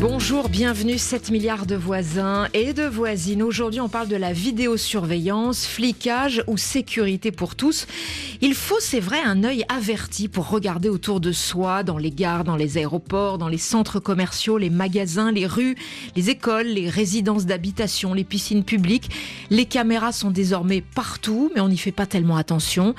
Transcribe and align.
Bonjour, 0.00 0.48
bienvenue 0.48 0.96
7 0.96 1.32
milliards 1.32 1.66
de 1.66 1.74
voisins 1.74 2.46
et 2.54 2.72
de 2.72 2.84
voisines. 2.84 3.42
Aujourd'hui, 3.42 3.80
on 3.80 3.88
parle 3.88 4.06
de 4.06 4.14
la 4.14 4.32
vidéosurveillance, 4.32 5.66
flicage 5.66 6.44
ou 6.46 6.56
sécurité 6.56 7.32
pour 7.32 7.56
tous. 7.56 7.88
Il 8.40 8.54
faut, 8.54 8.78
c'est 8.78 9.00
vrai, 9.00 9.18
un 9.24 9.42
œil 9.42 9.64
averti 9.68 10.28
pour 10.28 10.50
regarder 10.50 10.88
autour 10.88 11.18
de 11.18 11.32
soi, 11.32 11.82
dans 11.82 11.98
les 11.98 12.12
gares, 12.12 12.44
dans 12.44 12.54
les 12.54 12.78
aéroports, 12.78 13.38
dans 13.38 13.48
les 13.48 13.58
centres 13.58 13.98
commerciaux, 13.98 14.56
les 14.56 14.70
magasins, 14.70 15.32
les 15.32 15.46
rues, 15.46 15.74
les 16.14 16.30
écoles, 16.30 16.68
les 16.68 16.88
résidences 16.88 17.44
d'habitation, 17.44 18.14
les 18.14 18.22
piscines 18.22 18.62
publiques. 18.62 19.10
Les 19.50 19.64
caméras 19.64 20.12
sont 20.12 20.30
désormais 20.30 20.80
partout, 20.80 21.50
mais 21.56 21.60
on 21.60 21.68
n'y 21.68 21.76
fait 21.76 21.90
pas 21.90 22.06
tellement 22.06 22.36
attention. 22.36 22.94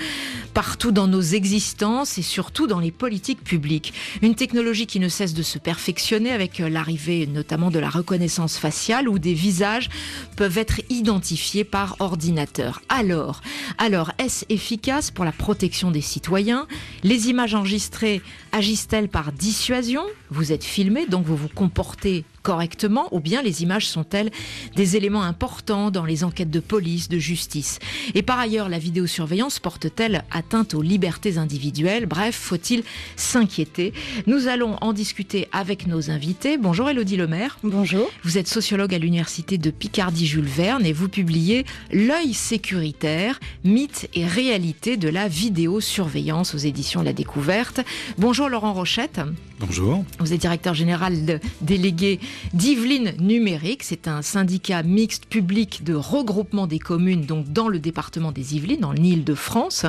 Partout 0.54 0.91
dans 0.91 1.08
nos 1.08 1.22
existences 1.22 2.18
et 2.18 2.23
surtout 2.23 2.68
dans 2.68 2.80
les 2.80 2.91
politiques 2.91 3.45
publiques. 3.45 3.94
Une 4.22 4.36
technologie 4.36 4.86
qui 4.86 5.00
ne 5.00 5.08
cesse 5.08 5.34
de 5.34 5.44
se 5.44 5.59
perfectionner 5.59 6.31
avec 6.31 6.59
la 6.59 6.88
notamment 7.27 7.71
de 7.71 7.79
la 7.79 7.89
reconnaissance 7.89 8.57
faciale 8.57 9.07
où 9.07 9.20
des 9.20 9.34
visages 9.34 9.89
peuvent 10.35 10.57
être 10.57 10.81
identifiés 10.89 11.63
par 11.63 11.95
ordinateur. 11.99 12.81
Alors, 12.89 13.41
alors 13.77 14.12
est-ce 14.17 14.45
efficace 14.49 15.12
pour 15.12 15.25
la 15.25 15.31
protection 15.31 15.91
des 15.91 16.02
citoyens? 16.02 16.67
Les 17.03 17.29
images 17.29 17.55
enregistrées 17.55 18.21
agissent-elles 18.52 19.09
par 19.09 19.31
dissuasion? 19.31 20.03
Vous 20.31 20.52
êtes 20.52 20.63
filmé, 20.63 21.05
donc 21.05 21.25
vous 21.25 21.38
vous 21.38 21.49
comportez 21.49 22.25
correctement 22.49 23.08
ou 23.12 23.20
bien 23.20 23.44
les 23.44 23.62
images 23.62 23.88
sont-elles 23.88 24.31
des 24.76 24.95
éléments 24.95 25.21
importants 25.21 25.91
dans 25.91 26.03
les 26.03 26.23
enquêtes 26.23 26.49
de 26.49 26.59
police, 26.59 27.07
de 27.07 27.20
justice 27.20 27.77
Et 28.16 28.23
par 28.23 28.40
ailleurs, 28.40 28.70
la 28.70 28.79
vidéosurveillance 28.79 29.60
porte-t-elle 29.60 30.24
atteinte 30.32 30.74
aux 30.74 30.82
libertés 30.82 31.37
individuelles? 31.37 32.07
Bref, 32.07 32.34
faut-il 32.35 32.82
s'inquiéter? 33.15 33.93
Nous 34.26 34.48
allons 34.48 34.77
en 34.82 34.93
discuter 34.93 35.48
avec 35.51 35.85
nos 35.85 36.09
invités. 36.09 36.57
Bonjour 36.57 36.90
Elodie 36.90 37.18
Lemaire. 37.18 37.59
Bonjour. 37.62 38.09
Vous 38.24 38.40
êtes 38.40 38.48
sociologue 38.48 38.96
à 38.96 38.98
l'université 38.98 39.59
de 39.59 39.70
Picardie 39.70 40.26
Jules 40.26 40.43
Verne 40.43 40.87
et 40.87 40.93
vous 40.93 41.07
publiez 41.07 41.68
L'œil 41.91 42.34
sécuritaire, 42.34 43.40
mythe 43.63 44.09
et 44.15 44.26
réalité 44.26 44.98
de 44.98 45.07
la 45.07 45.27
vidéosurveillance 45.27 46.55
aux 46.55 46.57
éditions 46.57 47.04
La 47.04 47.13
Découverte. 47.13 47.81
Bonjour 48.18 48.49
Laurent 48.49 48.74
Rochette. 48.74 49.21
Bonjour. 49.60 50.05
Vous 50.20 50.32
êtes 50.32 50.40
directeur 50.40 50.74
général 50.74 51.41
délégué 51.60 52.21
d'Yvelines 52.54 53.13
Numérique. 53.20 53.84
C'est 53.84 54.07
un 54.07 54.21
syndicat 54.21 54.84
mixte 54.84 55.26
public 55.26 55.84
de 55.84 55.93
regroupement 55.96 56.65
des 56.65 56.79
communes, 56.79 57.26
donc 57.26 57.52
dans 57.52 57.68
le 57.68 57.77
département 57.77 58.32
des 58.32 58.55
Yvelines, 58.55 58.80
dans 58.80 58.93
l'île 58.93 59.26
de 59.26 59.35
France, 59.35 59.85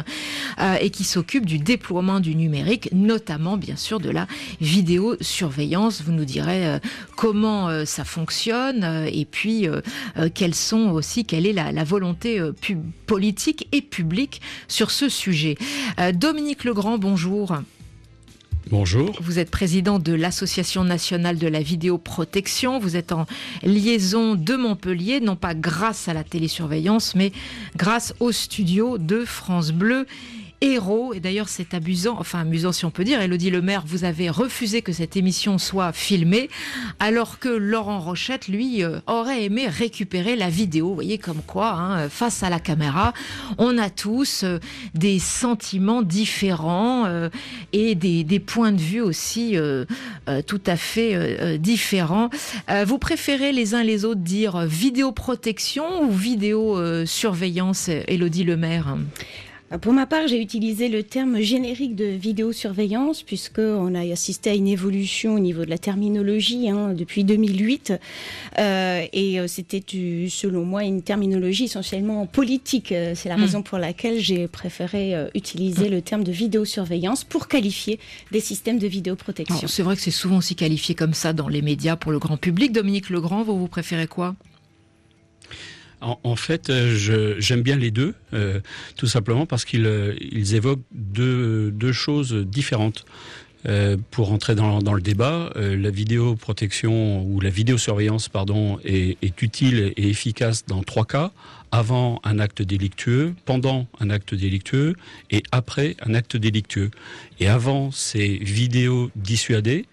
euh, 0.58 0.74
et 0.80 0.90
qui 0.90 1.04
s'occupe 1.04 1.46
du 1.46 1.60
déploiement 1.60 2.18
du 2.18 2.34
numérique, 2.34 2.88
notamment 2.90 3.56
bien 3.56 3.76
sûr 3.76 4.00
de 4.00 4.10
la 4.10 4.26
vidéosurveillance. 4.60 6.02
Vous 6.02 6.12
nous 6.12 6.24
direz 6.24 6.66
euh, 6.66 6.78
comment 7.14 7.68
euh, 7.68 7.84
ça 7.84 8.04
fonctionne 8.04 9.06
et 9.12 9.24
puis 9.24 9.68
quelles 10.34 10.54
sont 10.54 10.90
aussi 10.90 11.24
quelle 11.24 11.46
est 11.46 11.52
la 11.52 11.84
volonté 11.84 12.40
politique 13.06 13.68
et 13.72 13.82
publique 13.82 14.40
sur 14.66 14.90
ce 14.90 15.08
sujet. 15.08 15.56
Dominique 16.14 16.64
Legrand, 16.64 16.98
bonjour. 16.98 17.56
Bonjour. 18.70 19.16
Vous 19.20 19.40
êtes 19.40 19.50
président 19.50 19.98
de 19.98 20.12
l'Association 20.12 20.84
nationale 20.84 21.38
de 21.38 21.48
la 21.48 21.60
vidéoprotection. 21.60 22.78
Vous 22.78 22.96
êtes 22.96 23.10
en 23.10 23.26
liaison 23.64 24.36
de 24.36 24.54
Montpellier, 24.54 25.18
non 25.18 25.34
pas 25.34 25.54
grâce 25.54 26.06
à 26.06 26.14
la 26.14 26.22
télésurveillance, 26.22 27.16
mais 27.16 27.32
grâce 27.74 28.14
au 28.20 28.30
studio 28.30 28.96
de 28.96 29.24
France 29.24 29.72
Bleu 29.72 30.06
héros. 30.60 31.14
Et 31.14 31.20
d'ailleurs, 31.20 31.48
c'est 31.48 31.74
amusant, 31.74 32.16
enfin 32.18 32.40
amusant 32.40 32.72
si 32.72 32.84
on 32.84 32.90
peut 32.90 33.04
dire. 33.04 33.20
Elodie 33.20 33.50
Lemaire, 33.50 33.82
vous 33.86 34.04
avez 34.04 34.30
refusé 34.30 34.82
que 34.82 34.92
cette 34.92 35.16
émission 35.16 35.58
soit 35.58 35.92
filmée, 35.92 36.50
alors 36.98 37.38
que 37.38 37.48
Laurent 37.48 38.00
Rochette, 38.00 38.48
lui, 38.48 38.84
euh, 38.84 39.00
aurait 39.06 39.44
aimé 39.44 39.66
récupérer 39.68 40.36
la 40.36 40.48
vidéo. 40.48 40.88
Vous 40.88 40.94
voyez 40.94 41.18
comme 41.18 41.42
quoi, 41.46 41.72
hein, 41.72 42.08
face 42.08 42.42
à 42.42 42.50
la 42.50 42.60
caméra, 42.60 43.12
on 43.58 43.78
a 43.78 43.90
tous 43.90 44.44
euh, 44.44 44.58
des 44.94 45.18
sentiments 45.18 46.02
différents 46.02 47.06
euh, 47.06 47.28
et 47.72 47.94
des, 47.94 48.24
des, 48.24 48.40
points 48.40 48.72
de 48.72 48.80
vue 48.80 49.00
aussi 49.00 49.56
tout 50.46 50.60
à 50.66 50.76
fait 50.76 51.58
différents. 51.58 52.30
vous 52.86 52.98
préférez 52.98 53.52
les 53.52 53.74
uns 53.74 53.82
les 53.82 54.04
autres 54.04 54.20
dire 54.20 54.66
vidéoprotection 54.66 56.02
ou 56.04 56.10
vidéosurveillance, 56.10 57.88
Elodie 58.08 58.44
Lemaire? 58.44 58.96
euh, 58.96 59.49
pour 59.78 59.92
ma 59.92 60.04
part, 60.04 60.26
j'ai 60.26 60.42
utilisé 60.42 60.88
le 60.88 61.04
terme 61.04 61.40
générique 61.40 61.94
de 61.94 62.04
vidéosurveillance 62.04 63.22
puisqu'on 63.22 63.94
a 63.94 64.00
assisté 64.12 64.50
à 64.50 64.54
une 64.54 64.66
évolution 64.66 65.34
au 65.34 65.38
niveau 65.38 65.64
de 65.64 65.70
la 65.70 65.78
terminologie 65.78 66.68
hein, 66.68 66.92
depuis 66.92 67.22
2008 67.22 67.92
euh, 68.58 69.06
et 69.12 69.38
euh, 69.38 69.46
c'était 69.46 69.80
selon 70.28 70.64
moi 70.64 70.82
une 70.82 71.02
terminologie 71.02 71.64
essentiellement 71.64 72.26
politique. 72.26 72.90
Euh, 72.90 73.12
c'est 73.14 73.28
la 73.28 73.36
hmm. 73.36 73.42
raison 73.42 73.62
pour 73.62 73.78
laquelle 73.78 74.18
j'ai 74.18 74.48
préféré 74.48 75.14
utiliser 75.34 75.88
le 75.88 76.02
terme 76.02 76.24
de 76.24 76.32
vidéosurveillance 76.32 77.22
pour 77.22 77.46
qualifier 77.46 78.00
des 78.32 78.40
systèmes 78.40 78.80
de 78.80 78.88
vidéoprotection. 78.88 79.68
C'est 79.68 79.82
vrai 79.82 79.94
que 79.94 80.02
c'est 80.02 80.10
souvent 80.10 80.38
aussi 80.38 80.56
qualifié 80.56 80.96
comme 80.96 81.14
ça 81.14 81.32
dans 81.32 81.48
les 81.48 81.62
médias 81.62 81.94
pour 81.94 82.10
le 82.10 82.18
grand 82.18 82.36
public. 82.36 82.72
Dominique 82.72 83.08
Legrand, 83.08 83.44
vous, 83.44 83.56
vous 83.56 83.68
préférez 83.68 84.08
quoi? 84.08 84.34
En, 86.00 86.36
fait, 86.36 86.70
euh, 86.70 87.36
j'aime 87.38 87.62
bien 87.62 87.76
les 87.76 87.90
deux, 87.90 88.14
euh, 88.32 88.60
tout 88.96 89.06
simplement 89.06 89.46
parce 89.46 89.64
qu'ils 89.64 89.86
euh, 89.86 90.14
évoquent 90.52 90.84
deux, 90.92 91.92
choses 91.92 92.34
différentes. 92.34 93.04
pour 94.10 94.28
rentrer 94.28 94.54
dans, 94.54 94.94
le 94.94 95.02
débat, 95.02 95.52
la 95.56 95.90
vidéoprotection 95.90 97.22
ou 97.24 97.40
la 97.40 97.50
vidéosurveillance, 97.50 98.30
pardon, 98.30 98.78
est, 98.84 99.18
est, 99.20 99.42
utile 99.42 99.92
et 99.96 100.08
efficace 100.08 100.64
dans 100.66 100.82
trois 100.82 101.04
cas 101.04 101.30
avant 101.70 102.20
un 102.24 102.38
acte 102.38 102.62
délictueux, 102.62 103.34
pendant 103.44 103.86
un 104.00 104.08
acte 104.08 104.34
délictueux 104.34 104.94
et 105.30 105.42
après 105.52 105.96
un 106.06 106.14
acte 106.14 106.36
délictueux. 106.36 106.90
Et 107.38 107.48
avant, 107.48 107.90
c'est 107.90 108.38
vidéo 108.40 109.10
dissuadées, 109.14 109.84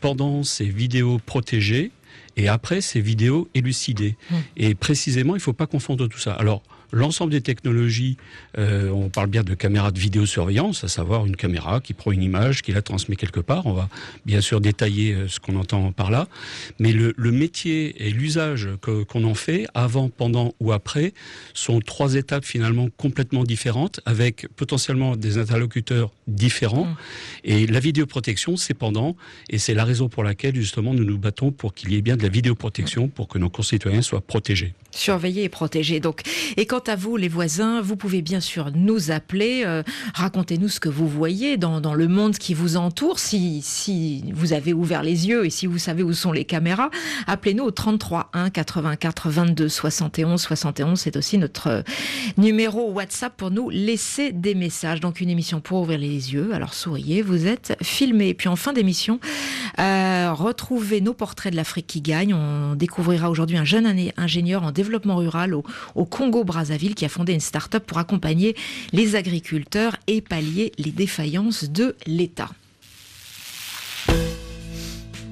pendant, 0.00 0.44
c'est 0.44 0.64
vidéo 0.64 1.18
protégées 1.24 1.90
et 2.38 2.48
après, 2.48 2.80
ces 2.80 3.00
vidéos 3.00 3.48
élucidées. 3.54 4.16
Mmh. 4.30 4.36
Et 4.56 4.74
précisément, 4.74 5.34
il 5.34 5.38
ne 5.38 5.42
faut 5.42 5.52
pas 5.52 5.66
confondre 5.66 6.06
tout 6.06 6.20
ça. 6.20 6.32
Alors, 6.32 6.62
l'ensemble 6.92 7.32
des 7.32 7.40
technologies, 7.40 8.16
euh, 8.56 8.90
on 8.90 9.08
parle 9.08 9.28
bien 9.28 9.42
de 9.42 9.54
caméras 9.54 9.90
de 9.90 9.98
vidéosurveillance, 9.98 10.84
à 10.84 10.88
savoir 10.88 11.26
une 11.26 11.36
caméra 11.36 11.80
qui 11.80 11.94
prend 11.94 12.12
une 12.12 12.22
image, 12.22 12.62
qui 12.62 12.72
la 12.72 12.82
transmet 12.82 13.16
quelque 13.16 13.40
part. 13.40 13.66
On 13.66 13.72
va 13.72 13.88
bien 14.26 14.40
sûr 14.40 14.60
détailler 14.60 15.14
euh, 15.14 15.28
ce 15.28 15.40
qu'on 15.40 15.56
entend 15.56 15.92
par 15.92 16.10
là. 16.10 16.28
Mais 16.78 16.92
le, 16.92 17.14
métier 17.30 18.06
et 18.06 18.10
l'usage 18.10 18.68
qu'on 18.80 19.24
en 19.24 19.34
fait, 19.34 19.66
avant, 19.74 20.08
pendant 20.08 20.54
ou 20.60 20.72
après, 20.72 21.12
sont 21.52 21.80
trois 21.80 22.14
étapes 22.14 22.44
finalement 22.44 22.88
complètement 22.96 23.44
différentes, 23.44 24.00
avec 24.06 24.48
potentiellement 24.56 25.14
des 25.14 25.38
interlocuteurs 25.38 26.10
différents. 26.26 26.86
Mmh. 26.86 26.96
Et 27.44 27.66
la 27.66 27.80
vidéoprotection, 27.80 28.56
c'est 28.56 28.74
pendant, 28.74 29.14
et 29.50 29.58
c'est 29.58 29.74
la 29.74 29.84
raison 29.84 30.08
pour 30.08 30.24
laquelle 30.24 30.56
justement 30.56 30.94
nous 30.94 31.04
nous 31.04 31.18
battons 31.18 31.52
pour 31.52 31.74
qu'il 31.74 31.92
y 31.92 31.96
ait 31.96 32.02
bien 32.02 32.16
de 32.16 32.22
la 32.22 32.28
vidéoprotection 32.28 33.08
pour 33.08 33.28
que 33.28 33.38
nos 33.38 33.50
concitoyens 33.50 34.02
soient 34.02 34.20
protégés. 34.20 34.74
Surveillés 34.90 35.44
et 35.44 35.48
protégés. 35.48 36.00
Donc, 36.00 36.22
et 36.56 36.66
quant 36.66 36.82
à 36.86 36.96
vous, 36.96 37.16
les 37.16 37.28
voisins, 37.28 37.82
vous 37.82 37.96
pouvez 37.96 38.22
bien 38.22 38.40
sûr 38.40 38.70
nous 38.74 39.10
appeler, 39.10 39.62
euh, 39.66 39.82
racontez-nous 40.14 40.68
ce 40.68 40.80
que 40.80 40.88
vous 40.88 41.06
voyez 41.06 41.56
dans, 41.56 41.78
le 41.94 42.08
monde 42.08 42.36
qui 42.38 42.54
vous 42.54 42.76
entoure, 42.76 43.18
si, 43.18 43.60
si 43.62 44.24
vous 44.32 44.52
avez 44.52 44.72
ouvert 44.72 45.02
les 45.02 45.28
yeux 45.28 45.44
et 45.46 45.50
si 45.50 45.66
vous 45.66 45.78
savez 45.78 46.02
où 46.02 46.12
sont 46.12 46.32
les 46.32 46.44
caméras. 46.44 46.90
Appelez-nous 47.26 47.64
au 47.64 47.70
33 47.70 48.30
1 48.32 48.50
84 48.50 49.30
22 49.30 49.68
71 49.68 50.40
71. 50.40 50.98
C'est 50.98 51.16
aussi 51.16 51.38
notre 51.38 51.66
euh, 51.68 51.82
numéro 52.36 52.90
WhatsApp 52.90 53.36
pour 53.36 53.50
nous 53.50 53.68
laisser 53.70 54.32
des 54.32 54.54
messages. 54.54 55.00
Donc 55.00 55.20
une 55.20 55.30
émission 55.30 55.60
pour 55.60 55.82
ouvrir 55.82 55.98
les 55.98 56.32
yeux. 56.32 56.54
Alors 56.54 56.72
souriez, 56.74 57.22
vous 57.22 57.46
êtes 57.46 57.76
filmé. 57.82 58.28
Et 58.28 58.34
puis 58.34 58.48
en 58.48 58.56
fin 58.56 58.72
d'émission, 58.72 59.20
euh, 59.78 60.32
retrouvez 60.32 61.00
nos 61.00 61.14
portraits 61.14 61.52
de 61.52 61.56
l'Afrique 61.56 61.86
qui 61.86 62.00
gagne. 62.00 62.34
On 62.34 62.74
découvrira 62.74 63.30
aujourd'hui 63.30 63.58
un 63.58 63.64
jeune 63.64 63.86
ingénieur 64.16 64.62
en 64.62 64.72
développement 64.78 65.16
rural 65.16 65.54
au, 65.54 65.64
Congo-Brazzaville 66.04 66.78
ville 66.78 66.94
qui 66.94 67.04
a 67.04 67.08
fondé 67.08 67.32
une 67.32 67.40
start-up 67.40 67.84
pour 67.84 67.98
accompagner 67.98 68.54
les 68.92 69.16
agriculteurs 69.16 69.96
et 70.06 70.20
pallier 70.20 70.70
les 70.78 70.92
défaillances 70.92 71.64
de 71.64 71.96
l'État. 72.06 72.50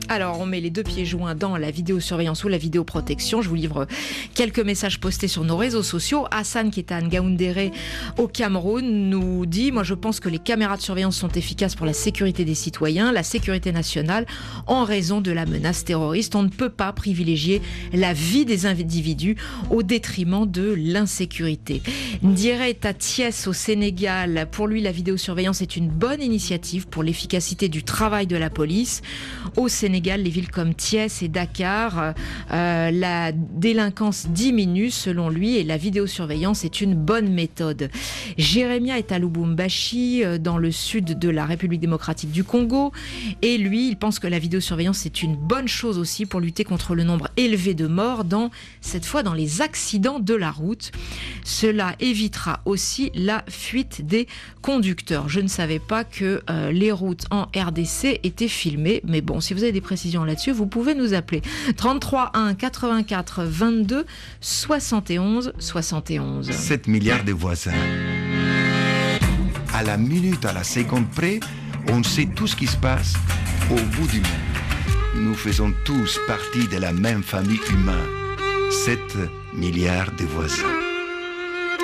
Alors, 0.09 0.39
on 0.41 0.47
met 0.47 0.61
les 0.61 0.71
deux 0.71 0.85
pieds 0.85 1.05
joints 1.05 1.35
dans 1.35 1.57
la 1.57 1.73
vidéosurveillance 1.73 2.45
ou 2.45 2.49
la 2.49 2.59
vidéoprotection. 2.59 3.43
Je 3.43 3.49
vous 3.49 3.57
livre 3.57 3.89
quelques 4.35 4.61
messages 4.61 5.01
postés 5.01 5.27
sur 5.27 5.43
nos 5.43 5.57
réseaux 5.57 5.83
sociaux. 5.83 6.27
Hassan, 6.31 6.71
qui 6.71 6.79
est 6.79 6.93
à 6.93 7.01
Ngaoundéré 7.01 7.73
au 8.17 8.29
Cameroun, 8.29 8.85
nous 9.11 9.47
dit 9.47 9.73
Moi, 9.73 9.83
je 9.83 9.95
pense 9.95 10.21
que 10.21 10.29
les 10.29 10.39
caméras 10.39 10.77
de 10.77 10.83
surveillance 10.83 11.17
sont 11.17 11.31
efficaces 11.31 11.75
pour 11.75 11.87
la 11.87 11.93
sécurité 11.93 12.45
des 12.45 12.55
citoyens, 12.55 13.11
la 13.11 13.25
sécurité 13.25 13.73
nationale, 13.73 14.27
en 14.69 14.85
raison 14.85 15.21
de 15.21 15.33
la 15.33 15.45
menace 15.45 15.85
terroriste. 15.85 16.37
On 16.37 16.45
ne 16.45 16.51
peut 16.51 16.71
pas 16.71 16.93
privilégier 16.93 17.61
la 17.93 18.13
vie 18.13 18.45
des 18.45 18.67
individus 18.67 19.35
au 19.71 19.83
détriment 19.83 20.47
de 20.49 20.73
l'insécurité. 20.77 21.83
Ndiere 22.23 22.75
Tatiès 22.81 23.49
au 23.49 23.53
Sénégal. 23.53 24.47
Pour 24.53 24.69
lui, 24.69 24.83
la 24.83 24.93
vidéosurveillance 24.93 25.63
est 25.63 25.77
une 25.77 25.89
bonne 25.89 26.23
initiative 26.23 26.87
pour 26.87 27.03
l'efficacité 27.03 27.69
du 27.69 27.83
travail 27.83 28.29
de 28.29 28.37
la 28.37 28.51
police. 28.51 29.03
Au 29.57 29.67
Sénégal, 29.67 29.96
les 30.05 30.31
villes 30.31 30.51
comme 30.51 30.75
Thiès 30.75 31.23
et 31.23 31.29
Dakar, 31.29 32.15
euh, 32.53 32.91
la 32.91 33.33
délinquance 33.33 34.27
diminue 34.29 34.91
selon 34.91 35.31
lui 35.31 35.57
et 35.57 35.65
la 35.65 35.77
vidéosurveillance 35.77 36.65
est 36.65 36.81
une 36.81 36.95
bonne 36.95 37.33
méthode. 37.33 37.91
Jérémia 38.37 38.99
est 38.99 39.11
à 39.13 39.19
Lubumbashi, 39.19 40.23
euh, 40.23 40.39
dans 40.39 40.59
le 40.59 40.71
sud 40.71 41.19
de 41.19 41.29
la 41.31 41.47
République 41.47 41.81
démocratique 41.81 42.31
du 42.31 42.45
Congo, 42.45 42.93
et 43.43 43.57
lui, 43.57 43.89
il 43.89 43.97
pense 43.97 44.19
que 44.19 44.27
la 44.27 44.39
vidéosurveillance 44.39 45.07
est 45.07 45.23
une 45.23 45.35
bonne 45.35 45.69
chose 45.69 45.99
aussi 45.99 46.27
pour 46.27 46.41
lutter 46.41 46.65
contre 46.65 46.95
le 46.95 47.03
nombre 47.03 47.29
élevé 47.37 47.75
de 47.75 47.87
morts, 47.87 48.25
dans, 48.25 48.51
cette 48.81 49.07
fois 49.07 49.23
dans 49.23 49.35
les 49.35 49.63
accidents 49.63 50.21
de 50.21 50.35
la 50.35 50.51
route. 50.51 50.93
Cela 51.45 51.95
évitera 52.01 52.61
aussi 52.65 53.11
la 53.15 53.45
fuite 53.49 54.07
des 54.07 54.27
conducteurs. 54.61 55.29
Je 55.29 55.41
ne 55.41 55.49
savais 55.49 55.79
pas 55.79 56.05
que 56.05 56.43
euh, 56.51 56.71
les 56.71 56.93
routes 56.93 57.25
en 57.31 57.47
RDC 57.57 58.21
étaient 58.25 58.49
filmées, 58.49 59.01
mais 59.05 59.21
bon, 59.21 59.41
si 59.41 59.55
vous 59.55 59.63
avez 59.63 59.73
des 59.73 59.81
précisions 59.87 60.25
là-dessus, 60.25 60.51
vous 60.51 60.67
pouvez 60.67 60.97
nous 60.97 61.15
appeler 61.15 61.43
33 61.77 62.33
1 62.35 62.55
84 62.55 63.45
22 63.45 64.05
71 64.41 65.53
71. 65.59 66.51
7 66.51 66.89
milliards 66.89 67.23
de 67.23 67.33
voisins. 67.33 67.71
À 69.73 69.85
la 69.85 69.97
minute, 69.97 70.45
à 70.45 70.53
la 70.53 70.65
seconde 70.65 71.09
près, 71.09 71.39
on 71.93 72.03
sait 72.03 72.27
tout 72.27 72.49
ce 72.49 72.57
qui 72.57 72.67
se 72.67 72.77
passe 72.77 73.15
au 73.71 73.75
bout 73.75 74.09
du 74.09 74.19
monde. 74.19 74.47
Nous 75.17 75.35
faisons 75.35 75.73
tous 75.85 76.19
partie 76.27 76.67
de 76.67 76.79
la 76.79 76.93
même 76.93 77.23
famille 77.23 77.61
humaine. 77.71 77.95
7 78.71 78.99
milliards 79.55 80.11
de 80.19 80.25
voisins. 80.25 80.86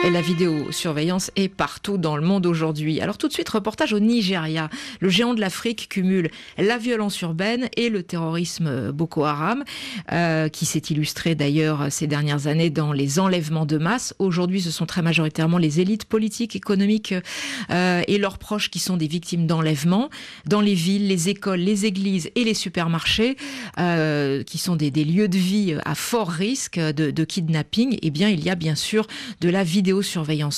Et 0.04 0.10
la 0.10 0.20
vidéosurveillance 0.20 1.31
est 1.37 1.49
partout 1.49 1.96
dans 1.96 2.16
le 2.16 2.22
monde 2.22 2.44
aujourd'hui. 2.44 3.00
Alors 3.00 3.19
tout 3.19 3.28
de 3.28 3.32
suite, 3.32 3.49
reportage 3.49 3.93
au 3.93 4.00
Nigeria. 4.00 4.69
Le 4.99 5.08
géant 5.08 5.32
de 5.32 5.40
l'Afrique 5.40 5.88
cumule 5.88 6.28
la 6.58 6.76
violence 6.76 7.20
urbaine 7.20 7.69
et 7.76 7.88
le 7.88 8.02
terrorisme 8.02 8.90
Boko 8.90 9.22
Haram, 9.22 9.62
euh, 10.10 10.49
qui 10.49 10.66
s'est 10.66 10.82
illustré 10.90 11.37
d'ailleurs 11.37 11.87
ces 11.90 12.08
dernières 12.08 12.49
années 12.49 12.69
dans 12.69 12.93
les 12.93 13.20
enlèvements 13.20 13.64
de 13.64 13.78
masse. 13.78 14.12
Aujourd'hui, 14.19 14.60
ce 14.60 14.72
sont 14.72 14.87
très 14.87 15.02
majoritairement 15.02 15.58
les 15.58 15.78
élites 15.78 16.04
politiques, 16.04 16.56
économiques 16.56 17.14
euh, 17.70 18.02
et 18.08 18.19
leurs 18.19 18.38
proches 18.38 18.70
qui 18.70 18.81
sont 18.81 18.96
des 18.96 19.06
victimes 19.06 19.46
d'enlèvements. 19.46 20.10
Dans 20.46 20.60
les 20.60 20.75
villes, 20.75 21.06
les 21.06 21.28
écoles, 21.28 21.60
les 21.60 21.87
églises 21.87 22.28
et 22.34 22.43
les 22.43 22.54
supermarchés, 22.54 23.37
euh, 23.78 24.43
qui 24.43 24.58
sont 24.58 24.75
des, 24.75 24.90
des, 24.90 25.04
lieux 25.04 25.28
de 25.28 25.38
vie 25.38 25.76
à 25.84 25.94
fort 25.94 26.28
risque 26.28 26.81
de, 26.81 27.12
de 27.12 27.25
kidnapping, 27.25 27.99
eh 28.02 28.10
bien, 28.10 28.28
il 28.28 28.43
y 28.43 28.50
a 28.50 28.56
bien 28.56 28.75
sûr 28.75 29.06
de 29.40 29.49
la 29.49 29.62
vidéo 29.62 29.92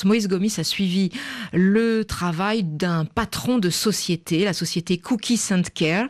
Moïse 0.04 0.28
Gomis 0.28 0.54
a 0.58 0.64
suivi 0.64 1.10
le 1.52 2.04
travail 2.04 2.62
d'un 2.62 3.04
patron 3.04 3.58
de 3.58 3.70
société, 3.70 4.44
la 4.44 4.52
société 4.52 4.98
Cookie 4.98 5.40
Care. 5.74 6.06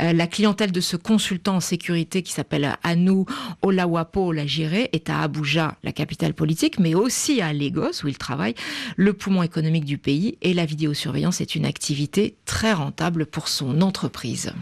Euh, 0.00 0.12
la 0.12 0.26
clientèle 0.26 0.72
de 0.72 0.80
ce 0.80 0.96
consultant 0.96 1.56
en 1.56 1.60
sécurité 1.60 2.22
qui 2.22 2.32
s'appelle 2.32 2.76
Anou 2.82 3.26
Olawapo 3.62 4.32
Lagiré 4.32 4.90
est 4.92 5.10
à 5.10 5.20
Abuja, 5.20 5.76
la 5.82 5.92
capitale 5.92 6.34
politique, 6.34 6.78
mais 6.78 6.94
aussi 6.94 7.40
à 7.40 7.52
Lagos 7.52 8.04
où 8.04 8.08
il 8.08 8.18
travaille, 8.18 8.54
le 8.96 9.12
poumon 9.12 9.42
économique 9.42 9.84
du 9.84 9.98
pays. 9.98 10.38
Et 10.42 10.54
la 10.54 10.64
vidéosurveillance 10.64 11.40
est 11.40 11.54
une 11.54 11.66
activité 11.66 12.36
très 12.44 12.72
rentable 12.72 13.26
pour 13.26 13.48
son 13.48 13.80
entreprise. 13.80 14.52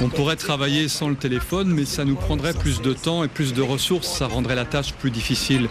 On 0.00 0.08
pourrait 0.08 0.36
travailler 0.36 0.88
sans 0.88 1.08
le 1.08 1.16
téléphone, 1.16 1.68
mais 1.68 1.84
ça 1.84 2.04
nous 2.04 2.14
prendrait 2.14 2.52
plus 2.52 2.80
de 2.80 2.92
temps 2.92 3.24
et 3.24 3.28
plus 3.28 3.52
de 3.54 3.62
ressources, 3.62 4.08
ça 4.08 4.26
rendrait 4.26 4.54
la 4.54 4.64
tâche 4.64 4.92
plus 4.92 5.10
difficile. 5.10 5.68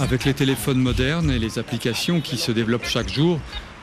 Avec 0.00 0.24
les 0.24 0.34
téléphones 0.34 0.78
modernes 0.78 1.30
et 1.30 1.38
les 1.38 1.58
applications 1.58 2.20
qui 2.20 2.36
se 2.36 2.52
développent 2.52 2.84
chaque 2.86 3.12
jour, 3.12 3.40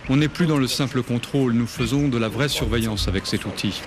on 0.08 0.18
n'est 0.18 0.28
plus 0.28 0.46
dans 0.46 0.58
le 0.58 0.68
simple 0.68 1.02
contrôle, 1.02 1.54
nous 1.54 1.66
faisons 1.66 2.08
de 2.08 2.18
la 2.18 2.28
vraie 2.28 2.50
surveillance 2.50 3.08
avec 3.08 3.26
cet 3.26 3.46
outil. 3.46 3.82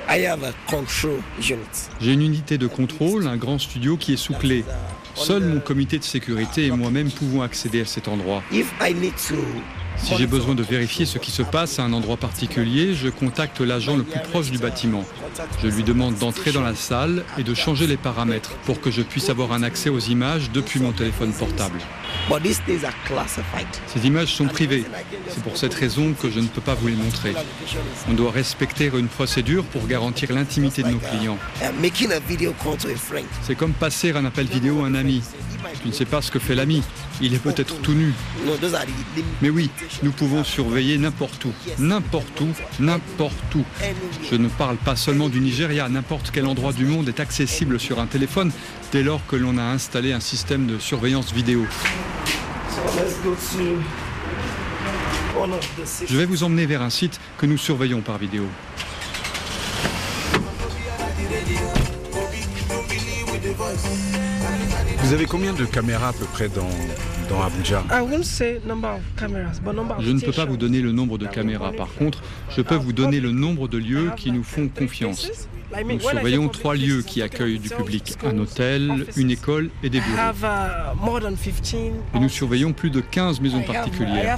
J'ai 2.00 2.12
une 2.12 2.22
unité 2.22 2.58
de 2.58 2.66
contrôle, 2.66 3.28
un 3.28 3.36
grand 3.36 3.58
studio 3.58 3.96
qui 3.96 4.14
est 4.14 4.16
sous 4.16 4.34
clé. 4.34 4.64
Seul 5.14 5.44
mon 5.44 5.60
comité 5.60 5.98
de 5.98 6.04
sécurité 6.04 6.66
et 6.66 6.70
moi-même 6.70 7.10
pouvons 7.10 7.42
accéder 7.42 7.82
à 7.82 7.84
cet 7.84 8.08
endroit. 8.08 8.42
Si 10.02 10.16
j'ai 10.16 10.26
besoin 10.26 10.54
de 10.54 10.62
vérifier 10.62 11.06
ce 11.06 11.18
qui 11.18 11.30
se 11.30 11.42
passe 11.42 11.78
à 11.78 11.84
un 11.84 11.92
endroit 11.92 12.16
particulier, 12.16 12.94
je 12.94 13.08
contacte 13.08 13.60
l'agent 13.60 13.96
le 13.96 14.02
plus 14.02 14.20
proche 14.20 14.50
du 14.50 14.58
bâtiment. 14.58 15.04
Je 15.62 15.68
lui 15.68 15.82
demande 15.82 16.16
d'entrer 16.16 16.52
dans 16.52 16.62
la 16.62 16.74
salle 16.74 17.24
et 17.36 17.42
de 17.42 17.54
changer 17.54 17.86
les 17.86 17.96
paramètres 17.96 18.56
pour 18.64 18.80
que 18.80 18.90
je 18.90 19.02
puisse 19.02 19.28
avoir 19.28 19.52
un 19.52 19.62
accès 19.62 19.90
aux 19.90 19.98
images 19.98 20.50
depuis 20.52 20.80
mon 20.80 20.92
téléphone 20.92 21.32
portable. 21.32 21.78
Ces 23.86 24.06
images 24.06 24.34
sont 24.34 24.46
privées. 24.46 24.84
C'est 25.28 25.42
pour 25.42 25.56
cette 25.56 25.74
raison 25.74 26.14
que 26.14 26.30
je 26.30 26.40
ne 26.40 26.46
peux 26.46 26.60
pas 26.60 26.74
vous 26.74 26.88
les 26.88 26.94
montrer. 26.94 27.34
On 28.08 28.14
doit 28.14 28.30
respecter 28.30 28.90
une 28.94 29.08
procédure 29.08 29.64
pour 29.64 29.86
garantir 29.86 30.32
l'intimité 30.32 30.82
de 30.82 30.88
nos 30.88 30.98
clients. 30.98 31.38
C'est 33.42 33.54
comme 33.54 33.72
passer 33.72 34.12
un 34.12 34.24
appel 34.24 34.46
vidéo 34.46 34.82
à 34.82 34.86
un 34.86 34.94
ami. 34.94 35.22
Tu 35.82 35.88
ne 35.88 35.92
sais 35.92 36.04
pas 36.04 36.22
ce 36.22 36.30
que 36.30 36.38
fait 36.38 36.54
l'ami. 36.54 36.82
Il 37.20 37.34
est 37.34 37.38
peut-être 37.38 37.80
tout 37.80 37.94
nu. 37.94 38.12
Mais 39.42 39.50
oui, 39.50 39.70
nous 40.02 40.12
pouvons 40.12 40.44
surveiller 40.44 40.98
n'importe 40.98 41.44
où. 41.44 41.52
N'importe 41.78 42.40
où, 42.40 42.48
n'importe 42.80 43.54
où. 43.54 43.64
Je 44.30 44.36
ne 44.36 44.48
parle 44.48 44.76
pas 44.76 44.96
seulement 44.96 45.28
du 45.28 45.40
Nigeria. 45.40 45.88
N'importe 45.88 46.30
quel 46.32 46.46
endroit 46.46 46.72
du 46.72 46.84
monde 46.86 47.08
est 47.08 47.20
accessible 47.20 47.80
sur 47.80 48.00
un 48.00 48.06
téléphone 48.06 48.52
dès 48.92 49.02
lors 49.02 49.24
que 49.26 49.36
l'on 49.36 49.58
a 49.58 49.62
installé 49.62 50.12
un 50.12 50.20
système 50.20 50.66
de 50.66 50.78
surveillance 50.78 51.32
vidéo. 51.32 51.66
Je 56.08 56.16
vais 56.16 56.26
vous 56.26 56.42
emmener 56.42 56.66
vers 56.66 56.82
un 56.82 56.90
site 56.90 57.20
que 57.36 57.46
nous 57.46 57.58
surveillons 57.58 58.00
par 58.00 58.18
vidéo. 58.18 58.46
Vous 65.08 65.14
avez 65.14 65.24
combien 65.24 65.54
de 65.54 65.64
caméras 65.64 66.08
à 66.08 66.12
peu 66.12 66.26
près 66.26 66.50
dans, 66.50 66.68
dans 67.30 67.40
Abuja 67.40 67.82
Je 67.88 67.94
ne 70.12 70.20
peux 70.20 70.32
pas 70.32 70.44
vous 70.44 70.58
donner 70.58 70.82
le 70.82 70.92
nombre 70.92 71.16
de 71.16 71.26
caméras. 71.26 71.72
Par 71.72 71.94
contre, 71.94 72.22
je 72.54 72.60
peux 72.60 72.74
vous 72.74 72.92
donner 72.92 73.18
le 73.18 73.32
nombre 73.32 73.68
de 73.68 73.78
lieux 73.78 74.10
qui 74.18 74.32
nous 74.32 74.44
font 74.44 74.68
confiance. 74.68 75.48
Nous 75.82 76.00
surveillons 76.00 76.48
trois 76.48 76.74
lieux 76.74 77.00
qui 77.00 77.22
accueillent 77.22 77.58
du 77.58 77.70
public, 77.70 78.16
un 78.22 78.36
hôtel, 78.36 79.06
une 79.16 79.30
école 79.30 79.70
et 79.82 79.88
des 79.88 80.00
bureaux. 80.00 80.34
Et 82.14 82.20
nous 82.20 82.28
surveillons 82.28 82.74
plus 82.74 82.90
de 82.90 83.00
15 83.00 83.40
maisons 83.40 83.62
particulières. 83.62 84.36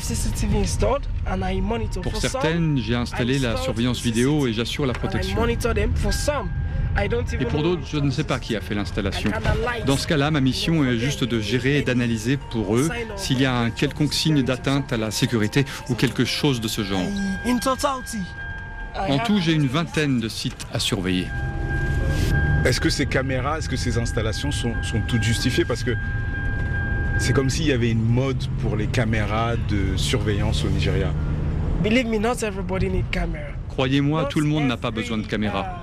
Pour 2.00 2.16
certaines, 2.16 2.78
j'ai 2.78 2.94
installé 2.94 3.40
la 3.40 3.56
surveillance 3.56 4.00
vidéo 4.00 4.46
et 4.46 4.52
j'assure 4.52 4.86
la 4.86 4.92
protection. 4.92 5.36
Et 7.40 7.44
pour 7.44 7.62
d'autres, 7.62 7.82
je 7.86 7.98
ne 7.98 8.10
sais 8.10 8.24
pas 8.24 8.38
qui 8.38 8.56
a 8.56 8.60
fait 8.60 8.74
l'installation. 8.74 9.30
Dans 9.86 9.96
ce 9.96 10.06
cas-là, 10.06 10.30
ma 10.30 10.40
mission 10.40 10.84
est 10.84 10.98
juste 10.98 11.24
de 11.24 11.40
gérer 11.40 11.78
et 11.78 11.82
d'analyser 11.82 12.36
pour 12.50 12.76
eux 12.76 12.88
s'il 13.16 13.40
y 13.40 13.46
a 13.46 13.56
un 13.56 13.70
quelconque 13.70 14.12
signe 14.12 14.42
d'atteinte 14.42 14.92
à 14.92 14.96
la 14.96 15.10
sécurité 15.10 15.64
ou 15.88 15.94
quelque 15.94 16.24
chose 16.24 16.60
de 16.60 16.68
ce 16.68 16.82
genre. 16.82 17.06
En 18.94 19.18
tout, 19.18 19.40
j'ai 19.40 19.52
une 19.52 19.66
vingtaine 19.68 20.20
de 20.20 20.28
sites 20.28 20.66
à 20.72 20.78
surveiller. 20.78 21.28
Est-ce 22.64 22.80
que 22.80 22.90
ces 22.90 23.06
caméras, 23.06 23.58
est-ce 23.58 23.68
que 23.68 23.76
ces 23.76 23.96
installations 23.96 24.50
sont, 24.50 24.74
sont 24.82 25.00
toutes 25.06 25.22
justifiées? 25.22 25.64
Parce 25.64 25.82
que 25.82 25.92
c'est 27.18 27.32
comme 27.32 27.48
s'il 27.48 27.66
y 27.66 27.72
avait 27.72 27.90
une 27.90 28.04
mode 28.04 28.44
pour 28.60 28.76
les 28.76 28.86
caméras 28.86 29.56
de 29.56 29.96
surveillance 29.96 30.64
au 30.64 30.68
Nigeria. 30.68 31.12
Croyez-moi, 33.68 34.24
tout 34.26 34.40
le 34.40 34.46
monde 34.46 34.66
n'a 34.66 34.76
pas 34.76 34.90
besoin 34.90 35.16
de 35.18 35.26
caméras. 35.26 35.79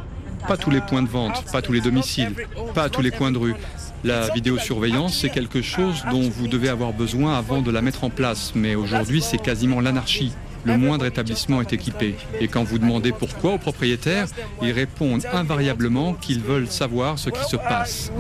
Pas 0.48 0.58
tous 0.58 0.70
les 0.70 0.82
points 0.82 1.02
de 1.02 1.08
vente, 1.08 1.46
pas 1.52 1.62
tous 1.62 1.74
les 1.74 1.82
domiciles, 1.82 2.34
pas 2.74 2.90
tous 2.90 3.02
les 3.02 3.12
coins 3.12 3.32
de 3.32 3.38
rue. 3.38 3.56
La 4.04 4.30
vidéosurveillance, 4.30 5.18
c'est 5.18 5.30
quelque 5.30 5.62
chose 5.62 6.04
dont 6.12 6.30
vous 6.30 6.48
devez 6.48 6.70
avoir 6.70 6.94
besoin 6.94 7.38
avant 7.38 7.62
de 7.62 7.72
la 7.72 7.82
mettre 7.82 8.04
en 8.04 8.10
place, 8.10 8.54
mais 8.56 8.76
aujourd'hui 8.76 9.22
c'est 9.22 9.42
quasiment 9.42 9.82
l'anarchie. 9.82 10.34
Le 10.66 10.78
moindre 10.78 11.06
établissement 11.06 11.62
est 11.62 11.72
équipé. 11.72 12.16
Et 12.42 12.50
quand 12.50 12.64
vous 12.64 12.78
demandez 12.78 13.14
pourquoi 13.14 13.54
aux 13.54 13.58
propriétaires, 13.58 14.28
ils 14.62 14.72
répondent 14.72 15.26
invariablement 15.32 16.14
qu'ils 16.14 16.42
veulent 16.42 16.68
savoir 16.68 17.18
ce 17.18 17.30
qui 17.30 17.44
se 17.46 17.56
passe. 17.56 18.12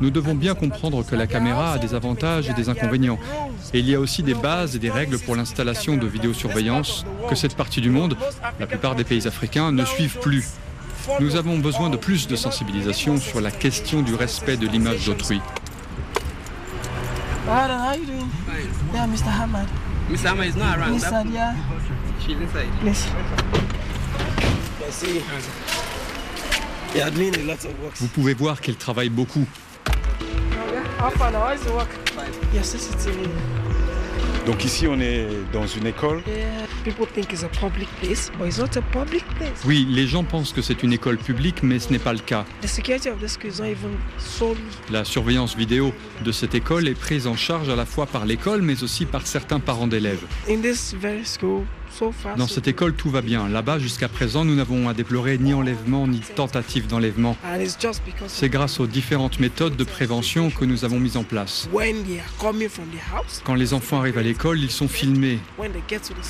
Nous 0.00 0.10
devons 0.10 0.34
bien 0.34 0.54
comprendre 0.54 1.04
que 1.04 1.14
la 1.14 1.26
caméra 1.26 1.72
a 1.72 1.78
des 1.78 1.94
avantages 1.94 2.48
et 2.48 2.54
des 2.54 2.68
inconvénients. 2.68 3.18
Et 3.74 3.80
il 3.80 3.88
y 3.88 3.94
a 3.94 4.00
aussi 4.00 4.22
des 4.22 4.34
bases 4.34 4.74
et 4.74 4.78
des 4.78 4.90
règles 4.90 5.18
pour 5.18 5.36
l'installation 5.36 5.96
de 5.96 6.06
vidéosurveillance 6.06 7.04
que 7.28 7.34
cette 7.34 7.56
partie 7.56 7.80
du 7.80 7.90
monde, 7.90 8.16
la 8.58 8.66
plupart 8.66 8.94
des 8.94 9.04
pays 9.04 9.26
africains, 9.26 9.70
ne 9.72 9.84
suivent 9.84 10.18
plus. 10.20 10.46
Nous 11.20 11.36
avons 11.36 11.58
besoin 11.58 11.90
de 11.90 11.96
plus 11.96 12.26
de 12.28 12.36
sensibilisation 12.36 13.18
sur 13.18 13.40
la 13.40 13.50
question 13.50 14.02
du 14.02 14.14
respect 14.14 14.56
de 14.56 14.66
l'image 14.66 15.06
d'autrui. 15.06 15.40
Vous 28.00 28.08
pouvez 28.08 28.34
voir 28.34 28.60
qu'elle 28.60 28.76
travaille 28.76 29.10
beaucoup. 29.10 29.46
Donc 34.46 34.64
ici, 34.64 34.86
on 34.88 34.98
est 35.00 35.26
dans 35.52 35.66
une 35.66 35.86
école. 35.86 36.22
Oui, 39.66 39.86
les 39.90 40.06
gens 40.06 40.24
pensent 40.24 40.52
que 40.52 40.62
c'est 40.62 40.82
une 40.82 40.92
école 40.92 41.18
publique, 41.18 41.62
mais 41.62 41.78
ce 41.78 41.90
n'est 41.90 41.98
pas 41.98 42.12
le 42.12 42.18
cas. 42.20 42.44
La 44.90 45.04
surveillance 45.04 45.56
vidéo 45.56 45.92
de 46.24 46.32
cette 46.32 46.54
école 46.54 46.88
est 46.88 46.94
prise 46.94 47.26
en 47.26 47.36
charge 47.36 47.68
à 47.68 47.76
la 47.76 47.86
fois 47.86 48.06
par 48.06 48.24
l'école, 48.24 48.62
mais 48.62 48.82
aussi 48.82 49.04
par 49.06 49.26
certains 49.26 49.60
parents 49.60 49.86
d'élèves. 49.86 50.24
Dans 52.36 52.46
cette 52.46 52.68
école, 52.68 52.94
tout 52.94 53.10
va 53.10 53.20
bien. 53.20 53.48
Là-bas, 53.48 53.78
jusqu'à 53.80 54.08
présent, 54.08 54.44
nous 54.44 54.54
n'avons 54.54 54.88
à 54.88 54.94
déplorer 54.94 55.38
ni 55.38 55.52
enlèvement 55.54 56.06
ni 56.06 56.20
tentative 56.20 56.86
d'enlèvement. 56.86 57.36
C'est 58.28 58.48
grâce 58.48 58.78
aux 58.78 58.86
différentes 58.86 59.40
méthodes 59.40 59.76
de 59.76 59.84
prévention 59.84 60.50
que 60.50 60.64
nous 60.64 60.84
avons 60.84 61.00
mises 61.00 61.16
en 61.16 61.24
place. 61.24 61.68
Quand 63.44 63.54
les 63.54 63.74
enfants 63.74 63.98
arrivent 63.98 64.18
à 64.18 64.22
l'école, 64.22 64.60
ils 64.60 64.70
sont 64.70 64.86
filmés. 64.88 65.40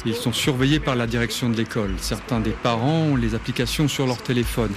Ils 0.06 0.14
sont 0.14 0.32
surveillés 0.40 0.80
par 0.80 0.96
la 0.96 1.06
direction 1.06 1.50
de 1.50 1.56
l'école. 1.56 1.90
Certains 1.98 2.40
des 2.40 2.52
parents 2.52 3.02
ont 3.12 3.16
les 3.16 3.34
applications 3.34 3.88
sur 3.88 4.06
leur 4.06 4.22
téléphone. 4.22 4.72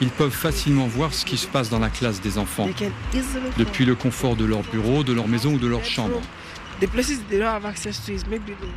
Ils 0.00 0.10
peuvent 0.10 0.30
facilement 0.30 0.86
voir 0.86 1.12
ce 1.12 1.24
qui 1.24 1.36
se 1.36 1.48
passe 1.48 1.68
dans 1.70 1.80
la 1.80 1.88
classe 1.88 2.20
des 2.20 2.38
enfants, 2.38 2.68
depuis 3.58 3.84
le 3.84 3.96
confort 3.96 4.36
de 4.36 4.44
leur 4.44 4.62
bureau, 4.62 5.02
de 5.02 5.12
leur 5.12 5.26
maison 5.26 5.54
ou 5.54 5.58
de 5.58 5.66
leur 5.66 5.84
chambre. 5.84 6.20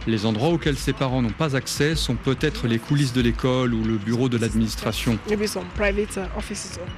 Les 0.07 0.25
endroits 0.25 0.49
auxquels 0.49 0.77
ces 0.77 0.93
parents 0.93 1.21
n'ont 1.21 1.29
pas 1.29 1.55
accès 1.55 1.95
sont 1.95 2.15
peut-être 2.15 2.65
les 2.65 2.79
coulisses 2.79 3.13
de 3.13 3.21
l'école 3.21 3.75
ou 3.75 3.83
le 3.83 3.97
bureau 3.97 4.27
de 4.27 4.39
l'administration. 4.39 5.19
uh, 5.29 5.37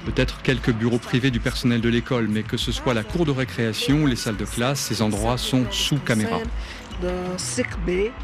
Peut-être 0.06 0.40
quelques 0.40 0.72
bureaux 0.72 0.96
privés 0.98 1.30
du 1.30 1.40
personnel 1.40 1.82
de 1.82 1.90
l'école, 1.90 2.28
mais 2.28 2.42
que 2.42 2.56
ce 2.56 2.72
soit 2.72 2.94
la 2.94 3.02
cour 3.02 3.26
de 3.26 3.32
récréation 3.32 4.04
ou 4.04 4.06
les 4.06 4.16
salles 4.16 4.38
de 4.38 4.46
classe, 4.46 4.80
ces 4.80 5.02
endroits 5.02 5.36
sont 5.36 5.66
sous 5.70 5.98
caméra. 5.98 6.40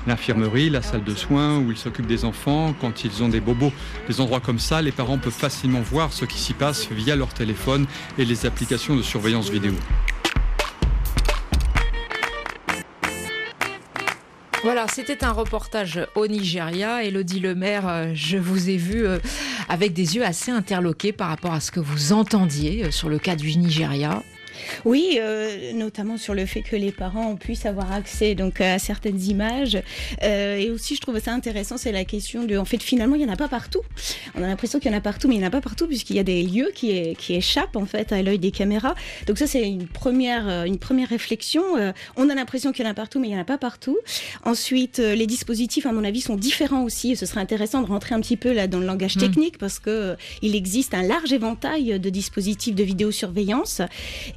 L'infirmerie, 0.06 0.70
la 0.70 0.82
salle 0.82 1.04
de 1.04 1.14
soins 1.14 1.58
où 1.58 1.70
ils 1.70 1.76
s'occupent 1.76 2.06
des 2.06 2.24
enfants, 2.24 2.74
quand 2.80 3.04
ils 3.04 3.22
ont 3.22 3.28
des 3.28 3.40
bobos, 3.40 3.72
des 4.08 4.20
endroits 4.20 4.40
comme 4.40 4.58
ça, 4.58 4.82
les 4.82 4.92
parents 4.92 5.18
peuvent 5.18 5.32
facilement 5.32 5.80
voir 5.80 6.12
ce 6.12 6.24
qui 6.24 6.38
s'y 6.38 6.54
passe 6.54 6.88
via 6.90 7.16
leur 7.16 7.34
téléphone 7.34 7.86
et 8.18 8.24
les 8.24 8.46
applications 8.46 8.96
de 8.96 9.02
surveillance 9.02 9.50
vidéo. 9.50 9.74
Voilà, 14.62 14.86
c'était 14.88 15.24
un 15.24 15.32
reportage 15.32 16.06
au 16.14 16.26
Nigeria. 16.26 17.02
Elodie 17.02 17.40
Lemaire, 17.40 17.88
euh, 17.88 18.10
je 18.14 18.36
vous 18.36 18.68
ai 18.68 18.76
vu 18.76 19.06
euh, 19.06 19.18
avec 19.70 19.94
des 19.94 20.16
yeux 20.16 20.24
assez 20.24 20.50
interloqués 20.50 21.12
par 21.12 21.28
rapport 21.28 21.54
à 21.54 21.60
ce 21.60 21.70
que 21.70 21.80
vous 21.80 22.12
entendiez 22.12 22.84
euh, 22.84 22.90
sur 22.90 23.08
le 23.08 23.18
cas 23.18 23.36
du 23.36 23.56
Nigeria. 23.56 24.22
Oui, 24.85 25.19
euh, 25.21 25.73
notamment 25.73 26.17
sur 26.17 26.35
le 26.35 26.47
fait 26.47 26.62
que 26.62 26.76
les 26.76 26.93
parents 26.93 27.37
puissent 27.37 27.67
avoir 27.67 27.93
accès 27.93 28.35
donc 28.35 28.61
à 28.61 28.79
certaines 28.79 29.21
images. 29.23 29.79
Euh, 30.23 30.57
et 30.57 30.71
aussi, 30.71 30.97
je 30.97 31.00
trouve 31.00 31.19
ça 31.21 31.33
intéressant, 31.33 31.76
c'est 31.76 31.93
la 31.93 32.05
question 32.05 32.45
de, 32.45 32.57
en 32.57 32.64
fait, 32.64 32.83
finalement, 32.83 33.17
il 33.17 33.25
n'y 33.25 33.29
en 33.31 33.33
a 33.33 33.37
pas 33.37 33.49
partout. 33.49 33.81
On 34.35 34.43
a 34.43 34.47
l'impression 34.47 34.79
qu'il 34.81 34.90
y 34.90 34.95
en 34.95 34.99
a 34.99 35.00
partout, 35.00 35.29
mais 35.29 35.35
il 35.35 35.38
n'y 35.38 35.45
en 35.45 35.49
a 35.49 35.50
pas 35.50 35.61
partout 35.61 35.87
puisqu'il 35.87 36.17
y 36.17 36.19
a 36.19 36.23
des 36.25 36.43
lieux 36.43 36.71
qui, 36.75 36.90
est- 36.90 37.17
qui 37.19 37.35
échappent 37.35 37.76
en 37.76 37.87
fait 37.87 38.12
à 38.12 38.23
l'œil 38.23 38.38
des 38.38 38.50
caméras. 38.50 38.95
Donc 39.26 39.38
ça, 39.38 39.47
c'est 39.47 39.67
une 39.69 39.87
première, 39.87 40.49
euh, 40.49 40.64
une 40.64 40.79
première 40.79 41.09
réflexion. 41.09 41.62
Euh, 41.79 41.93
on 42.17 42.29
a 42.31 42.35
l'impression 42.35 42.73
qu'il 42.73 42.85
y 42.85 42.88
en 42.88 42.90
a 42.90 42.95
partout, 42.95 43.19
mais 43.21 43.26
il 43.29 43.31
n'y 43.31 43.37
en 43.37 43.40
a 43.43 43.45
pas 43.45 43.59
partout. 43.59 43.99
Ensuite, 44.45 44.99
euh, 45.00 45.14
les 45.14 45.26
dispositifs, 45.26 45.87
à 45.87 45.93
mon 45.93 46.05
avis, 46.05 46.21
sont 46.21 46.37
différents 46.37 46.83
aussi. 46.85 47.12
Et 47.12 47.17
ce 47.17 47.26
serait 47.26 47.40
intéressant 47.40 47.83
de 47.83 47.87
rentrer 47.87 48.14
un 48.14 48.21
petit 48.21 48.37
peu 48.37 48.52
là 48.52 48.67
dans 48.67 48.79
le 48.79 48.87
langage 48.87 49.17
Mm. 49.17 49.21
technique 49.21 49.59
parce 49.59 49.79
que 49.79 49.90
euh, 49.90 50.14
il 50.43 50.55
existe 50.55 50.95
un 50.95 51.02
large 51.02 51.33
éventail 51.33 51.99
de 51.99 52.11
dispositifs 52.11 52.75
de 52.75 52.85
vidéosurveillance. 52.85 53.83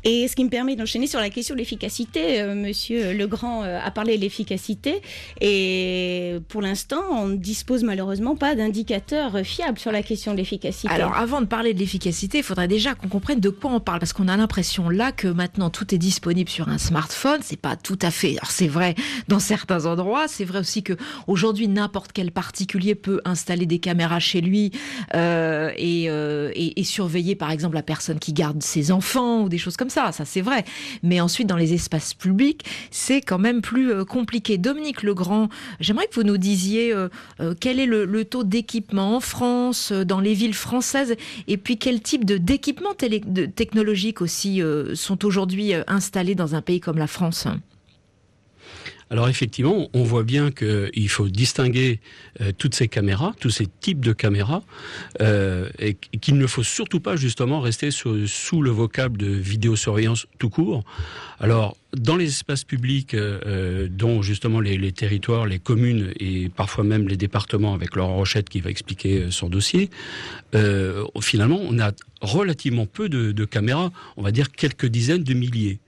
Et 0.04 0.13
ce 0.28 0.36
qui 0.36 0.44
me 0.44 0.50
permet 0.50 0.76
d'enchaîner 0.76 1.08
sur 1.08 1.20
la 1.20 1.30
question 1.30 1.56
de 1.56 1.60
l'efficacité, 1.60 2.42
euh, 2.42 2.56
Monsieur 2.56 3.14
Legrand 3.14 3.64
euh, 3.64 3.80
a 3.84 3.92
parlé 3.92 4.18
de 4.18 4.22
l'efficacité, 4.22 5.02
et 5.42 6.36
pour 6.48 6.62
l'instant, 6.62 7.02
on 7.12 7.28
ne 7.28 7.36
dispose 7.36 7.84
malheureusement 7.84 8.36
pas 8.36 8.56
d'indicateurs 8.56 9.40
fiables 9.44 9.80
sur 9.80 9.92
la 9.92 10.04
question 10.04 10.34
de 10.34 10.38
l'efficacité. 10.38 10.94
Alors, 10.94 11.16
avant 11.16 11.42
de 11.42 11.46
parler 11.46 11.74
de 11.74 11.80
l'efficacité, 11.80 12.40
il 12.40 12.44
faudrait 12.44 12.68
déjà 12.68 12.96
qu'on 12.96 13.08
comprenne 13.08 13.40
de 13.40 13.50
quoi 13.50 13.72
on 13.72 13.80
parle, 13.80 14.00
parce 14.00 14.14
qu'on 14.14 14.28
a 14.28 14.38
l'impression 14.38 14.90
là 14.90 15.12
que 15.12 15.28
maintenant 15.28 15.70
tout 15.70 15.94
est 15.94 15.98
disponible 15.98 16.50
sur 16.50 16.70
un 16.70 16.78
smartphone. 16.78 17.40
C'est 17.44 17.60
pas 17.60 17.76
tout 17.76 18.00
à 18.02 18.12
fait. 18.12 18.32
Alors, 18.32 18.52
c'est 18.52 18.68
vrai 18.68 18.96
dans 19.28 19.40
certains 19.40 19.86
endroits. 19.86 20.28
C'est 20.28 20.46
vrai 20.46 20.60
aussi 20.60 20.84
que 20.84 20.94
aujourd'hui, 21.28 21.68
n'importe 21.68 22.12
quel 22.14 22.32
particulier 22.32 22.96
peut 22.96 23.22
installer 23.26 23.66
des 23.66 23.80
caméras 23.80 24.20
chez 24.20 24.42
lui 24.42 24.72
euh, 25.16 25.72
et, 25.78 26.06
et, 26.06 26.80
et 26.80 26.84
surveiller, 26.84 27.36
par 27.36 27.52
exemple, 27.52 27.76
la 27.76 27.84
personne 27.84 28.20
qui 28.20 28.34
garde 28.34 28.62
ses 28.62 28.92
enfants 28.92 29.44
ou 29.44 29.50
des 29.50 29.58
choses 29.58 29.78
comme 29.78 29.90
ça. 29.90 30.03
Ça, 30.12 30.26
c'est 30.26 30.42
vrai. 30.42 30.66
Mais 31.02 31.22
ensuite, 31.22 31.48
dans 31.48 31.58
les 31.58 31.74
espaces 31.74 32.14
publics, 32.14 32.66
c'est 32.92 33.22
quand 33.22 33.40
même 33.40 33.62
plus 33.62 33.92
euh, 33.92 34.06
compliqué. 34.06 34.58
Dominique 34.58 35.04
Legrand, 35.04 35.50
j'aimerais 35.80 36.08
que 36.08 36.16
vous 36.16 36.24
nous 36.24 36.38
disiez 36.38 36.94
euh, 36.94 37.10
euh, 37.40 37.54
quel 37.60 37.80
est 37.80 37.86
le, 37.86 38.06
le 38.06 38.26
taux 38.26 38.44
d'équipement 38.44 39.16
en 39.16 39.20
France, 39.20 39.92
dans 39.92 40.20
les 40.20 40.34
villes 40.34 40.54
françaises, 40.54 41.16
et 41.48 41.58
puis 41.58 41.78
quel 41.78 42.02
type 42.02 42.26
de- 42.26 42.38
technologiques 43.46 44.22
aussi 44.22 44.62
sont 44.94 45.26
aujourd'hui 45.26 45.74
installés 45.88 46.36
dans 46.36 46.56
un 46.56 46.62
pays 46.62 46.80
comme 46.80 46.98
la 46.98 47.08
France? 47.08 47.48
Alors 49.14 49.30
effectivement, 49.30 49.90
on 49.94 50.02
voit 50.02 50.24
bien 50.24 50.50
qu'il 50.50 51.08
faut 51.08 51.30
distinguer 51.30 52.00
euh, 52.42 52.52
toutes 52.58 52.74
ces 52.74 52.88
caméras, 52.88 53.36
tous 53.40 53.52
ces 53.52 53.68
types 53.68 54.04
de 54.04 54.12
caméras, 54.12 54.64
euh, 55.22 55.70
et 55.78 55.94
qu'il 55.94 56.40
ne 56.40 56.48
faut 56.48 56.64
surtout 56.64 57.00
pas 57.00 57.16
justement 57.16 57.62
rester 57.62 57.92
sous, 57.92 58.62
le 58.64 58.72
vocable 58.72 59.18
de 59.20 59.28
vidéosurveillance 59.28 60.26
tout 60.40 60.50
court. 60.50 60.84
Alors, 61.40 61.78
dans 61.96 62.16
les 62.16 62.26
espaces 62.26 62.64
publics, 62.64 63.14
euh, 63.14 63.88
dont 63.88 64.24
justement 64.24 64.60
les, 64.60 64.92
territoires, 64.92 65.46
les 65.46 65.60
communes 65.60 66.12
et 66.20 66.50
parfois 66.50 66.84
même 66.84 67.08
les 67.08 67.18
départements 67.18 67.76
avec 67.76 67.96
leur 67.96 68.08
rochette 68.08 68.50
qui 68.50 68.62
va 68.62 68.72
expliquer 68.72 69.28
son 69.30 69.48
dossier, 69.48 69.92
finalement, 71.22 71.60
on 71.62 71.78
a 71.78 71.92
relativement 72.22 72.88
peu 72.88 73.10
de 73.10 73.46
caméras, 73.46 73.92
on 74.18 74.24
va 74.24 74.32
dire 74.32 74.52
quelques 74.52 74.88
dizaines 74.88 75.24
de 75.24 75.36
milliers. 75.36 75.80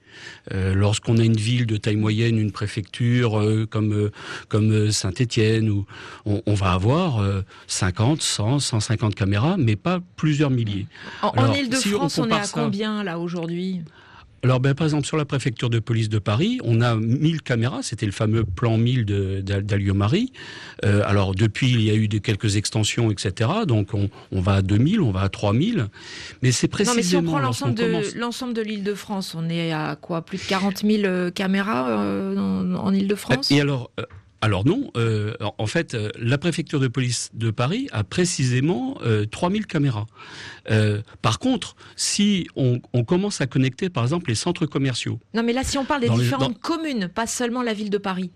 Euh, 0.52 0.74
Lorsqu'on 0.74 1.18
a 1.18 1.24
une 1.24 1.36
ville 1.36 1.66
de 1.66 1.76
taille 1.76 1.96
moyenne, 1.96 2.38
une 2.38 2.52
préfecture 2.52 3.38
euh, 3.40 3.66
comme 3.68 3.92
euh, 3.92 4.10
comme 4.48 4.90
Saint-Étienne, 4.90 5.84
on, 6.24 6.42
on 6.46 6.54
va 6.54 6.72
avoir 6.72 7.18
euh, 7.20 7.42
50, 7.66 8.22
100, 8.22 8.58
150 8.60 9.14
caméras, 9.14 9.56
mais 9.58 9.76
pas 9.76 10.00
plusieurs 10.16 10.50
milliers. 10.50 10.86
En, 11.22 11.52
Ile-de-France, 11.52 12.14
si 12.14 12.20
on 12.20 12.24
on, 12.24 12.28
est 12.30 12.32
à 12.34 12.42
ça- 12.44 12.60
combien 12.60 13.02
là 13.04 13.18
aujourd'hui? 13.18 13.80
Alors, 14.46 14.60
ben, 14.60 14.74
par 14.74 14.86
exemple, 14.86 15.04
sur 15.08 15.16
la 15.16 15.24
préfecture 15.24 15.70
de 15.70 15.80
police 15.80 16.08
de 16.08 16.20
Paris, 16.20 16.60
on 16.62 16.80
a 16.80 16.94
1000 16.94 17.42
caméras. 17.42 17.80
C'était 17.82 18.06
le 18.06 18.12
fameux 18.12 18.44
plan 18.44 18.78
1000 18.78 19.04
de- 19.04 19.40
d'Al- 19.40 19.66
d'Alliot-Marie. 19.66 20.30
Euh, 20.84 21.02
alors, 21.04 21.34
depuis, 21.34 21.68
il 21.72 21.82
y 21.82 21.90
a 21.90 21.94
eu 21.94 22.06
de, 22.06 22.18
quelques 22.18 22.54
extensions, 22.54 23.10
etc. 23.10 23.50
Donc, 23.66 23.92
on, 23.92 24.08
on 24.30 24.40
va 24.40 24.52
à 24.54 24.62
2000, 24.62 25.00
on 25.00 25.10
va 25.10 25.22
à 25.22 25.28
3000. 25.28 25.88
Mais 26.42 26.52
c'est 26.52 26.68
Non, 26.72 26.78
mais 26.78 26.84
si 26.84 26.88
on 26.90 26.94
précisément 26.94 27.32
prend 27.32 27.40
l'ensemble 27.40 27.74
de 27.74 27.82
commence- 27.86 28.14
l'ensemble 28.14 28.54
de 28.54 28.62
l'Île-de-France, 28.62 29.34
on 29.36 29.48
est 29.50 29.72
à 29.72 29.96
quoi? 30.00 30.22
Plus 30.24 30.38
de 30.38 30.44
40 30.44 30.82
000 30.86 31.02
euh, 31.06 31.30
caméras 31.32 31.88
euh, 31.90 32.36
en, 32.36 32.72
en 32.76 32.94
Île-de-France? 32.94 33.50
Et 33.50 33.60
alors, 33.60 33.90
euh, 33.98 34.04
alors 34.46 34.64
non, 34.64 34.92
euh, 34.96 35.34
en- 35.58 35.66
fait, 35.66 35.94
euh, 35.94 36.08
la 36.20 36.38
préfecture 36.38 36.78
de 36.78 36.86
police 36.86 37.30
de 37.34 37.50
Paris 37.50 37.88
a 37.90 38.04
précisément 38.04 38.96
euh, 39.02 39.26
3000 39.26 39.66
caméras. 39.66 40.06
Euh, 40.70 41.02
par 41.20 41.40
contre, 41.40 41.74
si 41.96 42.46
on, 42.54 42.80
on 42.92 43.02
commence 43.02 43.40
à 43.40 43.48
connecter, 43.48 43.90
par 43.90 44.04
exemple, 44.04 44.28
les 44.30 44.36
centres 44.36 44.64
commerciaux. 44.66 45.18
Non, 45.34 45.42
mais 45.42 45.52
là, 45.52 45.64
si 45.64 45.78
on 45.78 45.84
parle 45.84 46.02
des 46.02 46.08
les- 46.08 46.14
différentes 46.16 46.60
communes, 46.60 47.08
pas 47.08 47.26
seulement 47.26 47.62
la 47.64 47.74
ville 47.74 47.90
de 47.90 47.98
Paris. 47.98 48.30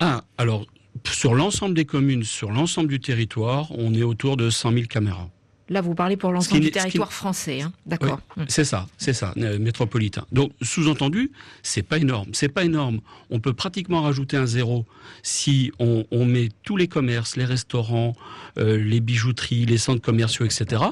Ah, 0.00 0.22
alors, 0.36 0.66
sur 1.10 1.34
l'ensemble 1.34 1.74
des 1.74 1.86
communes, 1.86 2.22
sur 2.22 2.52
l'ensemble 2.52 2.88
du 2.88 3.00
territoire, 3.00 3.68
on 3.70 3.94
est 3.94 4.02
autour 4.02 4.36
de 4.36 4.50
100 4.50 4.72
000 4.72 4.84
caméras. 4.86 5.30
Là, 5.68 5.80
vous 5.80 5.94
parlez 5.94 6.16
pour 6.16 6.30
l'ensemble 6.30 6.60
du 6.60 6.66
qui 6.68 6.72
territoire 6.72 7.12
français. 7.12 7.60
hein. 7.62 7.72
D'accord. 7.86 8.20
Mm. 8.36 8.42
C'est 8.48 8.64
ça, 8.64 8.86
c'est 8.98 9.12
ça, 9.12 9.34
euh, 9.36 9.58
métropolitain. 9.58 10.24
Donc, 10.30 10.52
sous-entendu, 10.62 11.32
c'est 11.62 11.82
pas 11.82 11.98
énorme. 11.98 12.28
C'est 12.32 12.48
pas 12.48 12.64
énorme. 12.64 13.00
On 13.30 13.40
peut 13.40 13.52
pratiquement 13.52 14.02
rajouter 14.02 14.36
un 14.36 14.46
zéro 14.46 14.86
si 15.22 15.72
on, 15.80 16.04
on 16.12 16.24
met 16.24 16.50
tous 16.62 16.76
les 16.76 16.86
commerces, 16.86 17.36
les 17.36 17.44
restaurants, 17.44 18.14
euh, 18.58 18.76
les 18.76 19.00
bijouteries, 19.00 19.66
les 19.66 19.78
centres 19.78 20.02
commerciaux, 20.02 20.44
etc. 20.44 20.82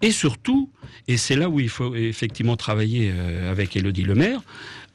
Et 0.00 0.12
surtout, 0.12 0.70
Et 1.08 1.16
c'est 1.16 1.36
là 1.36 1.48
où 1.48 1.58
il 1.60 1.68
faut 1.68 1.94
effectivement 1.94 2.56
travailler 2.56 3.12
avec 3.50 3.76
Elodie 3.76 4.04
Lemaire. 4.04 4.40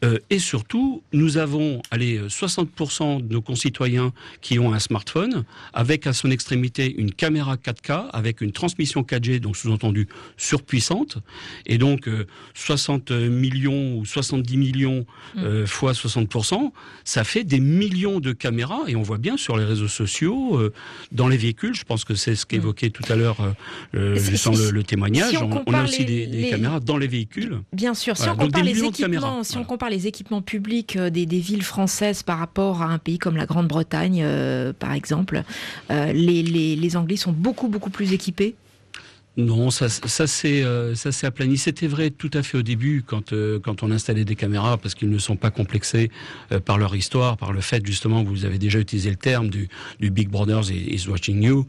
Euh, 0.03 0.19
et 0.29 0.39
surtout, 0.39 1.03
nous 1.13 1.37
avons 1.37 1.81
allez, 1.91 2.19
60% 2.27 3.25
de 3.25 3.33
nos 3.33 3.41
concitoyens 3.41 4.11
qui 4.41 4.59
ont 4.59 4.73
un 4.73 4.79
smartphone, 4.79 5.45
avec 5.73 6.07
à 6.07 6.13
son 6.13 6.31
extrémité 6.31 6.93
une 6.97 7.11
caméra 7.11 7.55
4K, 7.55 8.09
avec 8.11 8.41
une 8.41 8.51
transmission 8.51 9.01
4G, 9.01 9.39
donc 9.39 9.55
sous-entendu 9.55 10.07
surpuissante. 10.37 11.17
Et 11.65 11.77
donc, 11.77 12.09
60 12.53 13.11
euh, 13.11 13.29
millions 13.29 13.97
ou 13.97 14.05
70 14.05 14.57
millions 14.57 15.05
mm. 15.35 15.39
euh, 15.39 15.65
fois 15.65 15.93
60%, 15.93 16.71
ça 17.03 17.23
fait 17.23 17.43
des 17.43 17.59
millions 17.59 18.19
de 18.19 18.33
caméras. 18.33 18.81
Et 18.87 18.95
on 18.95 19.01
voit 19.01 19.17
bien 19.17 19.37
sur 19.37 19.57
les 19.57 19.65
réseaux 19.65 19.87
sociaux, 19.87 20.59
dans 21.11 21.27
les 21.27 21.37
véhicules, 21.37 21.73
je 21.73 21.83
pense 21.83 22.03
que 22.03 22.15
c'est 22.15 22.35
ce 22.35 22.45
qu'évoquait 22.45 22.89
tout 22.89 23.03
à 23.09 23.15
l'heure 23.15 23.37
le, 23.93 24.71
le, 24.71 24.83
témoignage, 24.83 25.35
on, 25.37 25.73
a 25.73 25.83
aussi 25.83 26.05
des, 26.05 26.49
caméras 26.49 26.79
dans 26.79 26.97
les 26.97 27.07
véhicules. 27.07 27.61
Bien 27.73 27.93
sûr, 27.93 28.17
si 28.17 28.27
on 28.29 28.35
compare 28.35 28.63
les 28.63 28.83
équipements, 28.83 29.43
si 29.43 29.57
on 29.57 29.63
compare 29.63 29.84
les 29.89 30.07
équipements 30.07 30.41
publics 30.41 30.95
euh, 30.95 31.09
des, 31.09 31.25
villes 31.25 31.63
françaises 31.63 32.23
par 32.23 32.39
rapport 32.39 32.81
à 32.81 32.85
un 32.85 32.97
pays 32.97 33.17
comme 33.17 33.37
la 33.37 33.45
Grande-Bretagne, 33.45 34.21
euh, 34.23 34.73
par 34.73 34.93
exemple, 34.93 35.43
euh, 35.91 36.13
les, 36.13 36.97
Anglais 36.97 37.17
sont 37.17 37.31
beaucoup, 37.31 37.67
beaucoup 37.67 37.89
plus 37.89 38.13
équipés 38.13 38.55
non, 39.37 39.69
ça, 39.69 39.89
ça 39.89 41.27
aplani. 41.27 41.57
C'était 41.57 41.87
vrai 41.87 42.09
tout 42.09 42.31
à 42.33 42.41
fait 42.41 42.57
au 42.57 42.61
début 42.61 43.03
quand 43.05 43.33
quand 43.65 43.83
on 43.83 43.91
installait 43.91 44.23
des 44.23 44.37
caméras 44.37 44.77
parce 44.77 44.95
qu'ils 44.95 45.09
ne 45.09 45.17
sont 45.17 45.35
pas 45.35 45.51
complexés 45.51 46.09
par 46.63 46.77
leur 46.77 46.95
histoire, 46.95 47.35
par 47.35 47.51
le 47.51 47.59
fait 47.59 47.85
justement 47.85 48.23
vous 48.23 48.45
avez 48.45 48.57
déjà 48.57 48.79
utilisé 48.79 49.09
le 49.09 49.17
terme 49.17 49.49
du, 49.49 49.67
du 49.99 50.09
Big 50.09 50.29
Brothers 50.29 50.71
is 50.71 51.09
watching 51.09 51.43
you. 51.43 51.67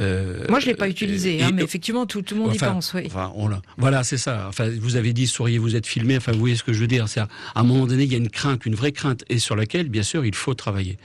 Euh, 0.00 0.44
Moi, 0.48 0.60
je 0.60 0.66
l'ai 0.66 0.74
pas 0.74 0.88
utilisé, 0.88 1.42
hein, 1.42 1.50
mais 1.52 1.62
effectivement, 1.62 2.06
tout, 2.06 2.22
tout 2.22 2.34
le 2.34 2.40
monde 2.40 2.54
y 2.54 2.58
pense. 2.58 2.92
Oui. 2.94 3.02
Enfin, 3.06 3.32
voilà, 3.76 4.04
c'est 4.04 4.18
ça. 4.18 4.46
Enfin, 4.48 4.68
vous 4.80 4.96
avez 4.96 5.12
dit, 5.12 5.26
souriez, 5.26 5.58
vous 5.58 5.76
êtes 5.76 5.86
filmé. 5.86 6.16
Enfin, 6.16 6.32
vous 6.32 6.38
voyez 6.38 6.56
ce 6.56 6.64
que 6.64 6.72
je 6.72 6.80
veux 6.80 6.86
dire. 6.86 7.08
C'est 7.08 7.20
à, 7.20 7.28
un 7.54 7.64
moment 7.64 7.86
donné, 7.86 8.04
il 8.04 8.12
y 8.12 8.14
a 8.14 8.18
une 8.18 8.30
crainte, 8.30 8.66
une 8.66 8.74
vraie 8.74 8.92
crainte, 8.92 9.24
et 9.28 9.38
sur 9.38 9.56
laquelle, 9.56 9.88
bien 9.88 10.02
sûr, 10.02 10.24
il 10.24 10.34
faut 10.34 10.54
travailler. 10.54 10.98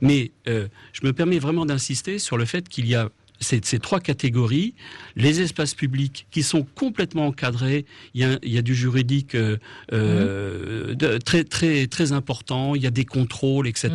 Mais 0.00 0.32
euh, 0.48 0.68
je 0.92 1.06
me 1.06 1.12
permets 1.12 1.38
vraiment 1.38 1.66
d'insister 1.66 2.18
sur 2.18 2.36
le 2.36 2.44
fait 2.44 2.68
qu'il 2.68 2.86
y 2.86 2.94
a 2.94 3.08
ces, 3.40 3.60
ces, 3.62 3.78
trois 3.78 4.00
catégories, 4.00 4.74
les 5.16 5.40
espaces 5.40 5.74
publics 5.74 6.26
qui 6.30 6.42
sont 6.42 6.62
complètement 6.62 7.26
encadrés, 7.26 7.84
il 8.14 8.20
y 8.20 8.24
a, 8.24 8.38
il 8.42 8.52
y 8.52 8.58
a 8.58 8.62
du 8.62 8.74
juridique 8.74 9.34
euh, 9.34 9.56
euh 9.92 10.94
de, 10.94 11.18
très 11.18 11.44
très 11.44 11.86
très 11.86 12.12
important, 12.12 12.74
il 12.74 12.82
y 12.82 12.86
a 12.86 12.90
des 12.90 13.04
contrôles, 13.04 13.66
etc. 13.66 13.90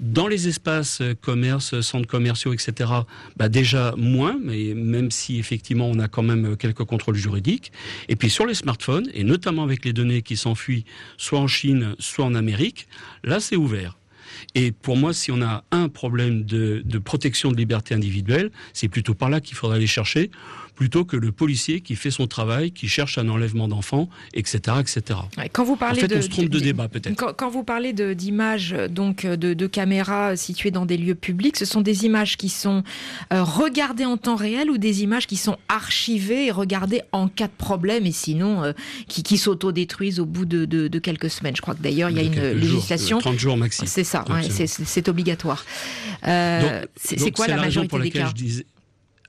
Dans 0.00 0.28
les 0.28 0.46
espaces 0.46 1.00
euh, 1.00 1.14
commerce, 1.14 1.80
centres 1.80 2.06
commerciaux, 2.06 2.52
etc., 2.52 2.90
bah 3.36 3.48
déjà 3.48 3.94
moins, 3.96 4.38
mais 4.40 4.74
même 4.74 5.10
si 5.10 5.38
effectivement 5.38 5.88
on 5.88 5.98
a 5.98 6.06
quand 6.06 6.22
même 6.22 6.52
euh, 6.52 6.56
quelques 6.56 6.84
contrôles 6.84 7.16
juridiques. 7.16 7.72
Et 8.08 8.14
puis 8.14 8.30
sur 8.30 8.46
les 8.46 8.54
smartphones, 8.54 9.08
et 9.12 9.24
notamment 9.24 9.64
avec 9.64 9.84
les 9.84 9.92
données 9.92 10.22
qui 10.22 10.36
s'enfuient 10.36 10.84
soit 11.16 11.40
en 11.40 11.48
Chine, 11.48 11.96
soit 11.98 12.24
en 12.24 12.34
Amérique, 12.34 12.86
là 13.24 13.40
c'est 13.40 13.56
ouvert. 13.56 13.98
Et 14.54 14.72
pour 14.72 14.96
moi, 14.96 15.12
si 15.12 15.32
on 15.32 15.42
a 15.42 15.64
un 15.70 15.88
problème 15.88 16.44
de, 16.44 16.82
de 16.84 16.98
protection 16.98 17.50
de 17.50 17.56
liberté 17.56 17.94
individuelle, 17.94 18.50
c'est 18.72 18.88
plutôt 18.88 19.14
par 19.14 19.30
là 19.30 19.40
qu'il 19.40 19.56
faudrait 19.56 19.78
aller 19.78 19.86
chercher 19.86 20.30
plutôt 20.78 21.04
que 21.04 21.16
le 21.16 21.32
policier 21.32 21.80
qui 21.80 21.96
fait 21.96 22.12
son 22.12 22.28
travail, 22.28 22.70
qui 22.70 22.86
cherche 22.86 23.18
un 23.18 23.28
enlèvement 23.28 23.66
d'enfants, 23.66 24.08
etc., 24.32 24.76
etc. 24.78 25.18
Quand 25.52 25.64
vous 25.64 25.74
parlez 25.74 26.04
en 26.04 26.06
fait, 26.06 26.16
on 26.16 26.22
se 26.22 26.28
trompe 26.28 26.48
de, 26.50 26.60
débat 26.60 26.86
peut-être. 26.86 27.16
Quand, 27.34 27.50
vous 27.50 27.64
parlez 27.64 27.92
d'images, 27.92 28.76
donc 28.88 29.26
de, 29.26 29.54
de, 29.54 29.66
caméras 29.66 30.36
situées 30.36 30.70
dans 30.70 30.86
des 30.86 30.96
lieux 30.96 31.16
publics, 31.16 31.56
ce 31.56 31.64
sont 31.64 31.80
des 31.80 32.04
images 32.04 32.36
qui 32.36 32.48
sont 32.48 32.84
euh, 33.32 33.42
regardées 33.42 34.04
en 34.04 34.16
temps 34.16 34.36
réel 34.36 34.70
ou 34.70 34.78
des 34.78 35.02
images 35.02 35.26
qui 35.26 35.34
sont 35.34 35.56
archivées 35.68 36.46
et 36.46 36.52
regardées 36.52 37.02
en 37.10 37.26
cas 37.26 37.48
de 37.48 37.58
problème 37.58 38.06
et 38.06 38.12
sinon 38.12 38.62
euh, 38.62 38.72
qui, 39.08 39.24
qui 39.24 39.36
s'autodétruisent 39.36 40.20
au 40.20 40.26
bout 40.26 40.44
de, 40.44 40.64
de, 40.64 40.98
quelques 41.00 41.30
semaines. 41.30 41.56
Je 41.56 41.60
crois 41.60 41.74
que 41.74 41.82
d'ailleurs 41.82 42.10
il 42.10 42.18
y 42.18 42.20
a 42.20 42.22
une 42.22 42.52
législation. 42.52 43.18
30 43.18 43.36
jours 43.36 43.56
maximum. 43.56 43.88
C'est 43.88 44.04
ça, 44.04 44.24
c'est 44.48 45.08
obligatoire. 45.08 45.64
Euh, 46.28 46.84
c'est 46.94 47.32
quoi 47.32 47.48
la 47.48 47.56
majorité 47.56 47.98
des 47.98 48.10
cas 48.10 48.32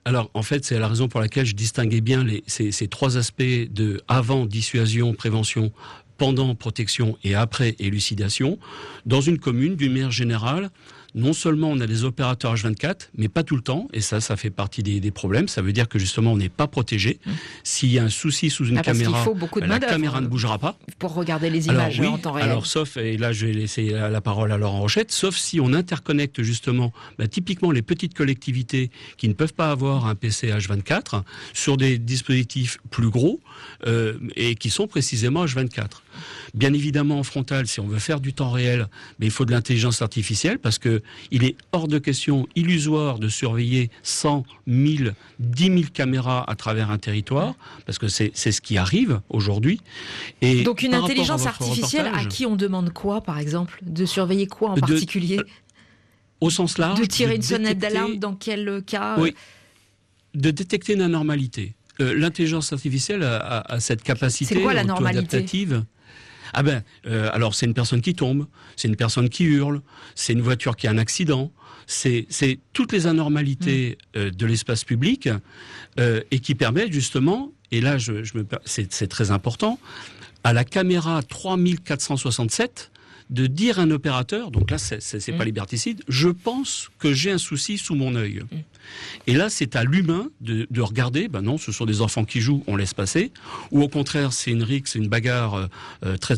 alors, 0.04 0.30
en 0.32 0.42
fait, 0.42 0.64
c'est 0.64 0.78
la 0.78 0.88
raison 0.88 1.08
pour 1.08 1.20
laquelle 1.20 1.44
je 1.44 1.54
distinguais 1.54 2.00
bien 2.00 2.26
ces, 2.46 2.88
trois 2.88 3.18
aspects 3.18 3.42
de 3.42 4.00
avant 4.08 4.46
dissuasion, 4.46 5.12
prévention, 5.12 5.72
pendant 6.16 6.54
protection 6.54 7.16
et 7.22 7.34
après 7.34 7.76
élucidation. 7.78 8.58
Dans 9.06 9.20
une 9.20 9.38
commune, 9.38 9.76
d'une 9.76 9.92
manière 9.92 10.10
générale, 10.10 10.70
non 11.14 11.32
seulement 11.32 11.70
on 11.70 11.80
a 11.80 11.86
des 11.86 12.04
opérateurs 12.04 12.54
H24, 12.54 13.08
mais 13.16 13.28
pas 13.28 13.42
tout 13.42 13.56
le 13.56 13.62
temps, 13.62 13.88
et 13.92 14.00
ça, 14.00 14.20
ça 14.20 14.36
fait 14.36 14.50
partie 14.50 14.82
des, 14.82 15.10
problèmes. 15.10 15.48
Ça 15.48 15.60
veut 15.60 15.72
dire 15.72 15.88
que 15.88 15.98
justement, 15.98 16.32
on 16.32 16.36
n'est 16.36 16.48
pas 16.48 16.68
protégé. 16.68 17.18
Mmh. 17.24 17.30
S'il 17.64 17.92
y 17.92 17.98
a 17.98 18.04
un 18.04 18.08
souci 18.08 18.48
sous 18.48 18.66
une 18.66 18.78
ah, 18.78 18.82
caméra, 18.82 19.24
ben, 19.56 19.66
la 19.66 19.80
caméra 19.80 20.20
ne 20.20 20.28
bougera 20.28 20.58
pas. 20.58 20.76
Pour 20.98 21.14
regarder 21.14 21.50
les 21.50 21.66
images 21.66 22.00
en 22.00 22.18
temps 22.18 22.32
réel. 22.32 22.48
Alors, 22.48 22.66
sauf, 22.66 22.96
et 22.96 23.16
là, 23.16 23.32
je 23.32 23.46
vais 23.46 23.52
laisser 23.52 23.90
la, 23.90 24.20
parole 24.20 24.52
à 24.52 24.58
Laurent 24.58 24.80
Rochette, 24.80 25.10
sauf 25.10 25.36
si 25.36 25.60
on 25.60 25.72
interconnecte 25.72 26.42
justement, 26.42 26.92
ben, 27.18 27.26
typiquement 27.26 27.70
les 27.72 27.82
petites 27.82 28.14
collectivités 28.14 28.90
qui 29.16 29.28
ne 29.28 29.34
peuvent 29.34 29.54
pas 29.54 29.70
avoir 29.70 30.06
un 30.06 30.14
PC 30.14 30.48
H24 30.48 31.22
sur 31.52 31.76
des 31.76 31.98
dispositifs 31.98 32.78
plus 32.90 33.10
gros 33.10 33.40
euh, 33.86 34.14
et 34.36 34.54
qui 34.54 34.70
sont 34.70 34.86
précisément 34.86 35.44
H24. 35.44 35.86
Bien 36.54 36.72
évidemment, 36.72 37.18
en 37.18 37.22
frontal, 37.22 37.66
si 37.66 37.80
on 37.80 37.86
veut 37.86 37.98
faire 37.98 38.20
du 38.20 38.32
temps 38.32 38.50
réel, 38.50 38.88
mais 39.18 39.26
il 39.26 39.32
faut 39.32 39.44
de 39.44 39.52
l'intelligence 39.52 40.02
artificielle 40.02 40.58
parce 40.58 40.78
que 40.78 41.02
il 41.30 41.44
est 41.44 41.56
hors 41.72 41.88
de 41.88 41.98
question, 41.98 42.46
illusoire, 42.56 43.18
de 43.18 43.28
surveiller 43.28 43.90
100, 44.02 44.44
1000, 44.66 45.14
10 45.38 45.64
000 45.64 45.80
caméras 45.92 46.44
à 46.48 46.54
travers 46.54 46.90
un 46.90 46.98
territoire 46.98 47.54
parce 47.86 47.98
que 47.98 48.08
c'est 48.08 48.32
ce 48.34 48.60
qui 48.60 48.78
arrive 48.78 49.20
aujourd'hui. 49.28 49.80
Et 50.40 50.62
donc 50.62 50.82
une 50.82 50.94
intelligence 50.94 51.46
artificielle 51.46 52.10
à 52.12 52.24
qui 52.24 52.46
on 52.46 52.56
demande 52.56 52.92
quoi, 52.92 53.20
par 53.20 53.38
exemple, 53.38 53.78
de 53.82 54.04
surveiller 54.04 54.46
quoi 54.46 54.70
en 54.70 54.74
particulier? 54.74 55.40
Au 56.40 56.48
sens 56.48 56.78
large. 56.78 56.98
De 56.98 57.04
tirer 57.04 57.36
une 57.36 57.42
sonnette 57.42 57.78
d'alarme 57.78 58.16
dans 58.16 58.34
quel 58.34 58.82
cas? 58.86 59.16
Oui. 59.18 59.34
De 60.34 60.50
détecter 60.50 60.94
une 60.94 61.02
anormalité. 61.02 61.74
Euh, 62.00 62.14
l'intelligence 62.16 62.72
artificielle 62.72 63.22
a, 63.22 63.78
cette 63.78 64.02
capacité 64.02 64.62
quoi, 64.62 64.72
la 64.72 64.84
normalité? 64.84 65.44
Ah 66.52 66.62
ben, 66.62 66.82
euh, 67.06 67.30
alors 67.32 67.54
c'est 67.54 67.66
une 67.66 67.74
personne 67.74 68.00
qui 68.00 68.14
tombe, 68.14 68.46
c'est 68.76 68.88
une 68.88 68.96
personne 68.96 69.28
qui 69.28 69.44
hurle, 69.44 69.82
c'est 70.14 70.32
une 70.32 70.42
voiture 70.42 70.76
qui 70.76 70.86
a 70.86 70.90
un 70.90 70.98
accident, 70.98 71.52
c'est 71.86 72.26
toutes 72.72 72.92
les 72.92 73.06
anormalités 73.06 73.98
mm. 74.14 74.18
euh, 74.18 74.30
de 74.30 74.46
l'espace 74.46 74.84
public 74.84 75.28
euh, 75.98 76.22
et 76.30 76.40
qui 76.40 76.54
permettent 76.54 76.92
justement, 76.92 77.52
et 77.70 77.80
là 77.80 77.98
je, 77.98 78.24
je 78.24 78.34
c'est 78.64 79.08
très 79.08 79.30
important, 79.30 79.78
à 80.44 80.52
la 80.52 80.64
caméra 80.64 81.22
3467 81.22 82.89
de 83.30 83.46
dire 83.46 83.78
à 83.78 83.82
un 83.82 83.90
opérateur, 83.90 84.50
donc 84.50 84.70
là 84.70 84.78
c'est 84.78 85.32
pas 85.32 85.44
mm. 85.44 85.46
liberticide, 85.46 86.02
je 86.08 86.28
pense 86.28 86.90
que 86.98 87.12
j'ai 87.12 87.30
un 87.30 87.38
souci 87.38 87.78
sous 87.78 87.94
mon 87.94 88.14
œil. 88.16 88.42
Mm. 88.50 88.56
Et 89.28 89.34
là 89.34 89.48
c'est 89.48 89.76
à 89.76 89.84
l'humain 89.84 90.28
de, 90.40 90.66
de, 90.70 90.80
regarder, 90.80 91.28
ben 91.28 91.42
non, 91.42 91.56
ce 91.56 91.72
sont 91.72 91.86
des 91.86 92.00
enfants 92.00 92.24
qui 92.24 92.40
jouent, 92.40 92.64
on 92.66 92.76
laisse 92.76 92.94
passer, 92.94 93.32
ou 93.70 93.82
au 93.82 93.88
contraire 93.88 94.32
c'est 94.32 94.50
une 94.50 94.64
rixe, 94.64 94.96
une 94.96 95.08
bagarre 95.08 95.54
euh, 95.54 95.66
euh, 96.04 96.16
très 96.16 96.34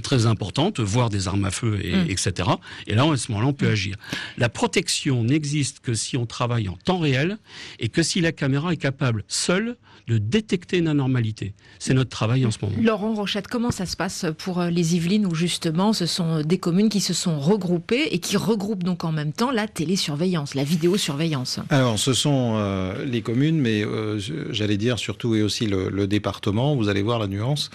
très 0.00 0.26
importante, 0.26 0.80
voire 0.80 1.10
des 1.10 1.28
armes 1.28 1.44
à 1.44 1.50
feu, 1.50 1.78
et, 1.82 2.10
etc. 2.10 2.48
Et 2.86 2.94
là, 2.94 3.10
à 3.10 3.16
ce 3.16 3.30
moment-là, 3.32 3.48
on 3.48 3.52
peut 3.52 3.68
agir. 3.68 3.96
La 4.38 4.48
protection 4.48 5.24
n'existe 5.24 5.80
que 5.80 5.94
si 5.94 6.16
on 6.16 6.26
travaille 6.26 6.68
en 6.68 6.76
temps 6.76 6.98
réel 6.98 7.38
et 7.78 7.88
que 7.88 8.02
si 8.02 8.20
la 8.20 8.32
caméra 8.32 8.72
est 8.72 8.76
capable 8.76 9.24
seule 9.28 9.76
de 10.08 10.18
détecter 10.18 10.78
une 10.78 10.88
anormalité. 10.88 11.54
C'est 11.78 11.94
notre 11.94 12.10
travail 12.10 12.44
en 12.44 12.50
ce 12.50 12.58
moment. 12.60 12.76
Laurent 12.80 13.14
Rochette, 13.14 13.48
comment 13.48 13.70
ça 13.70 13.86
se 13.86 13.96
passe 13.96 14.26
pour 14.38 14.60
euh, 14.60 14.70
les 14.70 14.96
Yvelines 14.96 15.26
où 15.26 15.34
justement 15.34 15.92
ce 15.92 16.06
sont 16.06 16.38
euh, 16.38 16.42
des 16.42 16.58
communes 16.58 16.88
qui 16.88 17.00
se 17.00 17.14
sont 17.14 17.38
regroupées 17.38 18.08
et 18.10 18.18
qui 18.18 18.36
regroupent 18.36 18.82
donc 18.82 19.04
en 19.04 19.12
même 19.12 19.32
temps 19.32 19.50
la 19.50 19.68
télésurveillance, 19.68 20.54
la 20.54 20.64
vidéosurveillance? 20.64 21.60
Alors 21.70 21.98
ce 21.98 22.12
sont 22.12 22.54
euh, 22.56 23.04
les 23.04 23.22
communes, 23.22 23.60
mais 23.60 23.84
j'allais 24.50 24.76
dire 24.76 24.98
surtout 24.98 25.34
et 25.34 25.42
aussi 25.42 25.66
le, 25.66 26.06
département. 26.06 26.74
Vous 26.74 26.88
allez 26.88 27.02
voir 27.02 27.18
la 27.20 27.28
nuance. 27.28 27.70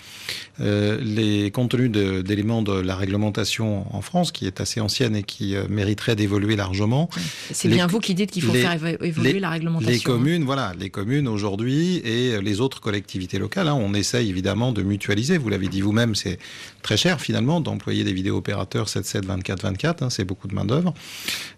les 0.60 1.50
contenus 1.52 1.90
d'éléments 2.24 2.62
de, 2.62 2.74
la 2.74 2.96
réglementation 2.96 3.86
en 3.96 4.02
France, 4.02 4.32
qui 4.32 4.46
est 4.46 4.62
assez 4.62 4.80
ancienne 4.80 5.16
et 5.16 5.24
qui 5.24 5.56
mériterait 5.70 6.16
d'évoluer 6.16 6.56
largement. 6.56 7.10
C'est 7.52 7.70
bien 7.70 7.88
vous 7.88 8.00
qui 8.00 8.14
dites 8.14 8.32
qu'il 8.32 8.44
faut 8.44 8.54
faire 8.54 8.78
évoluer 9.02 9.40
la 9.40 9.50
réglementation. 9.50 9.92
Les 9.92 10.00
communes, 10.00 10.44
voilà, 10.44 10.74
les 10.80 10.90
communes 10.90 11.28
aujourd'hui 11.28 11.98
et 11.98 12.42
les 12.42 12.62
autres 12.62 12.82
collectivités 12.82 13.40
locales. 13.40 13.68
Hein. 13.68 13.78
On 13.80 13.94
essaye 13.94 14.30
évidemment 14.30 14.72
de 14.72 14.84
mutualiser. 14.84 15.38
Vous 15.38 15.50
l'avez 15.50 15.68
dit 15.68 15.82
vous-même, 15.82 16.16
c'est 16.16 16.40
très 16.82 16.98
cher 16.98 17.20
finalement 17.20 17.60
d'employer 17.60 18.04
des 18.04 18.14
vidéo 18.14 18.38
opérateurs 18.38 18.88
7-7, 18.88 19.26
24-24. 19.44 20.10
c'est 20.10 20.24
beaucoup 20.24 20.48
de 20.48 20.56
main-d'œuvre. 20.56 20.94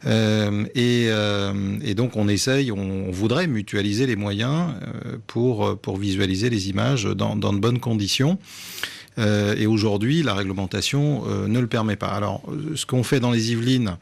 Euh, 0.06 0.66
euh, 0.76 1.78
et, 1.84 1.94
donc 1.94 2.16
on 2.16 2.28
essaye, 2.28 2.72
on, 2.72 3.12
voudrait 3.12 3.48
mutualiser 3.48 4.06
les 4.06 4.16
moyens 4.16 4.74
euh, 5.06 5.18
pour, 5.28 5.78
pour 5.80 5.98
visualiser 5.98 6.50
les 6.50 6.70
images 6.70 7.04
dans, 7.04 7.36
dans 7.36 7.54
de 7.54 7.60
bonnes 7.60 7.80
conditions. 7.80 8.38
Et 9.20 9.68
aujourd'hui, 9.68 10.24
la 10.24 10.34
réglementation 10.34 11.26
ne 11.48 11.60
le 11.60 11.68
permet 11.68 11.96
pas. 11.96 12.08
Alors, 12.08 12.42
ce 12.76 12.86
qu'on 12.86 13.04
fait 13.04 13.20
dans 13.20 13.32
les 13.32 13.52
Yvelines, 13.52 13.98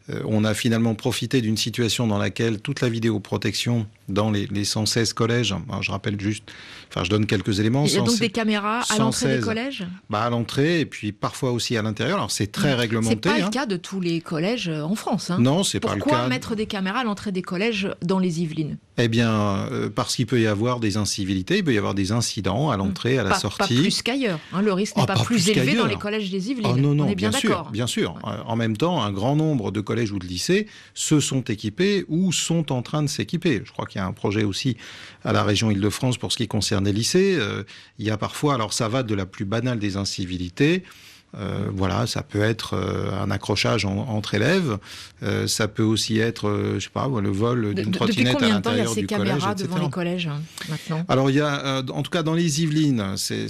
on 0.25 0.43
a 0.43 0.53
finalement 0.53 0.95
profité 0.95 1.41
d'une 1.41 1.57
situation 1.57 2.07
dans 2.07 2.17
laquelle 2.17 2.59
toute 2.59 2.81
la 2.81 2.89
vidéoprotection 2.89 3.87
dans 4.11 4.31
les, 4.31 4.47
116 4.63 5.13
collèges, 5.13 5.55
je 5.81 5.91
rappelle 5.91 6.19
juste, 6.19 6.43
enfin 6.89 7.03
je 7.03 7.09
donne 7.09 7.25
quelques 7.25 7.59
éléments. 7.59 7.85
Il 7.85 7.93
y 7.93 7.97
a 7.97 8.01
donc 8.01 8.19
des 8.19 8.29
caméras 8.29 8.81
à 8.89 8.97
l'entrée 8.97 9.37
des 9.37 9.43
collèges? 9.43 9.85
Bah, 10.09 10.23
À 10.23 10.29
l'entrée 10.29 10.81
et 10.81 10.85
puis 10.85 11.11
parfois 11.11 11.51
aussi 11.51 11.77
à 11.77 11.81
l'intérieur. 11.81 12.17
Alors 12.17 12.31
c'est 12.31 12.51
très 12.51 12.73
réglementé. 12.73 13.15
C'est 13.15 13.29
pas 13.29 13.37
le 13.37 13.43
hein. 13.45 13.49
cas 13.49 13.65
de 13.65 13.77
tous 13.77 14.01
les 14.01 14.21
collèges 14.21 14.69
euh, 14.69 14.83
en 14.83 14.95
France. 14.95 15.31
Hein. 15.31 15.37
Non, 15.39 15.63
c'est 15.63 15.79
pas 15.79 15.95
le 15.95 16.01
cas. 16.01 16.09
Pourquoi 16.09 16.27
mettre 16.27 16.55
des 16.55 16.65
caméras 16.65 16.99
à 16.99 17.03
l'entrée 17.03 17.31
des 17.31 17.41
collèges 17.41 17.89
dans 18.01 18.19
les 18.19 18.41
Yvelines? 18.41 18.77
Eh 18.97 19.07
bien, 19.07 19.67
euh, 19.71 19.89
parce 19.89 20.15
qu'il 20.15 20.25
peut 20.25 20.41
y 20.41 20.47
avoir 20.47 20.79
des 20.79 20.97
incivilités, 20.97 21.57
il 21.57 21.63
peut 21.63 21.73
y 21.73 21.77
avoir 21.77 21.95
des 21.95 22.11
incidents 22.11 22.69
à 22.69 22.77
l'entrée, 22.77 23.17
à 23.17 23.23
la 23.23 23.35
sortie. 23.35 23.75
Pas 23.75 23.81
plus 23.81 24.01
qu'ailleurs. 24.01 24.39
Hein, 24.53 24.61
le 24.61 24.73
risque 24.73 24.97
n'est 24.97 25.03
ah, 25.03 25.13
pas, 25.13 25.23
plus, 25.23 25.49
élevé 25.49 25.75
dans 25.75 25.87
les 25.87 25.95
collèges 25.95 26.29
des 26.29 26.51
Yvelines. 26.51 26.71
Oh, 26.73 26.77
non, 26.77 26.93
non, 26.93 27.05
On 27.05 27.09
est 27.09 27.15
bien, 27.15 27.29
bien 27.29 27.39
sûr, 27.39 27.69
bien 27.71 27.87
sûr. 27.87 28.15
En 28.45 28.55
même 28.55 28.77
temps, 28.77 29.01
un 29.01 29.11
grand 29.11 29.35
nombre 29.35 29.71
de 29.71 29.81
collèges 29.81 29.90
ou 29.91 30.19
de 30.19 30.25
lycées 30.25 30.67
se 30.93 31.19
sont 31.19 31.41
équipés 31.41 32.05
ou 32.07 32.31
sont 32.31 32.71
en 32.71 32.81
train 32.81 33.03
de 33.03 33.07
s'équiper. 33.07 33.61
Je 33.65 33.71
crois 33.71 33.85
qu'il 33.85 33.99
y 33.99 34.03
a 34.03 34.07
un 34.07 34.13
projet 34.13 34.43
aussi 34.43 34.77
à 35.23 35.33
la 35.33 35.43
région 35.43 35.69
Île-de-France 35.69 36.17
pour 36.17 36.31
ce 36.31 36.37
qui 36.37 36.47
concerne 36.47 36.85
les 36.85 36.93
lycées. 36.93 37.35
Euh, 37.37 37.63
il 37.99 38.05
y 38.05 38.09
a 38.09 38.17
parfois, 38.17 38.55
alors 38.55 38.73
ça 38.73 38.87
va 38.87 39.03
de 39.03 39.13
la 39.13 39.25
plus 39.25 39.45
banale 39.45 39.79
des 39.79 39.97
incivilités 39.97 40.83
euh, 41.37 41.69
voilà, 41.73 42.07
ça 42.07 42.23
peut 42.23 42.41
être 42.41 42.73
euh, 42.73 43.09
un 43.21 43.31
accrochage 43.31 43.85
entre 43.85 44.33
élèves, 44.33 44.77
euh, 45.23 45.47
ça 45.47 45.69
peut 45.69 45.83
aussi 45.83 46.19
être, 46.19 46.73
je 46.77 46.83
sais 46.83 46.89
pas, 46.89 47.07
le 47.07 47.29
vol 47.29 47.73
d'une 47.73 47.91
trottinette 47.91 48.41
à 48.41 48.49
l'intérieur 48.49 48.93
du 48.93 49.07
collège, 49.07 49.27
caméras 49.29 49.55
devant 49.55 49.77
les 49.77 49.89
collèges 49.89 50.27
hein, 50.27 50.41
maintenant? 50.69 51.05
Alors 51.07 51.29
il 51.29 51.37
y 51.37 51.39
a, 51.39 51.83
en 51.93 52.03
tout 52.03 52.11
cas 52.11 52.23
dans 52.23 52.33
les 52.33 52.61
Yvelines, 52.61 53.15
c'est 53.15 53.47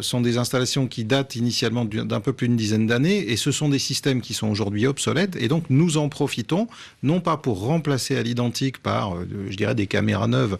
sont 0.00 0.20
des 0.20 0.38
installations 0.38 0.88
qui 0.88 1.04
datent 1.04 1.36
initialement 1.36 1.84
d'un 1.84 2.20
peu 2.20 2.32
plus 2.32 2.48
d'une 2.48 2.56
dizaine 2.56 2.86
d'années, 2.86 3.30
et 3.30 3.36
ce 3.36 3.52
sont 3.52 3.68
des 3.68 3.78
systèmes 3.78 4.20
qui 4.20 4.34
sont 4.34 4.48
aujourd'hui 4.48 4.86
obsolètes, 4.86 5.36
et 5.36 5.46
donc 5.46 5.64
nous 5.70 5.98
en 5.98 6.08
profitons, 6.08 6.66
non 7.04 7.20
pas 7.20 7.36
pour 7.36 7.60
remplacer 7.60 8.16
à 8.16 8.22
l'identique 8.22 8.78
par, 8.78 9.16
je 9.48 9.56
dirais, 9.56 9.76
des 9.76 9.86
caméras 9.86 10.26
neuves, 10.26 10.58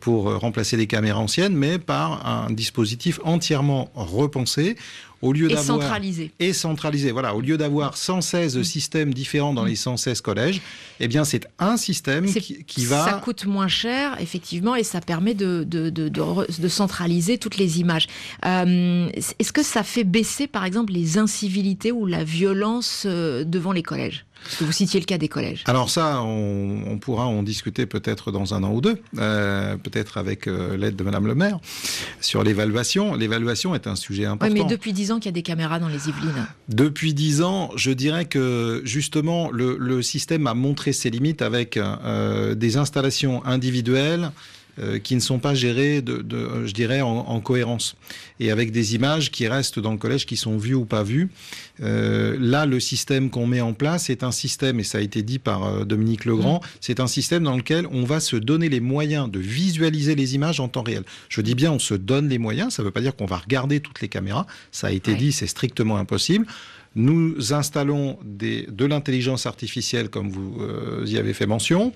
pour 0.00 0.38
remplacer 0.38 0.78
des 0.78 0.86
caméras 0.86 1.20
anciennes, 1.20 1.54
mais 1.54 1.78
par 1.78 2.26
un 2.26 2.50
dispositif 2.50 3.20
entièrement 3.24 3.90
repensé 3.94 4.76
au 5.24 5.32
lieu 5.32 5.50
et 5.50 5.56
centralisé. 5.56 6.30
Et 6.38 6.52
centralisé, 6.52 7.10
voilà. 7.10 7.34
Au 7.34 7.40
lieu 7.40 7.56
d'avoir 7.56 7.96
116 7.96 8.58
mm. 8.58 8.64
systèmes 8.64 9.14
différents 9.14 9.54
dans 9.54 9.64
les 9.64 9.74
116 9.74 10.20
collèges, 10.20 10.60
eh 11.00 11.08
bien, 11.08 11.24
c'est 11.24 11.46
un 11.58 11.76
système 11.76 12.26
qui, 12.26 12.84
va... 12.84 13.04
Ça 13.04 13.14
coûte 13.14 13.46
moins 13.46 13.68
cher, 13.68 14.16
effectivement, 14.20 14.76
et 14.76 14.84
ça 14.84 15.00
permet 15.00 15.34
de, 15.34 15.64
de, 15.66 15.90
de, 15.90 16.08
de 16.08 16.68
centraliser 16.68 17.38
toutes 17.38 17.56
les 17.56 17.80
images. 17.80 18.06
Euh, 18.44 19.08
est-ce 19.14 19.52
que 19.52 19.62
ça 19.62 19.82
fait 19.82 20.04
baisser, 20.04 20.46
par 20.46 20.64
exemple, 20.64 20.92
les 20.92 21.18
incivilités 21.18 21.90
ou 21.90 22.06
la 22.06 22.22
violence 22.22 23.04
euh, 23.06 23.44
devant 23.44 23.72
les 23.72 23.82
collèges? 23.82 24.26
Parce 24.44 24.56
que 24.56 24.64
vous 24.64 24.72
citiez 24.72 25.00
le 25.00 25.06
cas 25.06 25.18
des 25.18 25.28
collèges. 25.28 25.64
Alors 25.66 25.90
ça, 25.90 26.22
on, 26.22 26.98
pourra 26.98 27.26
en 27.26 27.42
discuter 27.42 27.86
peut-être 27.86 28.30
dans 28.30 28.54
un 28.54 28.62
an 28.62 28.72
ou 28.72 28.80
deux, 28.80 28.96
euh, 29.18 29.76
peut-être 29.76 30.16
avec 30.16 30.46
euh, 30.46 30.76
l'aide 30.76 30.96
de 30.96 31.02
Madame 31.02 31.26
le 31.26 31.34
maire, 31.34 31.58
sur 32.20 32.42
l'évaluation. 32.42 33.14
L'évaluation 33.14 33.74
est 33.74 33.86
un 33.86 33.96
sujet 33.96 34.26
important. 34.26 34.54
Oui, 34.54 34.62
mais 34.62 34.68
depuis 34.68 34.92
dix 34.92 35.10
ans 35.12 35.16
qu'il 35.16 35.26
y 35.26 35.28
a 35.28 35.32
des 35.32 35.42
caméras 35.42 35.78
dans 35.78 35.88
les 35.88 36.08
Yvelines. 36.08 36.46
Depuis 36.68 37.14
dix 37.14 37.42
ans, 37.42 37.70
je 37.76 37.90
dirais 37.90 38.26
que 38.26 38.82
justement, 38.84 39.50
le, 39.50 40.02
système 40.02 40.46
a 40.46 40.54
montré 40.54 40.92
ses 40.92 41.08
limites 41.08 41.40
avec 41.40 41.76
euh, 41.76 42.54
des 42.54 42.76
installations 42.76 43.44
individuelles 43.46 44.30
euh, 44.80 44.98
qui 44.98 45.14
ne 45.14 45.20
sont 45.20 45.38
pas 45.38 45.54
gérées, 45.54 46.02
de, 46.02 46.24
je 46.66 46.72
dirais, 46.72 47.00
en, 47.00 47.40
cohérence. 47.40 47.94
Et 48.40 48.50
avec 48.50 48.72
des 48.72 48.96
images 48.96 49.30
qui 49.30 49.46
restent 49.46 49.78
dans 49.78 49.92
le 49.92 49.98
collège, 49.98 50.26
qui 50.26 50.36
sont 50.36 50.56
vues 50.56 50.74
ou 50.74 50.84
pas 50.84 51.04
vues. 51.04 51.28
Euh, 51.80 52.36
là, 52.40 52.66
le 52.66 52.80
système 52.80 53.30
qu'on 53.30 53.46
met 53.46 53.60
en 53.60 53.72
place 53.72 54.10
est 54.10 54.24
un 54.24 54.32
système, 54.32 54.80
et 54.80 54.82
ça 54.82 54.98
a 54.98 55.00
été 55.00 55.22
dit 55.22 55.38
par 55.38 55.64
euh, 55.64 55.84
Dominique 55.84 56.24
Legrand, 56.24 56.56
mmh. 56.56 56.66
c'est 56.80 56.98
un 56.98 57.06
système 57.06 57.44
dans 57.44 57.56
lequel 57.56 57.86
on 57.92 58.02
va 58.02 58.18
se 58.18 58.34
donner 58.34 58.68
les 58.68 58.80
moyens 58.80 59.30
de 59.30 59.38
visualiser 59.38 60.16
les 60.16 60.34
images 60.34 60.58
en 60.58 60.66
temps 60.66 60.82
réel. 60.82 61.04
Je 61.28 61.40
dis 61.40 61.54
bien, 61.54 61.70
on 61.70 61.78
se 61.78 61.94
donne 61.94 62.28
les 62.28 62.38
moyens, 62.38 62.74
ça 62.74 62.82
ne 62.82 62.86
veut 62.86 62.92
pas 62.92 63.00
dire 63.00 63.14
qu'on 63.14 63.26
va 63.26 63.36
regarder 63.36 63.78
toutes 63.78 64.00
les 64.00 64.08
caméras, 64.08 64.46
ça 64.72 64.88
a 64.88 64.90
été 64.90 65.14
dit, 65.14 65.30
c'est 65.30 65.46
strictement 65.46 65.98
impossible. 65.98 66.46
Nous 66.96 67.52
installons 67.52 68.18
des, 68.24 68.66
de 68.70 68.84
l'intelligence 68.84 69.46
artificielle, 69.46 70.10
comme 70.10 70.30
vous 70.30 70.60
y 71.06 71.18
avez 71.18 71.32
fait 71.32 71.46
mention. 71.46 71.92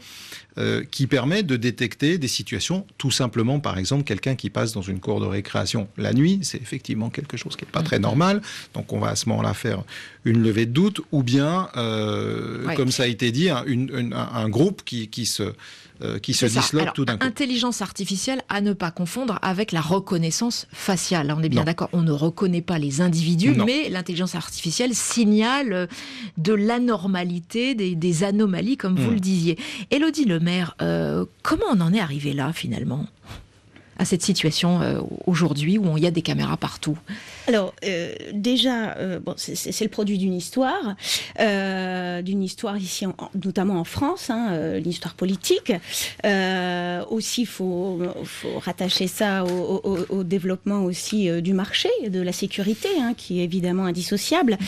Euh, 0.58 0.82
qui 0.90 1.06
permet 1.06 1.44
de 1.44 1.54
détecter 1.54 2.18
des 2.18 2.26
situations, 2.26 2.84
tout 2.96 3.12
simplement, 3.12 3.60
par 3.60 3.78
exemple, 3.78 4.02
quelqu'un 4.02 4.34
qui 4.34 4.50
passe 4.50 4.72
dans 4.72 4.82
une 4.82 4.98
cour 4.98 5.20
de 5.20 5.26
récréation 5.26 5.86
la 5.96 6.12
nuit, 6.12 6.40
c'est 6.42 6.60
effectivement 6.60 7.10
quelque 7.10 7.36
chose 7.36 7.54
qui 7.54 7.64
n'est 7.64 7.70
pas 7.70 7.82
très 7.82 8.00
normal, 8.00 8.42
donc 8.74 8.92
on 8.92 8.98
va 8.98 9.10
à 9.10 9.14
ce 9.14 9.28
moment-là 9.28 9.54
faire 9.54 9.84
une 10.24 10.42
levée 10.42 10.66
de 10.66 10.72
doute, 10.72 11.00
ou 11.12 11.22
bien, 11.22 11.68
euh, 11.76 12.74
comme 12.74 12.90
ça 12.90 13.04
a 13.04 13.06
été 13.06 13.30
dit, 13.30 13.50
un, 13.50 14.48
groupe 14.48 14.82
qui, 14.84 15.06
qui 15.06 15.26
se 15.26 15.52
euh, 16.00 16.20
qui 16.20 16.32
se 16.32 16.46
disloque 16.46 16.92
tout 16.94 17.04
d'un 17.04 17.18
coup. 17.18 17.26
Intelligence 17.26 17.82
artificielle 17.82 18.42
à 18.48 18.60
ne 18.60 18.72
pas 18.72 18.92
confondre 18.92 19.40
avec 19.42 19.72
la 19.72 19.80
reconnaissance 19.80 20.68
faciale. 20.72 21.34
on 21.36 21.42
est 21.42 21.48
bien 21.48 21.64
d'accord, 21.64 21.88
on 21.92 22.02
ne 22.02 22.12
reconnaît 22.12 22.62
pas 22.62 22.78
les 22.78 23.00
individus, 23.00 23.50
mais 23.66 23.88
l'intelligence 23.88 24.36
artificielle 24.36 24.94
signale 24.94 25.88
de 26.36 26.52
l'anormalité, 26.52 27.74
des, 27.74 28.22
anomalies, 28.22 28.76
comme 28.76 28.94
vous 28.94 29.10
hmm. 29.10 29.14
le 29.14 29.20
disiez. 29.20 29.58
Elodie 29.90 30.24
Lemaire, 30.24 30.47
euh, 30.80 31.24
comment 31.42 31.66
on 31.72 31.80
en 31.80 31.92
est 31.92 32.00
arrivé 32.00 32.32
là 32.32 32.52
finalement 32.52 33.06
à 33.98 34.04
cette 34.04 34.22
situation 34.22 34.80
aujourd'hui 35.26 35.76
où 35.76 35.96
il 35.96 36.04
y 36.04 36.06
a 36.06 36.12
des 36.12 36.22
caméras 36.22 36.56
partout? 36.56 36.96
Alors, 37.48 37.74
euh, 37.86 38.14
déjà, 38.34 38.94
euh, 38.98 39.20
bon, 39.20 39.32
c'est 39.38 39.80
le 39.80 39.88
produit 39.88 40.18
d'une 40.18 40.34
histoire, 40.34 40.96
euh, 41.40 42.20
d'une 42.20 42.42
histoire 42.42 42.76
ici, 42.76 43.06
notamment 43.42 43.80
en 43.80 43.84
France, 43.84 44.28
hein, 44.28 44.78
l'histoire 44.78 45.14
politique. 45.14 45.72
aussi, 47.10 47.42
il 47.42 47.46
faut, 47.46 48.02
faut, 48.24 48.58
rattacher 48.58 49.06
ça 49.06 49.44
au, 49.44 50.24
développement 50.24 50.84
aussi 50.84 51.30
du 51.40 51.54
marché, 51.54 51.88
de 52.06 52.20
la 52.20 52.32
sécurité, 52.32 52.88
hein, 53.00 53.14
qui 53.16 53.40
est 53.40 53.44
évidemment 53.44 53.86
indissociable. 53.86 54.58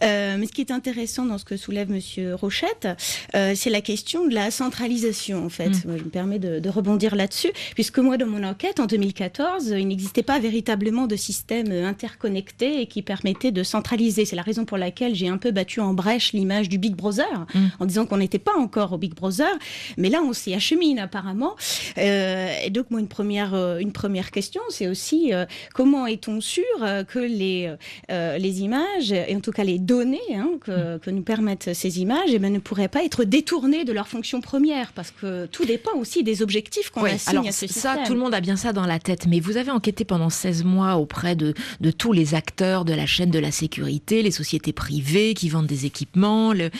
mais 0.00 0.46
ce 0.46 0.52
qui 0.52 0.62
est 0.62 0.70
intéressant 0.70 1.26
dans 1.26 1.36
ce 1.36 1.44
que 1.44 1.58
soulève 1.58 1.90
Monsieur 1.90 2.34
Rochette, 2.36 2.88
c'est 3.34 3.70
la 3.70 3.82
question 3.82 4.26
de 4.26 4.34
la 4.34 4.50
centralisation, 4.50 5.44
en 5.44 5.50
fait. 5.50 5.68
Mm. 5.68 5.98
Je 5.98 6.04
me 6.04 6.10
permets 6.10 6.38
de, 6.38 6.58
de 6.58 6.68
rebondir 6.70 7.16
là-dessus, 7.16 7.52
puisque 7.74 7.98
moi, 7.98 8.16
dans 8.16 8.26
mon 8.26 8.42
enquête, 8.44 8.80
en 8.80 8.86
2014, 8.86 9.74
il 9.76 9.88
n'existait 9.88 10.22
pas 10.22 10.38
véritablement 10.38 11.06
de 11.06 11.16
système 11.16 11.70
interconnecté 11.70 12.29
et 12.36 12.86
qui 12.86 13.02
permettait 13.02 13.52
de 13.52 13.62
centraliser. 13.62 14.24
C'est 14.24 14.36
la 14.36 14.42
raison 14.42 14.64
pour 14.64 14.78
laquelle 14.78 15.14
j'ai 15.14 15.28
un 15.28 15.38
peu 15.38 15.50
battu 15.50 15.80
en 15.80 15.94
brèche 15.94 16.32
l'image 16.32 16.68
du 16.68 16.78
Big 16.78 16.94
Brother, 16.94 17.46
mm. 17.54 17.66
en 17.80 17.86
disant 17.86 18.06
qu'on 18.06 18.18
n'était 18.18 18.38
pas 18.38 18.56
encore 18.56 18.92
au 18.92 18.98
Big 18.98 19.14
Brother, 19.14 19.50
mais 19.96 20.08
là 20.08 20.20
on 20.22 20.32
s'y 20.32 20.54
achemine 20.54 20.98
apparemment. 20.98 21.56
Euh, 21.98 22.52
et 22.64 22.70
donc 22.70 22.90
moi 22.90 23.00
une 23.00 23.08
première, 23.08 23.54
euh, 23.54 23.78
une 23.78 23.92
première 23.92 24.30
question, 24.30 24.60
c'est 24.68 24.88
aussi 24.88 25.32
euh, 25.32 25.46
comment 25.74 26.06
est-on 26.06 26.40
sûr 26.40 26.62
que 27.08 27.18
les, 27.18 27.74
les 28.08 28.60
images, 28.62 29.12
et 29.12 29.34
en 29.34 29.40
tout 29.40 29.52
cas 29.52 29.64
les 29.64 29.78
données 29.78 30.18
hein, 30.34 30.50
que, 30.60 30.96
mm. 30.96 31.00
que, 31.00 31.10
nous 31.10 31.22
permettent 31.22 31.74
ces 31.74 32.00
images, 32.00 32.30
eh 32.32 32.38
ben, 32.38 32.52
ne 32.52 32.58
pourraient 32.58 32.88
pas 32.88 33.04
être 33.04 33.24
détournées 33.24 33.84
de 33.84 33.92
leur 33.92 34.08
fonction 34.08 34.40
première, 34.40 34.92
parce 34.92 35.10
que 35.10 35.46
tout 35.46 35.64
dépend 35.64 35.96
aussi 35.98 36.22
des 36.22 36.42
objectifs 36.42 36.90
qu'on 36.90 37.04
assigne 37.04 37.48
à 37.48 37.52
ce 37.52 37.66
ça, 37.66 37.98
tout 38.06 38.14
le 38.14 38.18
monde 38.18 38.34
a 38.34 38.40
bien 38.40 38.56
ça 38.56 38.72
dans 38.72 38.86
la 38.86 38.98
tête, 38.98 39.26
mais 39.26 39.40
vous 39.40 39.56
avez 39.56 39.70
enquêté 39.70 40.04
pendant 40.04 40.30
16 40.30 40.64
mois 40.64 40.96
auprès 40.96 41.36
de, 41.36 41.54
de 41.80 41.90
tous 41.90 42.12
les 42.12 42.19
les 42.20 42.34
acteurs 42.34 42.84
de 42.84 42.92
la 42.92 43.06
chaîne 43.06 43.30
de 43.30 43.38
la 43.38 43.50
sécurité, 43.50 44.22
les 44.22 44.30
sociétés 44.30 44.74
privées 44.74 45.32
qui 45.32 45.48
vendent 45.48 45.66
des 45.66 45.86
équipements, 45.86 46.52
les, 46.52 46.70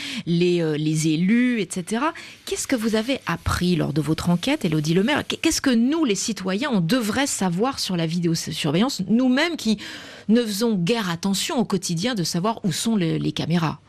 euh, 0.61 0.76
les 0.76 1.09
élus, 1.09 1.62
etc. 1.62 2.05
Qu'est-ce 2.44 2.66
que 2.66 2.76
vous 2.76 2.94
avez 2.94 3.20
appris 3.26 3.74
lors 3.74 3.94
de 3.94 4.03
votre 4.03 4.29
enquête, 4.29 4.66
Elodie 4.66 4.92
Lemaire? 4.92 5.24
Qu'est-ce 5.26 5.62
que 5.62 5.70
nous, 5.70 6.05
les 6.05 6.14
citoyens, 6.14 6.68
on 6.70 6.83
devrait 6.83 7.26
savoir 7.26 7.79
sur 7.79 7.96
la 7.96 8.07
vidéosurveillance, 8.07 9.00
nous-mêmes 9.09 9.57
qui 9.57 9.79
ne 10.29 10.42
faisons 10.42 10.74
guère 10.74 11.09
attention 11.09 11.59
au 11.59 11.64
quotidien 11.64 12.14
de 12.14 12.22
savoir 12.22 12.62
où 12.64 12.70
sont 12.70 12.96
les 12.96 13.33
caméras 13.33 13.81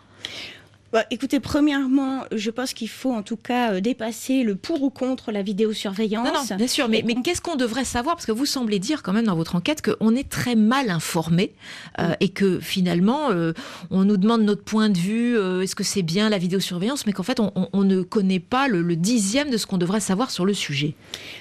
bah, 0.92 1.06
écoutez, 1.10 1.40
premièrement, 1.40 2.26
je 2.34 2.52
pense 2.52 2.74
qu'il 2.74 2.90
faut 2.90 3.14
en 3.14 3.24
tout 3.24 3.38
cas 3.38 3.74
euh, 3.74 3.80
dépasser 3.80 4.44
le 4.44 4.56
pour 4.56 4.84
ou 4.84 4.90
contre 4.90 5.32
la 5.32 5.42
vidéosurveillance. 5.42 6.28
Non, 6.28 6.34
non 6.34 6.58
bien 6.58 6.68
sûr, 6.68 6.90
mais, 6.90 7.02
mais 7.06 7.16
qu'est-ce 7.16 7.42
qu'on 7.42 7.56
devrait 7.56 7.86
savoir? 7.86 8.16
Parce 8.16 8.26
que 8.26 8.34
vous 8.34 8.46
semblez 8.46 8.78
dire 8.78 9.02
quand 9.02 9.14
même 9.14 9.26
dans 9.26 9.36
votre 9.36 9.56
enquête 9.56 9.82
qu'on 9.82 10.16
est 10.16 10.28
très 10.28 10.56
mal 10.56 10.90
informé 10.90 11.54
euh, 12.00 12.14
et 12.20 12.30
que 12.30 12.60
finalement, 12.60 13.32
euh, 13.32 13.54
on 13.90 14.04
nous 14.04 14.18
demande 14.18 14.42
notre 14.42 14.64
point 14.64 14.90
de 14.90 14.98
vue, 14.98 15.38
est-ce 15.62 15.76
que 15.76 15.84
c'est 15.84 16.02
bien 16.02 16.30
la 16.30 16.38
vidéosurveillance, 16.38 17.06
mais 17.06 17.14
qu'en 17.14 17.24
fait, 17.24 17.40
on, 17.40 17.52
on, 17.56 17.84
ne 17.84 18.02
connaît 18.02 18.40
pas 18.40 18.68
le, 18.68 18.82
le 18.82 18.96
dixième 18.96 19.50
de 19.50 19.58
ce 19.58 19.66
qu'on 19.66 19.78
devrait 19.78 20.00
savoir 20.02 20.30
sur 20.30 20.46
le 20.46 20.54
sujet. 20.54 20.94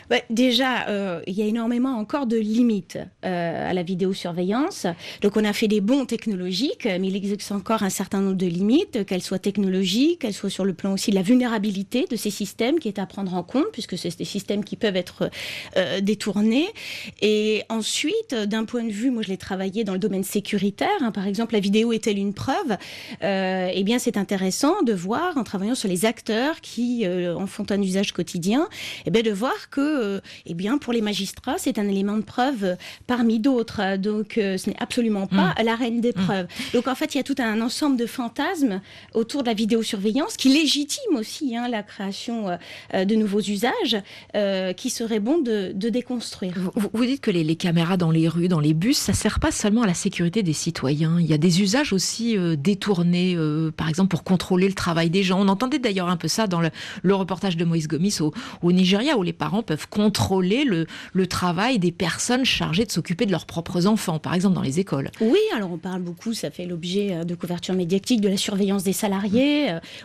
Bah, 0.08 0.16
déjà, 0.30 1.20
il 1.26 1.34
y 1.34 1.42
a 1.42 1.46
énormément 1.46 1.96
encore 1.96 2.26
de 2.26 2.36
limites 2.36 2.98
à 3.22 3.72
la 3.72 3.82
vidéosurveillance. 3.82 4.86
Donc, 5.22 5.36
on 5.36 5.44
a 5.44 5.52
fait 5.52 5.68
des 5.68 5.80
bons 5.80 6.06
technologiques, 6.06 6.86
mais 6.86 7.08
il 7.08 7.16
existe 7.16 7.50
encore 7.52 7.82
un 7.82 7.90
certain 7.90 8.20
nombre 8.20 8.36
de 8.36 8.46
limites, 8.46 9.04
qu'elles 9.04 9.22
soient 9.22 9.39
technologique, 9.40 10.20
qu'elle 10.20 10.34
soit 10.34 10.50
sur 10.50 10.64
le 10.64 10.74
plan 10.74 10.92
aussi 10.92 11.10
de 11.10 11.16
la 11.16 11.22
vulnérabilité 11.22 12.06
de 12.10 12.16
ces 12.16 12.30
systèmes 12.30 12.78
qui 12.78 12.88
est 12.88 12.98
à 12.98 13.06
prendre 13.06 13.34
en 13.34 13.42
compte, 13.42 13.66
puisque 13.72 13.98
c'est 13.98 14.16
des 14.16 14.24
systèmes 14.24 14.64
qui 14.64 14.76
peuvent 14.76 14.96
être 14.96 15.30
euh, 15.76 16.00
détournés. 16.00 16.68
Et 17.22 17.62
ensuite, 17.68 18.34
d'un 18.34 18.64
point 18.64 18.84
de 18.84 18.90
vue, 18.90 19.10
moi 19.10 19.22
je 19.22 19.28
l'ai 19.28 19.36
travaillé 19.36 19.84
dans 19.84 19.92
le 19.92 19.98
domaine 19.98 20.24
sécuritaire, 20.24 20.88
hein, 21.00 21.12
par 21.12 21.26
exemple, 21.26 21.54
la 21.54 21.60
vidéo 21.60 21.92
est-elle 21.92 22.18
une 22.18 22.34
preuve? 22.34 22.76
Euh, 23.22 23.70
Eh 23.74 23.82
bien, 23.84 23.98
c'est 23.98 24.16
intéressant 24.16 24.82
de 24.82 24.92
voir, 24.92 25.36
en 25.36 25.44
travaillant 25.44 25.74
sur 25.74 25.88
les 25.88 26.04
acteurs 26.04 26.60
qui 26.60 27.06
euh, 27.06 27.34
en 27.34 27.46
font 27.46 27.66
un 27.70 27.80
usage 27.80 28.12
quotidien, 28.12 28.68
eh 29.06 29.10
bien, 29.10 29.22
de 29.22 29.30
voir 29.30 29.70
que, 29.70 30.20
eh 30.46 30.54
bien, 30.54 30.78
pour 30.78 30.92
les 30.92 31.02
magistrats, 31.02 31.56
c'est 31.58 31.78
un 31.78 31.88
élément 31.88 32.16
de 32.16 32.22
preuve 32.22 32.76
parmi 33.06 33.40
d'autres. 33.40 33.96
Donc, 33.96 34.32
ce 34.36 34.68
n'est 34.68 34.76
absolument 34.78 35.26
pas 35.26 35.54
mm. 35.58 35.64
la 35.64 35.74
reine 35.76 36.00
des 36.00 36.10
mm. 36.10 36.24
preuves. 36.24 36.46
Donc, 36.74 36.88
en 36.88 36.94
fait, 36.94 37.14
il 37.14 37.18
y 37.18 37.20
a 37.20 37.24
tout 37.24 37.36
un 37.38 37.60
ensemble 37.60 37.96
de 37.96 38.06
fantasmes 38.06 38.80
autour 39.14 39.29
de 39.38 39.46
la 39.46 39.54
vidéosurveillance 39.54 40.36
qui 40.36 40.48
légitime 40.48 41.16
aussi 41.16 41.56
hein, 41.56 41.68
la 41.68 41.82
création 41.82 42.58
euh, 42.94 43.04
de 43.04 43.14
nouveaux 43.14 43.40
usages 43.40 43.96
euh, 44.34 44.72
qui 44.72 44.90
serait 44.90 45.20
bon 45.20 45.38
de, 45.38 45.72
déconstruire. 45.72 46.54
Vous, 46.92 47.04
dites 47.04 47.20
que 47.20 47.30
les, 47.30 47.56
caméras 47.56 47.96
dans 47.96 48.10
les 48.10 48.28
rues, 48.28 48.48
dans 48.48 48.60
les 48.60 48.74
bus, 48.74 48.96
ça 48.96 49.12
sert 49.12 49.40
pas 49.40 49.50
seulement 49.50 49.82
à 49.82 49.86
la 49.86 49.94
sécurité 49.94 50.42
des 50.42 50.52
citoyens. 50.52 51.18
Il 51.18 51.26
y 51.26 51.32
a 51.32 51.38
des 51.38 51.62
usages 51.62 51.92
aussi 51.92 52.36
euh, 52.36 52.56
détournés, 52.56 53.36
par 53.76 53.88
exemple 53.88 54.10
pour 54.10 54.24
contrôler 54.24 54.68
le 54.68 54.74
travail 54.74 55.10
des 55.10 55.22
gens. 55.22 55.40
On 55.40 55.48
entendait 55.48 55.78
d'ailleurs 55.78 56.08
un 56.08 56.16
peu 56.16 56.28
ça 56.28 56.46
dans 56.46 56.60
le, 56.60 56.70
reportage 57.14 57.56
de 57.56 57.64
Moïse 57.64 57.88
Gomis 57.88 58.18
au, 58.20 58.32
au, 58.62 58.72
Nigeria, 58.72 59.16
où 59.16 59.22
les 59.22 59.32
parents 59.32 59.62
peuvent 59.62 59.88
contrôler 59.88 60.64
le, 60.64 60.86
le 61.12 61.26
travail 61.26 61.78
des 61.78 61.92
personnes 61.92 62.44
chargées 62.44 62.84
de 62.84 62.90
s'occuper 62.90 63.26
de 63.26 63.30
leurs 63.30 63.46
propres 63.46 63.86
enfants, 63.86 64.18
par 64.18 64.34
exemple 64.34 64.54
dans 64.54 64.62
les 64.62 64.80
écoles. 64.80 65.10
Oui, 65.20 65.40
alors 65.54 65.72
on 65.72 65.78
parle 65.78 66.02
beaucoup, 66.02 66.34
ça 66.34 66.50
fait 66.50 66.66
l'objet 66.66 67.24
de 67.24 67.34
couverture 67.34 67.74
médiatique, 67.74 68.20
de 68.20 68.28
la 68.28 68.36
surveillance 68.36 68.84
des 68.84 68.92
salariés. 68.92 69.19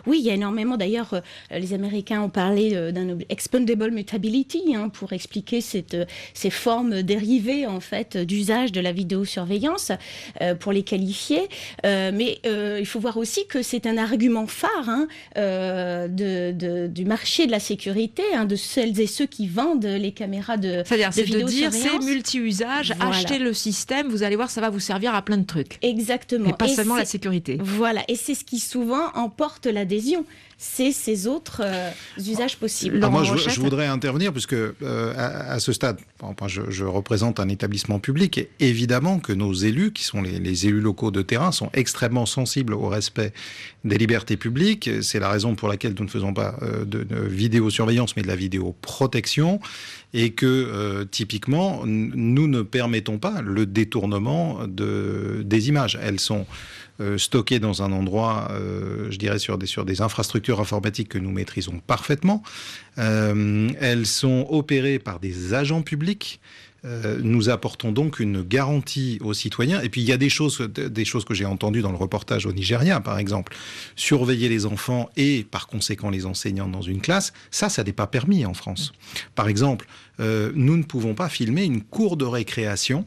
Oui, 0.06 0.18
il 0.18 0.24
y 0.24 0.30
a 0.30 0.34
énormément. 0.34 0.76
D'ailleurs, 0.76 1.20
les 1.50 1.72
Américains 1.72 2.22
ont 2.22 2.28
parlé 2.28 2.92
d'un 2.92 3.18
expandable 3.28 3.90
mutability 3.90 4.74
hein, 4.74 4.88
pour 4.88 5.12
expliquer 5.12 5.60
cette, 5.60 5.96
ces 6.34 6.50
formes 6.50 7.02
dérivées 7.02 7.66
en 7.66 7.80
fait 7.80 8.16
d'usage 8.16 8.72
de 8.72 8.80
la 8.80 8.92
vidéosurveillance 8.92 9.92
euh, 10.40 10.54
pour 10.54 10.72
les 10.72 10.82
qualifier. 10.82 11.48
Euh, 11.84 12.10
mais 12.14 12.38
euh, 12.46 12.78
il 12.80 12.86
faut 12.86 13.00
voir 13.00 13.16
aussi 13.16 13.46
que 13.46 13.62
c'est 13.62 13.86
un 13.86 13.98
argument 13.98 14.46
phare 14.46 14.88
hein, 14.88 15.06
de, 15.36 16.86
du 16.86 17.04
marché 17.04 17.46
de 17.46 17.50
la 17.50 17.60
sécurité, 17.60 18.22
hein, 18.34 18.44
de 18.44 18.56
celles 18.56 19.00
et 19.00 19.06
ceux 19.06 19.26
qui 19.26 19.48
vendent 19.48 19.84
les 19.84 20.12
caméras 20.12 20.56
de 20.56 20.82
C'est-à-dire, 20.84 21.12
c'est 21.12 21.24
de 21.24 21.40
dire 21.42 21.72
c'est 21.72 21.98
multi-usage, 22.04 22.94
achetez 23.00 23.38
le 23.38 23.52
système, 23.52 24.08
vous 24.08 24.22
allez 24.22 24.36
voir, 24.36 24.50
ça 24.50 24.60
va 24.60 24.70
vous 24.70 24.80
servir 24.80 25.14
à 25.14 25.22
plein 25.22 25.38
de 25.38 25.46
trucs. 25.46 25.78
Exactement. 25.82 26.50
Et 26.50 26.52
pas 26.52 26.68
seulement 26.68 26.96
la 26.96 27.04
sécurité. 27.04 27.58
Voilà, 27.60 28.02
et 28.08 28.16
c'est 28.16 28.34
ce 28.34 28.44
qui 28.44 28.58
souvent 28.58 29.05
emporte 29.14 29.66
l'adhésion 29.66 30.24
c'est 30.58 30.92
ces 30.92 31.26
autres 31.26 31.60
euh, 31.62 31.90
usages 32.16 32.56
possibles. 32.56 32.98
moi, 33.10 33.24
je, 33.24 33.60
voudrais 33.60 33.86
intervenir 33.86 34.32
puisque 34.32 34.54
euh, 34.54 35.12
à, 35.16 35.58
ce 35.60 35.72
stade, 35.72 35.98
je, 36.46 36.84
représente 36.84 37.40
un 37.40 37.48
établissement 37.48 37.98
public 37.98 38.38
et 38.38 38.48
évidemment 38.60 39.18
que 39.18 39.34
nos 39.34 39.52
élus, 39.52 39.92
qui 39.92 40.04
sont 40.04 40.22
les, 40.22 40.66
élus 40.66 40.80
locaux 40.80 41.10
de 41.10 41.20
terrain, 41.20 41.52
sont 41.52 41.68
extrêmement 41.74 42.24
sensibles 42.24 42.72
au 42.72 42.88
respect 42.88 43.34
des 43.84 43.98
libertés 43.98 44.38
publiques. 44.38 44.88
C'est 45.02 45.20
la 45.20 45.28
raison 45.28 45.54
pour 45.54 45.68
laquelle 45.68 45.94
nous 45.98 46.04
ne 46.04 46.10
faisons 46.10 46.32
pas 46.32 46.56
euh, 46.62 46.86
de, 46.86 47.06
vidéosurveillance, 47.26 48.16
mais 48.16 48.22
de 48.22 48.28
la 48.28 48.36
vidéoprotection 48.36 49.60
et 50.14 50.30
que 50.30 51.06
typiquement, 51.10 51.82
nous 51.84 52.48
ne 52.48 52.62
permettons 52.62 53.18
pas 53.18 53.42
le 53.42 53.66
détournement 53.66 54.60
de, 54.66 55.42
des 55.44 55.68
images. 55.68 55.98
Elles 56.00 56.20
sont 56.20 56.46
euh, 57.00 57.18
stockées 57.18 57.58
dans 57.58 57.82
un 57.82 57.92
endroit, 57.92 58.48
euh, 58.52 59.10
je 59.10 59.18
dirais, 59.18 59.38
sur 59.38 59.58
des, 59.58 59.66
sur 59.66 59.84
des 59.84 60.00
infrastructures 60.00 60.60
informatiques 60.60 61.10
que 61.10 61.18
nous 61.18 61.30
maîtrisons 61.30 61.80
parfaitement. 61.86 62.42
Euh, 62.96 63.68
elles 63.80 64.06
sont 64.06 64.46
opérées 64.48 64.98
par 64.98 65.20
des 65.20 65.52
agents 65.52 65.82
publics. 65.82 66.40
nous 67.22 67.48
apportons 67.48 67.90
donc 67.90 68.20
une 68.20 68.42
garantie 68.42 69.18
aux 69.20 69.34
citoyens. 69.34 69.80
Et 69.82 69.88
puis 69.88 70.02
il 70.02 70.06
y 70.06 70.12
a 70.12 70.16
des 70.16 70.28
choses, 70.28 70.60
des 70.60 71.04
choses 71.04 71.24
que 71.24 71.34
j'ai 71.34 71.44
entendues 71.44 71.82
dans 71.82 71.90
le 71.90 71.96
reportage 71.96 72.46
au 72.46 72.52
Nigeria, 72.52 73.00
par 73.00 73.18
exemple, 73.18 73.56
surveiller 73.96 74.48
les 74.48 74.66
enfants 74.66 75.10
et 75.16 75.44
par 75.50 75.66
conséquent 75.66 76.10
les 76.10 76.26
enseignants 76.26 76.68
dans 76.68 76.82
une 76.82 77.00
classe. 77.00 77.32
Ça, 77.50 77.68
ça 77.68 77.82
n'est 77.82 77.92
pas 77.92 78.06
permis 78.06 78.46
en 78.46 78.54
France. 78.54 78.92
Par 79.34 79.48
exemple, 79.48 79.88
nous 80.20 80.76
ne 80.76 80.84
pouvons 80.84 81.14
pas 81.14 81.28
filmer 81.28 81.64
une 81.64 81.82
cour 81.82 82.16
de 82.16 82.24
récréation 82.24 83.04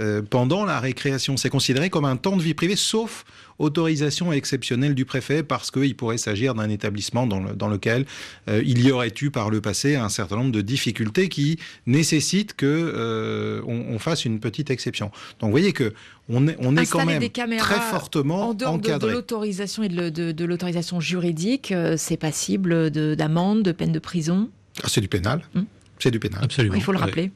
euh, 0.00 0.22
pendant 0.22 0.64
la 0.64 0.80
récréation. 0.80 1.36
C'est 1.36 1.50
considéré 1.50 1.88
comme 1.88 2.04
un 2.04 2.16
temps 2.16 2.36
de 2.36 2.42
vie 2.42 2.54
privée, 2.54 2.76
sauf 2.76 3.24
autorisation 3.60 4.32
exceptionnelle 4.32 4.96
du 4.96 5.04
préfet, 5.04 5.44
parce 5.44 5.70
qu'il 5.70 5.94
pourrait 5.94 6.18
s'agir 6.18 6.54
d'un 6.54 6.68
établissement 6.68 7.26
dans, 7.26 7.68
lequel 7.68 8.04
euh, 8.48 8.60
il 8.66 8.84
y 8.84 8.90
aurait 8.90 9.12
eu 9.22 9.30
par 9.30 9.50
le 9.50 9.60
passé 9.60 9.94
un 9.94 10.08
certain 10.08 10.36
nombre 10.36 10.50
de 10.50 10.60
difficultés 10.60 11.28
qui 11.28 11.60
nécessitent 11.86 12.54
que 12.54 12.66
euh, 12.66 13.62
on, 13.66 13.98
fasse 14.00 14.24
une 14.24 14.40
petite 14.40 14.70
exception. 14.70 15.12
Donc 15.38 15.48
vous 15.48 15.52
voyez 15.52 15.72
que 15.72 15.94
on 16.28 16.48
est, 16.48 16.56
on 16.58 16.76
est 16.76 16.90
quand 16.90 17.06
même 17.06 17.22
très 17.58 17.80
fortement 17.80 18.48
en 18.48 18.54
dehors 18.54 18.74
encadré. 18.74 19.10
de, 19.10 19.14
l'autorisation 19.14 19.84
et 19.84 19.88
de, 19.88 20.44
l'autorisation 20.44 20.98
juridique, 20.98 21.72
c'est 21.96 22.16
passible 22.16 22.90
d'amende, 22.90 23.62
de, 23.62 23.72
peine 23.72 23.92
de 23.92 23.98
prison? 24.00 24.50
Ah, 24.82 24.88
c'est 24.88 25.00
du 25.00 25.08
pénal. 25.08 25.42
Hum. 25.54 25.66
C'est 26.04 26.10
du 26.10 26.20
pénal. 26.20 26.40
Absolument. 26.44 26.74
Il 26.74 26.82
faut 26.82 26.92
le 26.92 26.98
rappeler. 26.98 27.30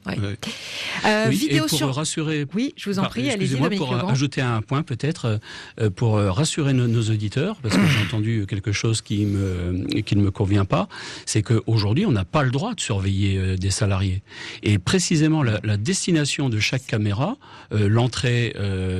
Euh, 1.06 1.26
vidéo 1.30 1.64
pour 1.64 1.78
sur... 1.78 1.94
rassurer. 1.94 2.44
Oui, 2.52 2.74
je 2.76 2.90
vous 2.90 2.98
en 2.98 3.04
prie. 3.04 3.26
Excusez-moi 3.26 3.70
pour 3.70 3.94
ajouter 4.10 4.42
un 4.42 4.60
point 4.60 4.82
peut-être 4.82 5.40
euh, 5.80 5.88
pour 5.88 6.18
euh, 6.18 6.30
rassurer 6.30 6.74
nos, 6.74 7.02
auditeurs 7.10 7.56
parce 7.62 7.74
que 7.74 7.86
j'ai 7.86 8.04
entendu 8.04 8.44
quelque 8.46 8.72
chose 8.72 9.00
qui 9.00 9.24
me 9.24 9.86
qui 10.02 10.16
ne 10.16 10.20
me 10.22 10.30
convient 10.30 10.66
pas, 10.66 10.86
c'est 11.24 11.40
qu'aujourd'hui 11.40 12.04
on 12.04 12.12
n'a 12.12 12.26
pas 12.26 12.42
le 12.42 12.50
droit 12.50 12.74
de 12.74 12.80
surveiller 12.80 13.56
des 13.56 13.70
salariés 13.70 14.20
et 14.62 14.76
précisément 14.76 15.42
la, 15.42 15.76
destination 15.78 16.50
de 16.50 16.58
chaque 16.58 16.84
caméra, 16.84 17.36
l'entrée 17.70 18.54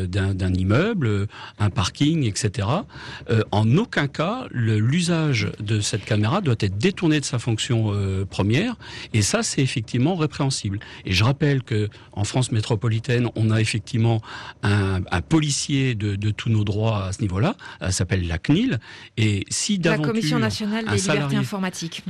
d'un 0.08 0.54
immeuble, 0.54 1.26
un 1.58 1.68
parking, 1.68 2.24
etc. 2.24 2.68
en 3.50 3.76
aucun 3.76 4.06
cas 4.06 4.46
l'usage 4.50 5.50
de 5.60 5.80
cette 5.80 6.06
caméra 6.06 6.40
doit 6.40 6.56
être 6.60 6.78
détourné 6.78 7.20
de 7.20 7.24
sa 7.26 7.38
fonction 7.38 7.92
première 8.30 8.76
et 9.12 9.20
ça 9.20 9.42
c'est 9.42 9.57
effectivement 9.62 10.16
répréhensible. 10.16 10.80
Et 11.04 11.12
je 11.12 11.24
rappelle 11.24 11.62
que 11.62 11.88
en 12.12 12.24
France 12.24 12.52
métropolitaine, 12.52 13.28
on 13.36 13.50
a 13.50 13.60
effectivement 13.60 14.20
un, 14.62 15.00
policier 15.28 15.94
de, 15.94 16.30
tous 16.30 16.50
nos 16.50 16.64
droits 16.64 17.06
à 17.06 17.12
ce 17.12 17.22
niveau-là. 17.22 17.56
Ça 17.80 17.90
s'appelle 17.90 18.26
la 18.26 18.38
CNIL. 18.38 18.78
Et 19.16 19.44
si 19.48 19.78
la 19.78 19.98
Commission 19.98 20.38
nationale 20.38 20.86
des 20.86 20.96
libertés 20.96 21.36
informatiques. 21.36 22.02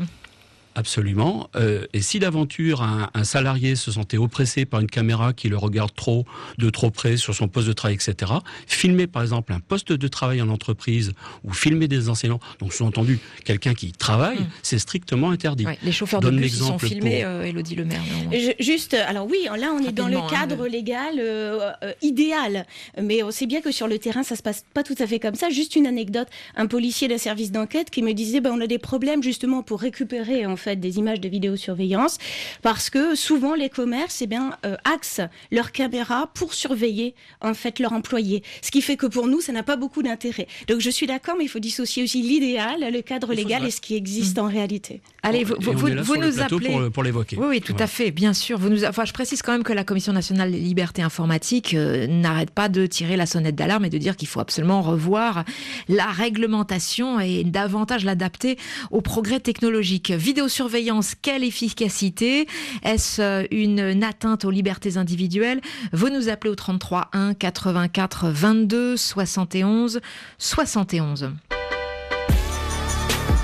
Absolument. 0.74 1.50
Euh, 1.56 1.86
et 1.92 2.00
si 2.02 2.18
d'aventure 2.20 2.82
un, 2.82 3.24
salarié 3.24 3.74
se 3.74 3.90
sentait 3.90 4.16
oppressé 4.16 4.64
par 4.64 4.80
une 4.80 4.86
caméra 4.86 5.32
qui 5.32 5.48
le 5.48 5.56
regarde 5.56 5.92
trop, 5.94 6.24
de 6.58 6.70
trop 6.70 6.90
près 6.90 7.16
sur 7.16 7.34
son 7.34 7.48
poste 7.48 7.66
de 7.66 7.72
travail, 7.72 7.96
etc., 7.96 8.32
filmer 8.66 9.06
par 9.06 9.22
exemple 9.22 9.52
un 9.52 9.58
poste 9.58 9.92
de 9.92 10.08
travail 10.08 10.40
en 10.40 10.48
entreprise 10.48 11.14
ou 11.42 11.52
filmer 11.52 11.88
des 11.88 12.08
enseignants, 12.08 12.38
donc 12.60 12.72
sous-entendu 12.72 13.18
quelqu'un 13.44 13.74
qui 13.74 13.90
travaille, 13.92 14.38
hmm. 14.38 14.48
c'est 14.62 14.78
strictement 14.78 15.30
interdit. 15.30 15.66
les 15.82 15.92
chauffeurs 15.92 16.20
de 16.20 16.30
bus 16.30 16.58
sont 16.58 16.78
filmés, 16.78 17.22
pour... 17.22 17.42
Elodie 17.42 17.74
euh, 17.74 17.82
Lemaire. 17.82 18.54
juste, 18.60 18.94
alors 18.94 19.26
oui, 19.28 19.48
là 19.58 19.72
on 19.74 19.84
est 19.84 19.92
dans 19.92 20.08
le 20.08 20.18
hein, 20.18 20.26
cadre 20.30 20.68
légal 20.68 21.14
euh, 21.18 21.72
idéal, 22.02 22.66
mais 23.02 23.22
on 23.24 23.32
sait 23.32 23.46
bien 23.46 23.60
que 23.60 23.72
sur 23.72 23.88
le 23.88 23.98
terrain 23.98 24.22
ça 24.22 24.36
se 24.36 24.42
passe 24.42 24.64
pas 24.74 24.84
tout 24.84 24.96
à 24.98 25.06
fait 25.06 25.18
comme 25.18 25.34
ça. 25.34 25.50
Juste 25.50 25.74
une 25.74 25.86
anecdote, 25.86 26.28
un 26.54 26.66
policier 26.66 27.08
d'un 27.08 27.18
service 27.18 27.50
d'enquête 27.50 27.90
qui 27.90 28.02
me 28.02 28.12
disait, 28.12 28.40
ben, 28.40 28.52
on 28.52 28.60
a 28.60 28.66
des 28.66 28.78
problèmes 28.78 29.22
justement 29.22 29.62
pour 29.62 29.80
récupérer 29.80 30.46
en 30.46 30.56
fait 30.56 30.67
des 30.74 30.98
images 30.98 31.20
de 31.20 31.28
vidéosurveillance 31.28 32.18
parce 32.62 32.90
que 32.90 33.14
souvent 33.14 33.54
les 33.54 33.68
commerces 33.68 34.22
eh 34.22 34.26
bien, 34.26 34.56
euh, 34.64 34.76
axent 34.84 35.20
leurs 35.50 35.72
caméras 35.72 36.30
pour 36.34 36.54
surveiller 36.54 37.14
en 37.40 37.54
fait 37.54 37.78
leurs 37.78 37.92
employés. 37.92 38.42
Ce 38.62 38.70
qui 38.70 38.82
fait 38.82 38.96
que 38.96 39.06
pour 39.06 39.26
nous, 39.26 39.40
ça 39.40 39.52
n'a 39.52 39.62
pas 39.62 39.76
beaucoup 39.76 40.02
d'intérêt. 40.02 40.46
Donc 40.66 40.80
je 40.80 40.90
suis 40.90 41.06
d'accord, 41.06 41.36
mais 41.38 41.44
il 41.44 41.48
faut 41.48 41.58
dissocier 41.58 42.02
aussi 42.02 42.22
l'idéal, 42.22 42.92
le 42.92 43.02
cadre 43.02 43.32
légal 43.32 43.64
et 43.64 43.70
ce 43.70 43.80
qui 43.80 43.94
existe 43.94 44.38
mmh. 44.38 44.40
en 44.40 44.48
réalité. 44.48 45.00
Allez, 45.22 45.44
vous, 45.44 45.56
vous, 45.58 45.88
nous 45.88 46.40
appelez. 46.40 46.90
Pour, 46.92 47.02
l'évoquer. 47.02 47.36
Oui, 47.36 47.46
oui, 47.48 47.60
tout 47.60 47.76
à 47.78 47.86
fait, 47.86 48.10
bien 48.10 48.32
sûr. 48.32 48.58
Vous 48.58 48.68
nous... 48.68 48.84
enfin, 48.84 49.04
je 49.04 49.12
précise 49.12 49.42
quand 49.42 49.52
même 49.52 49.62
que 49.62 49.72
la 49.72 49.84
Commission 49.84 50.12
nationale 50.12 50.52
des 50.52 50.58
libertés 50.58 51.02
informatiques 51.02 51.74
euh, 51.74 52.06
n'arrête 52.06 52.50
pas 52.50 52.68
de 52.68 52.86
tirer 52.86 53.16
la 53.16 53.26
sonnette 53.26 53.54
d'alarme 53.54 53.84
et 53.84 53.90
de 53.90 53.98
dire 53.98 54.16
qu'il 54.16 54.28
faut 54.28 54.40
absolument 54.40 54.82
revoir 54.82 55.44
la 55.88 56.06
réglementation 56.06 57.20
et 57.20 57.44
davantage 57.44 58.04
l'adapter 58.04 58.56
aux 58.90 59.00
progrès 59.00 59.40
technologiques. 59.40 60.10
Vidéo 60.10 60.47
surveillance, 60.48 61.14
quelle 61.20 61.44
efficacité 61.44 62.46
Est-ce 62.82 63.20
euh, 63.20 63.46
une 63.50 64.02
atteinte 64.02 64.44
aux 64.44 64.50
libertés 64.50 64.96
individuelles 64.96 65.60
Vous 65.92 66.08
nous 66.08 66.28
appelez 66.28 66.50
au 66.50 66.54
33 66.54 67.08
1 67.12 67.34
84 67.34 68.30
22 68.30 68.96
71 68.96 70.00
71. 70.38 71.32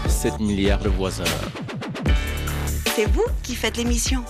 7 0.09 0.41
milliards 0.41 0.81
de 0.81 0.89
voisins. 0.89 1.25
C'est 2.95 3.11
vous 3.11 3.27
qui 3.43 3.55
faites 3.55 3.77
l'émission. 3.77 4.25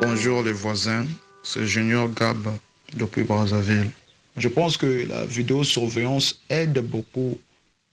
Bonjour 0.00 0.42
les 0.42 0.52
voisins, 0.52 1.06
c'est 1.42 1.66
Junior 1.66 2.08
Gab 2.10 2.48
depuis 2.94 3.22
Brazzaville. 3.22 3.90
Je 4.36 4.48
pense 4.48 4.76
que 4.76 5.06
la 5.08 5.24
vidéosurveillance 5.24 6.40
aide 6.50 6.78
beaucoup 6.80 7.38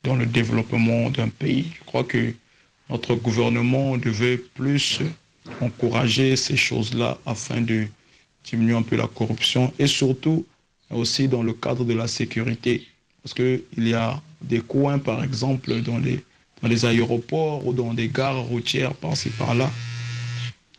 dans 0.03 0.15
le 0.15 0.25
développement 0.25 1.09
d'un 1.09 1.29
pays. 1.29 1.71
Je 1.79 1.83
crois 1.85 2.03
que 2.03 2.33
notre 2.89 3.15
gouvernement 3.15 3.97
devait 3.97 4.37
plus 4.37 4.99
encourager 5.61 6.35
ces 6.35 6.57
choses-là 6.57 7.17
afin 7.25 7.61
de 7.61 7.87
diminuer 8.43 8.75
un 8.75 8.81
peu 8.81 8.97
la 8.97 9.07
corruption 9.07 9.73
et 9.79 9.87
surtout 9.87 10.45
aussi 10.89 11.27
dans 11.27 11.43
le 11.43 11.53
cadre 11.53 11.85
de 11.85 11.93
la 11.93 12.07
sécurité. 12.07 12.85
Parce 13.23 13.33
qu'il 13.33 13.63
y 13.77 13.93
a 13.93 14.21
des 14.41 14.59
coins, 14.59 14.99
par 14.99 15.23
exemple, 15.23 15.81
dans 15.81 15.97
les, 15.97 16.23
dans 16.61 16.67
les 16.67 16.85
aéroports 16.85 17.65
ou 17.65 17.73
dans 17.73 17.93
des 17.93 18.09
gares 18.09 18.41
routières 18.43 18.93
par-ci 18.93 19.29
par-là. 19.29 19.71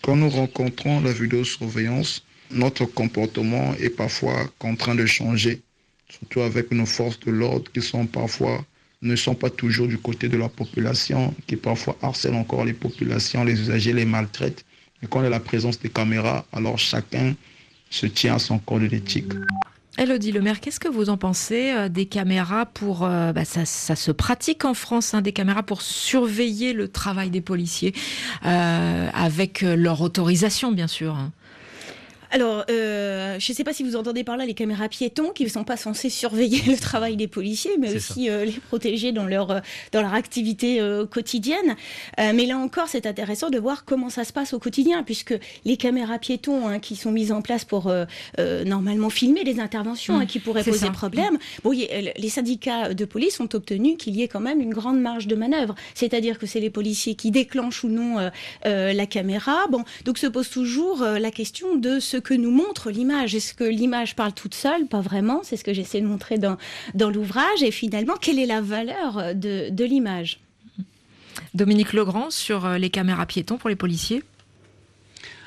Quand 0.02 0.16
nous 0.16 0.28
rencontrons 0.28 1.00
la 1.00 1.12
vidéosurveillance, 1.12 2.22
notre 2.50 2.84
comportement 2.84 3.74
est 3.76 3.88
parfois 3.88 4.46
contraint 4.58 4.94
de 4.94 5.06
changer, 5.06 5.62
surtout 6.10 6.40
avec 6.42 6.70
nos 6.70 6.84
forces 6.84 7.18
de 7.20 7.30
l'ordre 7.30 7.72
qui 7.72 7.80
sont 7.80 8.06
parfois 8.06 8.62
ne 9.04 9.16
sont 9.16 9.34
pas 9.34 9.50
toujours 9.50 9.86
du 9.86 9.98
côté 9.98 10.28
de 10.28 10.36
la 10.36 10.48
population, 10.48 11.34
qui 11.46 11.56
parfois 11.56 11.96
harcèlent 12.02 12.34
encore 12.34 12.64
les 12.64 12.72
populations, 12.72 13.44
les 13.44 13.60
usagers 13.60 13.92
les 13.92 14.04
maltraitent. 14.04 14.64
Et 15.02 15.06
quand 15.06 15.20
il 15.20 15.24
y 15.24 15.26
a 15.26 15.30
la 15.30 15.40
présence 15.40 15.78
des 15.78 15.90
caméras, 15.90 16.46
alors 16.52 16.78
chacun 16.78 17.34
se 17.90 18.06
tient 18.06 18.36
à 18.36 18.38
son 18.38 18.58
code 18.58 18.88
d'éthique. 18.88 19.32
Elodie 19.96 20.32
Lemaire, 20.32 20.60
qu'est-ce 20.60 20.80
que 20.80 20.88
vous 20.88 21.08
en 21.08 21.16
pensez 21.16 21.70
euh, 21.70 21.88
des 21.88 22.06
caméras 22.06 22.66
pour... 22.66 23.04
Euh, 23.04 23.32
bah, 23.32 23.44
ça, 23.44 23.64
se 23.64 24.10
pratique 24.10 24.64
en 24.64 24.74
France, 24.74 25.14
hein, 25.14 25.22
des 25.22 25.32
caméras 25.32 25.62
pour 25.62 25.82
surveiller 25.82 26.72
le 26.72 26.88
travail 26.88 27.30
des 27.30 27.40
policiers, 27.40 27.94
euh, 28.44 29.08
avec 29.14 29.60
leur 29.60 30.00
autorisation 30.00 30.72
bien 30.72 30.88
sûr. 30.88 31.14
Hein. 31.14 31.30
Alors, 32.34 32.64
euh, 32.68 33.38
je 33.38 33.52
ne 33.52 33.56
sais 33.56 33.62
pas 33.62 33.72
si 33.72 33.84
vous 33.84 33.94
entendez 33.94 34.24
par 34.24 34.36
là 34.36 34.44
les 34.44 34.54
caméras 34.54 34.88
piétons 34.88 35.30
qui 35.30 35.44
ne 35.44 35.48
sont 35.48 35.62
pas 35.62 35.76
censées 35.76 36.10
surveiller 36.10 36.62
le 36.66 36.76
travail 36.76 37.14
des 37.14 37.28
policiers, 37.28 37.76
mais 37.78 37.94
aussi 37.94 38.28
euh, 38.28 38.44
les 38.44 38.50
protéger 38.50 39.12
dans 39.12 39.24
leur, 39.24 39.52
euh, 39.52 39.60
dans 39.92 40.02
leur 40.02 40.14
activité 40.14 40.80
quotidienne. 41.10 41.76
mais 42.18 42.46
là 42.46 42.58
encore, 42.58 42.88
c'est 42.88 43.06
intéressant 43.06 43.50
de 43.50 43.58
voir 43.58 43.84
comment 43.84 44.10
ça 44.10 44.24
se 44.24 44.32
passe 44.32 44.52
au 44.52 44.58
quotidien, 44.58 45.04
puisque 45.04 45.34
les 45.64 45.76
caméras 45.76 46.18
piétons 46.18 46.66
hein, 46.66 46.80
qui 46.80 46.96
sont 46.96 47.12
mises 47.12 47.30
en 47.30 47.40
place 47.40 47.64
pour 47.64 47.92
normalement 48.66 49.10
filmer 49.10 49.44
les 49.44 49.60
interventions 49.60 50.18
hein, 50.18 50.26
qui 50.26 50.40
pourraient 50.40 50.64
poser 50.64 50.90
problème, 50.90 51.38
bon, 51.62 51.70
les 51.70 52.28
syndicats 52.28 52.94
de 52.94 53.04
police 53.04 53.38
ont 53.38 53.48
obtenu 53.52 53.96
qu'il 53.96 54.16
y 54.16 54.22
ait 54.22 54.28
quand 54.28 54.40
même 54.40 54.60
une 54.60 54.74
grande 54.74 55.00
marge 55.00 55.28
de 55.28 55.36
manœuvre. 55.36 55.74
C'est-à-dire 55.94 56.38
que 56.38 56.46
c'est 56.46 56.60
les 56.60 56.70
policiers 56.70 57.14
qui 57.14 57.30
déclenchent 57.30 57.84
ou 57.84 57.88
non 57.88 58.30
la 58.64 59.06
caméra. 59.06 59.66
Bon, 59.70 59.84
donc 60.04 60.18
se 60.18 60.26
pose 60.26 60.50
toujours 60.50 61.02
la 61.02 61.30
question 61.30 61.76
de 61.76 62.00
ce 62.00 62.16
que 62.24 62.34
nous 62.34 62.50
montre 62.50 62.90
l'image. 62.90 63.36
Est-ce 63.36 63.54
que 63.54 63.62
l'image 63.62 64.16
parle 64.16 64.32
toute 64.32 64.54
seule? 64.54 64.86
Pas 64.88 65.00
vraiment. 65.00 65.42
C'est 65.44 65.56
ce 65.56 65.62
que 65.62 65.72
j'essaie 65.72 66.00
de 66.00 66.06
montrer 66.06 66.38
dans, 66.38 66.56
dans 66.94 67.10
l'ouvrage. 67.10 67.62
Et 67.62 67.70
finalement, 67.70 68.16
quelle 68.20 68.40
est 68.40 68.46
la 68.46 68.60
valeur 68.60 69.34
de, 69.34 69.68
de 69.70 69.84
l'image? 69.84 70.40
Dominique 71.54 71.92
Legrand 71.92 72.30
sur 72.30 72.64
euh, 72.64 72.78
les 72.78 72.90
caméras 72.90 73.26
piétons 73.26 73.58
pour 73.58 73.68
les 73.68 73.76
policiers? 73.76 74.24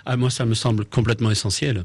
Ah, 0.06 0.16
moi, 0.16 0.30
ça 0.30 0.46
me 0.46 0.54
semble 0.54 0.86
complètement 0.86 1.32
essentiel. 1.32 1.84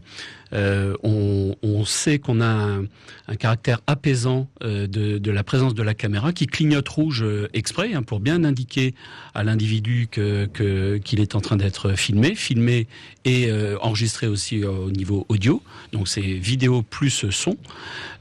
Euh, 0.55 0.95
on, 1.03 1.57
on, 1.63 1.85
sait 1.85 2.19
qu'on 2.19 2.41
a 2.41 2.47
un, 2.47 2.85
un, 3.27 3.37
caractère 3.37 3.81
apaisant 3.87 4.49
euh, 4.63 4.87
de, 4.87 5.19
de, 5.19 5.31
la 5.31 5.43
présence 5.45 5.75
de 5.75 5.83
la 5.83 5.95
caméra 5.95 6.33
qui 6.33 6.47
clignote 6.47 6.89
rouge 6.89 7.23
euh, 7.23 7.49
exprès 7.55 7.95
hein, 7.95 8.03
pour 8.03 8.21
bien 8.21 8.45
indiquer 8.45 8.95
à 9.35 9.45
l'individu 9.45 10.09
que 10.11 10.99
qu'il 10.99 11.21
est 11.21 11.35
en 11.35 11.41
train 11.41 11.57
d'être 11.57 11.95
filmé, 11.97 12.35
filmé 12.35 12.87
et 13.25 13.51
euh, 13.51 13.79
enregistré 13.81 14.27
aussi 14.27 14.65
au 14.65 14.91
niveau 14.91 15.25
audio. 15.29 15.63
Donc 15.93 16.09
c'est 16.09 16.21
vidéo 16.21 16.83
plus 16.83 17.31
son. 17.31 17.57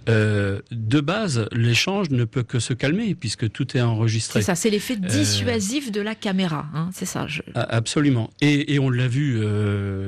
Euh, 0.10 0.62
de 0.72 1.00
base, 1.00 1.48
l'échange 1.52 2.10
ne 2.10 2.24
peut 2.24 2.42
que 2.42 2.60
se 2.60 2.74
calmer 2.74 3.14
puisque 3.14 3.52
tout 3.52 3.78
est 3.78 3.82
enregistré. 3.82 4.42
C'est 4.42 4.48
ça, 4.48 4.56
c'est 4.56 4.72
l'effet 4.72 4.96
dissuasif 4.96 5.92
de 5.92 6.02
la 6.02 6.16
caméra, 6.16 6.66
hein, 6.74 6.90
c'est 6.92 7.06
ça. 7.06 7.28
Je... 7.28 7.42
Absolument. 7.54 8.32
Et, 8.42 8.74
et 8.74 8.80
on 8.80 8.90
l'a 8.90 9.08
vu 9.08 9.40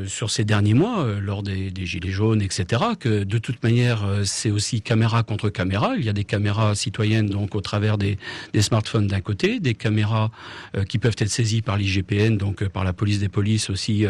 sur 0.08 0.32
ces 0.32 0.46
derniers 0.46 0.74
mois, 0.74 1.08
lors 1.22 1.44
des, 1.44 1.70
des, 1.70 1.86
Gilets 1.86 2.13
jaunes, 2.14 2.42
etc., 2.42 2.82
que 3.00 3.24
de 3.24 3.38
toute 3.38 3.62
manière, 3.64 4.06
c'est 4.24 4.52
aussi 4.52 4.82
caméra 4.82 5.24
contre 5.24 5.50
caméra. 5.50 5.94
Il 5.98 6.06
y 6.06 6.10
a 6.10 6.14
des 6.14 6.24
caméras 6.24 6.76
citoyennes, 6.76 7.28
donc 7.28 7.56
au 7.56 7.62
travers 7.62 7.98
des, 7.98 8.18
des 8.54 8.62
smartphones 8.62 9.08
d'un 9.08 9.22
côté, 9.22 9.60
des 9.60 9.74
caméras 9.74 10.32
qui 10.88 11.00
peuvent 11.00 11.16
être 11.18 11.30
saisies 11.30 11.62
par 11.62 11.78
l'IGPN, 11.78 12.38
donc 12.38 12.66
par 12.70 12.84
la 12.84 12.94
police 12.94 13.20
des 13.20 13.30
polices 13.30 13.70
aussi 13.70 14.06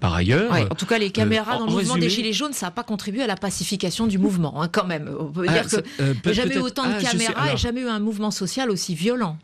par 0.00 0.14
ailleurs. 0.14 0.52
en 0.52 0.74
tout 0.74 0.86
cas, 0.86 0.98
les 0.98 1.10
caméras 1.10 1.58
dans 1.58 1.66
le 1.66 1.72
mouvement 1.72 1.96
des 1.96 2.08
Gilets 2.08 2.32
jaunes, 2.32 2.52
ça 2.52 2.66
n'a 2.66 2.70
pas 2.70 2.82
contribué 2.82 3.22
à 3.22 3.26
la 3.26 3.36
pacification 3.36 4.06
du 4.06 4.18
mouvement, 4.18 4.62
hein, 4.62 4.68
quand 4.68 4.86
même. 4.86 5.10
On 5.18 5.26
peut 5.26 5.46
ah, 5.48 5.52
dire 5.52 5.68
que 5.68 5.76
euh, 6.00 6.14
jamais 6.32 6.56
eu 6.56 6.58
autant 6.58 6.84
de 6.84 6.94
ah, 6.96 7.02
caméras 7.02 7.52
et 7.52 7.56
jamais 7.56 7.82
eu 7.82 7.88
un 7.88 8.00
mouvement 8.00 8.30
social 8.30 8.70
aussi 8.70 8.94
violent. 8.94 9.38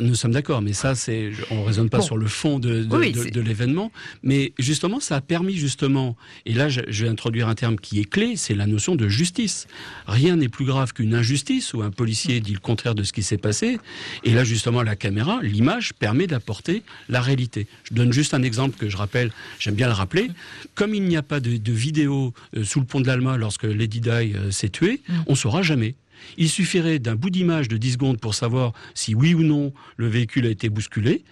Nous 0.00 0.14
sommes 0.14 0.32
d'accord, 0.32 0.62
mais 0.62 0.72
ça, 0.72 0.94
c'est, 0.94 1.30
on 1.50 1.62
raisonne 1.64 1.88
pas 1.88 2.00
sur 2.00 2.16
le 2.16 2.26
fond 2.26 2.58
de, 2.58 2.82
de, 2.82 3.40
l'événement, 3.40 3.92
mais 4.22 4.52
justement, 4.58 4.98
ça 4.98 5.16
a 5.16 5.20
permis 5.20 5.54
justement, 5.54 6.16
et 6.44 6.54
là, 6.54 6.68
je, 6.68 6.80
vais 6.80 7.08
introduire 7.08 7.48
un 7.48 7.54
terme 7.54 7.76
qui 7.76 8.00
est 8.00 8.04
clé, 8.04 8.34
c'est 8.36 8.54
la 8.54 8.66
notion 8.66 8.96
de 8.96 9.06
justice. 9.06 9.68
Rien 10.06 10.36
n'est 10.36 10.48
plus 10.48 10.64
grave 10.64 10.92
qu'une 10.92 11.14
injustice 11.14 11.72
où 11.72 11.82
un 11.82 11.90
policier 11.90 12.40
dit 12.40 12.52
le 12.52 12.58
contraire 12.58 12.94
de 12.94 13.04
ce 13.04 13.12
qui 13.12 13.22
s'est 13.22 13.38
passé, 13.38 13.78
et 14.24 14.32
là, 14.32 14.44
justement, 14.44 14.82
la 14.82 14.96
caméra, 14.96 15.40
l'image 15.42 15.92
permet 15.92 16.26
d'apporter 16.26 16.82
la 17.08 17.20
réalité. 17.20 17.68
Je 17.84 17.94
donne 17.94 18.12
juste 18.12 18.34
un 18.34 18.42
exemple 18.42 18.76
que 18.78 18.88
je 18.88 18.96
rappelle, 18.96 19.30
j'aime 19.60 19.74
bien 19.74 19.86
le 19.86 19.94
rappeler. 19.94 20.30
Comme 20.74 20.94
il 20.94 21.04
n'y 21.04 21.16
a 21.16 21.22
pas 21.22 21.38
de, 21.38 21.72
vidéo 21.72 22.32
euh, 22.56 22.64
sous 22.64 22.80
le 22.80 22.86
pont 22.86 23.00
de 23.00 23.06
l'Alma 23.06 23.36
lorsque 23.36 23.64
Lady 23.64 24.00
Di 24.00 24.10
euh, 24.10 24.50
s'est 24.50 24.68
tuée, 24.68 25.00
mm. 25.08 25.14
on 25.26 25.34
saura 25.34 25.62
jamais. 25.62 25.94
Il 26.36 26.48
suffirait 26.48 26.98
d'un 26.98 27.14
bout 27.14 27.30
d'image 27.30 27.68
de 27.68 27.76
10 27.76 27.92
secondes 27.92 28.20
pour 28.20 28.34
savoir 28.34 28.72
si 28.94 29.14
oui 29.14 29.34
ou 29.34 29.42
non 29.42 29.72
le 29.96 30.08
véhicule 30.08 30.46
a 30.46 30.50
été 30.50 30.68
bousculé. 30.68 31.24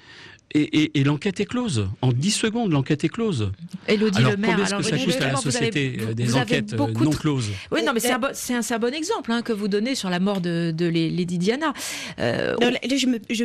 Et, 0.52 1.04
l'enquête 1.04 1.38
est 1.38 1.44
close. 1.46 1.88
En 2.02 2.12
10 2.12 2.30
secondes, 2.32 2.72
l'enquête 2.72 3.04
est 3.04 3.08
close. 3.08 3.52
Elodie 3.86 4.18
alors, 4.18 4.32
Le 4.32 4.36
Maire, 4.36 4.54
alors, 4.66 4.80
que 4.80 4.86
ça 4.86 4.98
coûte 4.98 5.20
à 5.20 5.32
la 5.32 5.36
société 5.36 5.96
euh, 6.00 6.12
des 6.12 6.34
enquêtes 6.34 6.72
euh, 6.72 6.76
non 6.88 7.10
closes? 7.10 7.50
Oui, 7.70 7.84
non, 7.84 7.92
mais 7.94 8.00
c'est 8.00 8.10
un, 8.10 8.18
bon, 8.18 8.28
un, 8.28 8.78
bon 8.78 8.94
exemple 8.94 9.30
hein, 9.30 9.42
que 9.42 9.52
vous 9.52 9.68
donnez 9.68 9.94
sur 9.94 10.10
la 10.10 10.18
mort 10.18 10.40
de, 10.40 10.74
Lady 10.80 11.38
Diana. 11.38 11.72
Euh, 12.18 12.56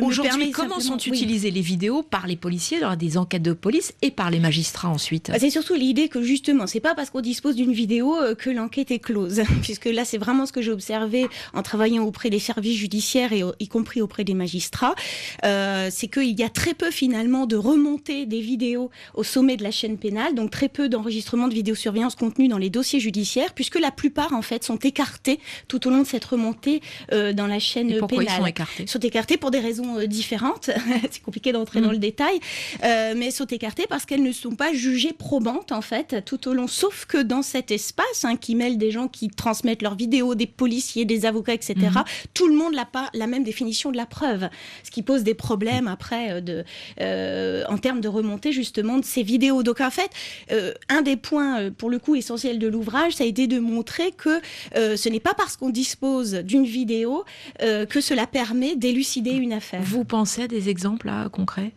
Aujourd'hui, 0.02 0.50
comment 0.50 0.80
sont 0.80 0.98
utilisées 0.98 1.52
les 1.52 1.60
vidéos 1.60 2.02
par 2.02 2.26
les 2.26 2.34
policiers 2.34 2.80
dans 2.80 2.96
des 2.96 3.18
enquêtes 3.18 3.42
de 3.42 3.52
police 3.52 3.94
et 4.02 4.10
par 4.10 4.30
les 4.30 4.40
magistrats 4.40 4.88
ensuite? 4.88 5.30
Bah, 5.30 5.38
C'est 5.38 5.50
surtout 5.50 5.74
l'idée 5.74 6.08
que 6.08 6.22
justement, 6.22 6.66
c'est 6.66 6.80
pas 6.80 6.96
parce 6.96 7.10
qu'on 7.10 7.20
dispose 7.20 7.54
d'une 7.54 7.72
vidéo 7.72 8.16
que 8.36 8.50
l'enquête 8.50 8.90
est 8.90 8.98
close, 8.98 9.42
puisque 9.62 9.86
là, 9.86 10.04
c'est 10.04 10.18
vraiment 10.18 10.44
ce 10.44 10.52
que 10.52 10.60
j'ai 10.60 10.72
observé 10.72 11.28
en 11.54 11.62
travaillant 11.62 12.02
auprès 12.02 12.30
des 12.30 12.40
services 12.40 12.76
judiciaires 12.76 13.32
et 13.32 13.44
y 13.60 13.68
compris 13.68 14.02
auprès 14.02 14.24
des 14.24 14.34
magistrats, 14.34 14.96
c'est 15.44 16.08
qu'il 16.08 16.38
y 16.38 16.42
a 16.42 16.48
très 16.48 16.74
peu 16.74 16.90
finalement 16.96 17.46
de 17.46 17.56
remonter 17.56 18.24
des 18.26 18.40
vidéos 18.40 18.90
au 19.14 19.22
sommet 19.22 19.56
de 19.56 19.62
la 19.62 19.70
chaîne 19.70 19.98
pénale, 19.98 20.34
donc 20.34 20.50
très 20.50 20.68
peu 20.68 20.88
d'enregistrements 20.88 21.48
de 21.48 21.54
vidéosurveillance 21.54 22.14
contenus 22.14 22.48
dans 22.48 22.58
les 22.58 22.70
dossiers 22.70 23.00
judiciaires, 23.00 23.52
puisque 23.54 23.78
la 23.78 23.90
plupart 23.90 24.32
en 24.32 24.42
fait 24.42 24.64
sont 24.64 24.78
écartés 24.78 25.38
tout 25.68 25.86
au 25.86 25.90
long 25.90 26.02
de 26.02 26.06
cette 26.06 26.24
remontée 26.24 26.80
euh, 27.12 27.32
dans 27.32 27.46
la 27.46 27.58
chaîne 27.58 27.90
Et 27.90 27.98
pourquoi 27.98 28.20
pénale. 28.20 28.34
Ils 28.34 28.40
sont 28.40 28.46
écartés? 28.46 28.82
Ils 28.84 28.88
sont 28.88 28.98
écartés 29.00 29.36
pour 29.36 29.50
des 29.50 29.60
raisons 29.60 29.98
euh, 29.98 30.06
différentes. 30.06 30.70
C'est 31.10 31.22
compliqué 31.22 31.52
d'entrer 31.52 31.80
dans 31.80 31.88
mm. 31.88 31.92
le 31.92 31.98
détail, 31.98 32.40
euh, 32.82 33.14
mais 33.16 33.30
sont 33.30 33.46
écartés 33.46 33.86
parce 33.88 34.06
qu'elles 34.06 34.22
ne 34.22 34.32
sont 34.32 34.56
pas 34.56 34.72
jugées 34.72 35.12
probantes 35.12 35.72
en 35.72 35.82
fait 35.82 36.24
tout 36.24 36.48
au 36.48 36.54
long, 36.54 36.66
sauf 36.66 37.04
que 37.04 37.18
dans 37.18 37.42
cet 37.42 37.70
espace 37.70 38.24
hein, 38.24 38.36
qui 38.36 38.54
mêle 38.54 38.78
des 38.78 38.90
gens 38.90 39.08
qui 39.08 39.28
transmettent 39.28 39.82
leurs 39.82 39.96
vidéos, 39.96 40.34
des 40.34 40.46
policiers, 40.46 41.04
des 41.04 41.26
avocats, 41.26 41.54
etc. 41.54 41.74
Mm-hmm. 41.76 42.04
Tout 42.32 42.48
le 42.48 42.54
monde 42.54 42.74
n'a 42.74 42.86
pas 42.86 43.10
la 43.12 43.26
même 43.26 43.44
définition 43.44 43.92
de 43.92 43.96
la 43.98 44.06
preuve, 44.06 44.48
ce 44.82 44.90
qui 44.90 45.02
pose 45.02 45.22
des 45.24 45.34
problèmes 45.34 45.88
après 45.88 46.40
de 46.40 46.64
euh, 47.00 47.64
en 47.68 47.78
termes 47.78 48.00
de 48.00 48.08
remontée 48.08 48.52
justement 48.52 48.98
de 48.98 49.04
ces 49.04 49.22
vidéos. 49.22 49.62
Donc 49.62 49.80
en 49.80 49.90
fait, 49.90 50.10
euh, 50.52 50.72
un 50.88 51.02
des 51.02 51.16
points 51.16 51.60
euh, 51.60 51.70
pour 51.70 51.90
le 51.90 51.98
coup 51.98 52.14
essentiels 52.14 52.58
de 52.58 52.66
l'ouvrage, 52.66 53.14
ça 53.14 53.24
a 53.24 53.26
été 53.26 53.46
de 53.46 53.58
montrer 53.58 54.12
que 54.12 54.40
ce 54.74 55.08
n'est 55.08 55.20
pas 55.20 55.34
parce 55.34 55.56
qu'on 55.56 55.70
dispose 55.70 56.34
d'une 56.34 56.64
vidéo 56.64 57.24
que 57.60 58.00
cela 58.00 58.26
permet 58.26 58.76
d'élucider 58.76 59.32
une 59.32 59.52
affaire. 59.52 59.80
Vous 59.82 60.04
pensez 60.04 60.42
à 60.42 60.48
des 60.48 60.68
exemples 60.68 61.10
concrets? 61.32 61.72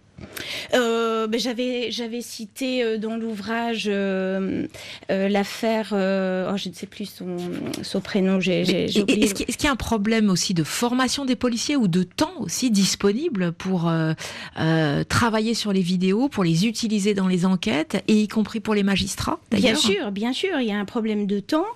Euh, 0.73 1.27
ben, 1.27 1.39
j'avais 1.39 1.91
j'avais 1.91 2.21
cité 2.21 2.84
euh, 2.84 2.97
dans 2.97 3.15
l'ouvrage 3.15 3.86
euh, 3.88 4.67
l'affaire 5.10 5.88
oh, 5.91 6.58
je 6.58 6.69
ne 6.69 6.73
sais 6.73 6.88
plus 6.88 7.05
son, 7.05 7.38
son 7.82 8.01
prénom 8.01 8.39
j'ai 8.39 8.62
est-ce 8.62 9.34
qu'il 9.34 9.63
y 9.63 9.67
a 9.67 9.71
un 9.71 9.75
problème 9.75 10.29
aussi 10.29 10.53
de 10.53 10.63
formation 10.63 11.25
des 11.25 11.36
policiers 11.36 11.75
ou 11.75 11.88
de 11.88 12.03
temps 12.03 12.34
aussi 12.39 12.71
disponible 12.71 13.51
pour 13.51 13.91
travailler 15.10 15.53
sur 15.53 15.73
les 15.73 15.82
vidéos 15.82 16.29
pour 16.29 16.43
les 16.43 16.65
utiliser 16.67 17.13
dans 17.13 17.27
les 17.27 17.45
enquêtes 17.45 18.03
et 18.08 18.21
y 18.21 18.27
compris 18.27 18.60
pour 18.60 18.73
les 18.73 18.84
magistrats 18.84 19.39
bien 19.51 19.75
sûr 19.75 20.12
bien 20.12 20.34
sûr 20.34 20.60
il 20.60 20.67
y 20.67 20.71
a 20.71 20.79
un 20.79 20.86
problème 20.86 21.27
de 21.27 21.39
temps 21.39 21.67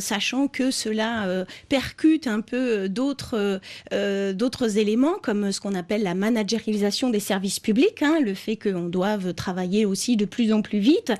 sachant 0.00 0.48
que 0.48 0.70
cela 0.70 1.44
percute 1.68 2.26
un 2.26 2.40
peu 2.40 2.88
d'autres 2.88 3.60
d'autres 3.92 4.78
éléments 4.78 5.16
comme 5.22 5.52
ce 5.52 5.60
qu'on 5.60 5.74
appelle 5.74 6.02
la 6.02 6.14
managérialisation 6.14 7.10
des 7.10 7.20
services 7.20 7.57
public 7.60 8.02
hein, 8.02 8.18
le 8.22 8.34
fait 8.34 8.56
qu'on 8.56 8.88
doive 8.88 9.34
travailler 9.34 9.84
aussi 9.86 10.16
de 10.16 10.24
plus 10.24 10.52
en 10.52 10.62
plus 10.62 10.78
vite, 10.78 11.12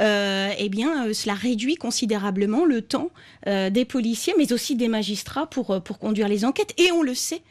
euh, 0.00 0.50
eh 0.58 0.68
bien, 0.68 1.12
cela 1.12 1.34
réduit 1.34 1.76
considérablement 1.76 2.64
le 2.64 2.82
temps 2.82 3.10
des 3.46 3.84
policiers, 3.84 4.32
mais 4.38 4.52
aussi 4.52 4.74
des 4.74 4.88
magistrats 4.88 5.46
pour, 5.46 5.82
pour 5.82 5.98
conduire 5.98 6.28
les 6.28 6.44
enquêtes. 6.44 6.72
Et 6.78 6.90
on 6.92 7.02
le 7.02 7.14
sait, 7.14 7.42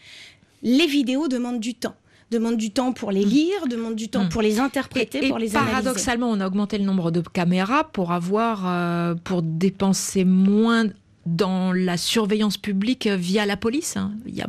les 0.63 0.87
vidéos 0.87 1.27
demandent 1.27 1.59
du 1.59 1.75
temps 1.75 1.95
demande 2.31 2.57
du 2.57 2.71
temps 2.71 2.93
pour 2.93 3.11
les 3.11 3.23
lire, 3.23 3.67
demande 3.69 3.95
du 3.95 4.09
temps 4.09 4.23
hmm. 4.23 4.29
pour 4.29 4.41
les 4.41 4.59
interpréter, 4.59 5.27
pour 5.27 5.37
les 5.37 5.55
analyser. 5.55 5.71
Paradoxalement, 5.71 6.31
on 6.31 6.39
a 6.39 6.47
augmenté 6.47 6.79
le 6.79 6.83
nombre 6.83 7.11
de 7.11 7.21
caméras 7.21 7.83
pour 7.83 8.11
avoir, 8.11 9.15
pour 9.23 9.43
dépenser 9.43 10.25
moins 10.25 10.85
dans 11.25 11.71
la 11.71 11.97
surveillance 11.97 12.57
publique 12.57 13.07
via 13.07 13.45
la 13.45 13.57
police. 13.57 13.97
Hein. 13.97 14.11
Il 14.25 14.35
y 14.35 14.41
a 14.41 14.47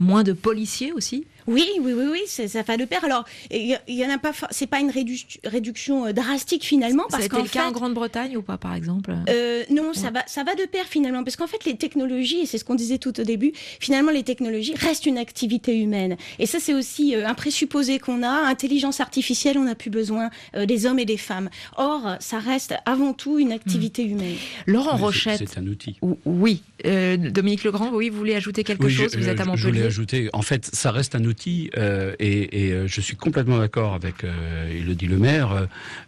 moins 0.00 0.22
de 0.22 0.32
policiers 0.32 0.92
aussi. 0.92 1.24
Oui, 1.46 1.68
oui, 1.80 1.92
oui, 1.92 2.04
oui, 2.12 2.20
ça 2.26 2.62
fait 2.62 2.76
de 2.76 2.84
pair. 2.84 3.04
Alors, 3.04 3.24
il 3.50 3.78
y, 3.88 4.06
en 4.06 4.10
a 4.10 4.18
pas, 4.18 4.32
c'est 4.50 4.66
pas 4.66 4.80
une 4.80 4.90
réduction 4.90 6.06
euh, 6.06 6.12
drastique 6.12 6.64
finalement, 6.64 7.04
parce 7.10 7.28
que. 7.28 7.36
le 7.36 7.48
cas 7.48 7.66
en 7.66 7.72
Grande-Bretagne 7.72 8.36
ou 8.36 8.42
pas, 8.42 8.58
par 8.58 8.74
exemple? 8.74 9.14
euh, 9.28 9.64
Non, 9.70 9.92
ça 9.92 10.10
va, 10.10 10.22
ça 10.26 10.44
va 10.44 10.54
de 10.54 10.64
pair 10.64 10.84
finalement, 10.86 11.24
parce 11.24 11.36
qu'en 11.36 11.46
fait, 11.46 11.64
les 11.64 11.76
technologies, 11.76 12.40
et 12.40 12.46
c'est 12.46 12.58
ce 12.58 12.64
qu'on 12.64 12.74
disait 12.74 12.98
tout 12.98 13.18
au 13.20 13.24
début, 13.24 13.52
finalement, 13.80 14.10
les 14.10 14.22
technologies 14.22 14.74
restent 14.74 15.06
une 15.06 15.18
activité 15.18 15.78
humaine. 15.78 16.16
Et 16.38 16.46
ça, 16.46 16.58
c'est 16.60 16.74
aussi 16.74 17.14
euh, 17.14 17.26
un 17.26 17.34
présupposé 17.34 17.98
qu'on 17.98 18.22
a. 18.22 18.30
Intelligence 18.52 19.00
artificielle, 19.00 19.58
on 19.58 19.64
n'a 19.64 19.74
plus 19.74 19.90
besoin 19.90 20.30
des 20.54 20.86
hommes 20.86 20.98
et 20.98 21.04
des 21.04 21.16
femmes. 21.16 21.48
Or, 21.76 22.16
ça 22.20 22.38
reste 22.38 22.74
avant 22.86 23.12
tout 23.12 23.38
une 23.38 23.52
activité 23.52 24.04
hmm. 24.04 24.10
humaine. 24.10 24.36
Laurent 24.66 24.96
Rochette. 24.96 25.42
C'est 25.46 25.58
un 25.58 25.66
outil. 25.66 25.96
Oui, 26.24 26.62
Dominique 26.84 27.64
Legrand, 27.64 27.90
oui, 27.92 28.08
vous 28.08 28.18
voulez 28.18 28.34
ajouter 28.34 28.64
quelque 28.64 28.88
chose? 28.88 29.16
Vous 29.16 29.28
êtes 29.28 29.40
à 29.40 29.44
Montpellier. 29.44 29.62
Je 29.62 29.68
voulais 29.68 29.82
ajouter. 29.86 30.30
En 30.32 30.42
fait, 30.42 30.66
ça 30.72 30.90
reste 30.90 31.14
un 31.14 31.24
outil 31.24 31.31
euh, 31.76 32.14
et, 32.18 32.72
euh, 32.72 32.86
je 32.86 33.00
suis 33.00 33.16
complètement 33.16 33.58
d'accord 33.58 33.94
avec 33.94 34.24
Elodie. 34.70 35.08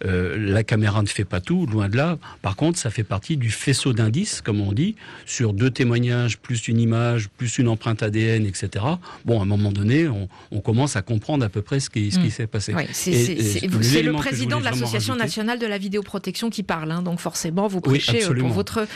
Euh, 0.05 0.37
la 0.39 0.65
caméra 0.65 1.03
ne 1.03 1.07
fait 1.07 1.25
pas 1.25 1.41
tout, 1.41 1.67
loin 1.67 1.89
de 1.89 1.97
là. 1.97 2.19
Par 2.43 2.57
contre, 2.57 2.79
ça 2.79 2.91
fait 2.91 3.05
partie 3.05 3.37
du 3.37 3.51
faisceau 3.51 3.93
d'indices, 3.93 4.41
comme 4.41 4.61
on 4.61 4.73
dit, 4.73 4.97
sur 5.27 5.53
deux 5.53 5.71
témoignages, 5.71 6.39
plus 6.39 6.69
une 6.69 6.81
image, 6.81 7.29
plus 7.29 7.59
une 7.59 7.69
empreinte 7.69 8.03
ADN, 8.03 8.47
etc. 8.47 8.85
Bon, 9.25 9.41
à 9.41 9.43
un 9.43 9.47
moment 9.47 9.73
donné, 9.73 10.09
on, 10.09 10.29
commence 10.61 10.97
à 10.97 11.03
comprendre 11.03 11.45
à 11.45 11.51
peu 11.51 11.61
près 11.61 11.79
ce 11.79 11.91
qui, 11.91 12.11
ce 12.11 12.19
qui 12.19 12.29
hmm. 12.29 12.31
s'est 12.31 12.47
passé. 12.47 12.75
c'est 12.93 14.03
le 14.03 14.13
président 14.13 14.59
de 14.59 14.65
l'Association 14.65 15.15
nationale 15.15 15.59
de 15.59 15.67
la 15.67 15.77
vidéoprotection 15.77 16.49
qui 16.49 16.63
parle, 16.63 16.91
hein, 16.91 17.03
donc 17.03 17.21
forcément, 17.21 17.67
vous 17.69 17.81
prêchez 17.81 18.21
pour 18.21 18.49
votre 18.49 18.87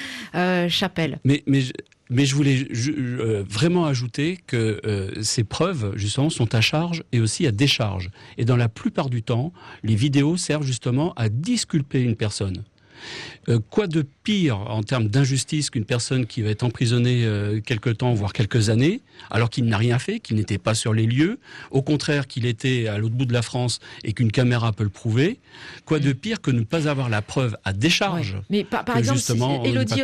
chapelle. 0.68 1.18
Mais, 1.24 1.42
mais 1.46 1.62
mais 2.10 2.24
je 2.24 2.34
voulais 2.34 2.66
euh, 2.88 3.44
vraiment 3.48 3.86
ajouter 3.86 4.38
que 4.46 4.80
euh, 4.84 5.22
ces 5.22 5.44
preuves, 5.44 5.92
justement, 5.96 6.30
sont 6.30 6.54
à 6.54 6.60
charge 6.60 7.04
et 7.12 7.20
aussi 7.20 7.46
à 7.46 7.52
décharge. 7.52 8.10
Et 8.36 8.44
dans 8.44 8.56
la 8.56 8.68
plupart 8.68 9.10
du 9.10 9.22
temps, 9.22 9.52
les 9.82 9.94
vidéos 9.94 10.36
servent 10.36 10.64
justement 10.64 11.12
à 11.14 11.28
disculper 11.28 12.00
une 12.00 12.16
personne. 12.16 12.64
Euh, 13.48 13.60
quoi 13.70 13.86
de 13.86 14.04
pire 14.24 14.58
en 14.58 14.82
termes 14.82 15.08
d'injustice 15.08 15.70
qu'une 15.70 15.86
personne 15.86 16.26
qui 16.26 16.42
va 16.42 16.50
être 16.50 16.64
emprisonnée 16.64 17.24
euh, 17.24 17.60
quelques 17.60 17.98
temps, 17.98 18.12
voire 18.12 18.34
quelques 18.34 18.68
années, 18.68 19.00
alors 19.30 19.48
qu'il 19.48 19.64
n'a 19.64 19.78
rien 19.78 19.98
fait, 19.98 20.20
qu'il 20.20 20.36
n'était 20.36 20.58
pas 20.58 20.74
sur 20.74 20.92
les 20.92 21.06
lieux, 21.06 21.38
au 21.70 21.80
contraire 21.80 22.26
qu'il 22.26 22.44
était 22.44 22.88
à 22.88 22.98
l'autre 22.98 23.14
bout 23.14 23.24
de 23.24 23.32
la 23.32 23.40
France 23.40 23.80
et 24.04 24.12
qu'une 24.12 24.32
caméra 24.32 24.72
peut 24.72 24.84
le 24.84 24.90
prouver? 24.90 25.38
Quoi 25.86 25.98
de 25.98 26.12
pire 26.12 26.42
que 26.42 26.50
ne 26.50 26.62
pas 26.62 26.88
avoir 26.88 27.08
la 27.08 27.22
preuve 27.22 27.56
à 27.64 27.72
décharge 27.72 28.36
Mais 28.50 28.64
par, 28.64 28.84
exemple, 28.96 29.20
Elodie, 29.64 30.02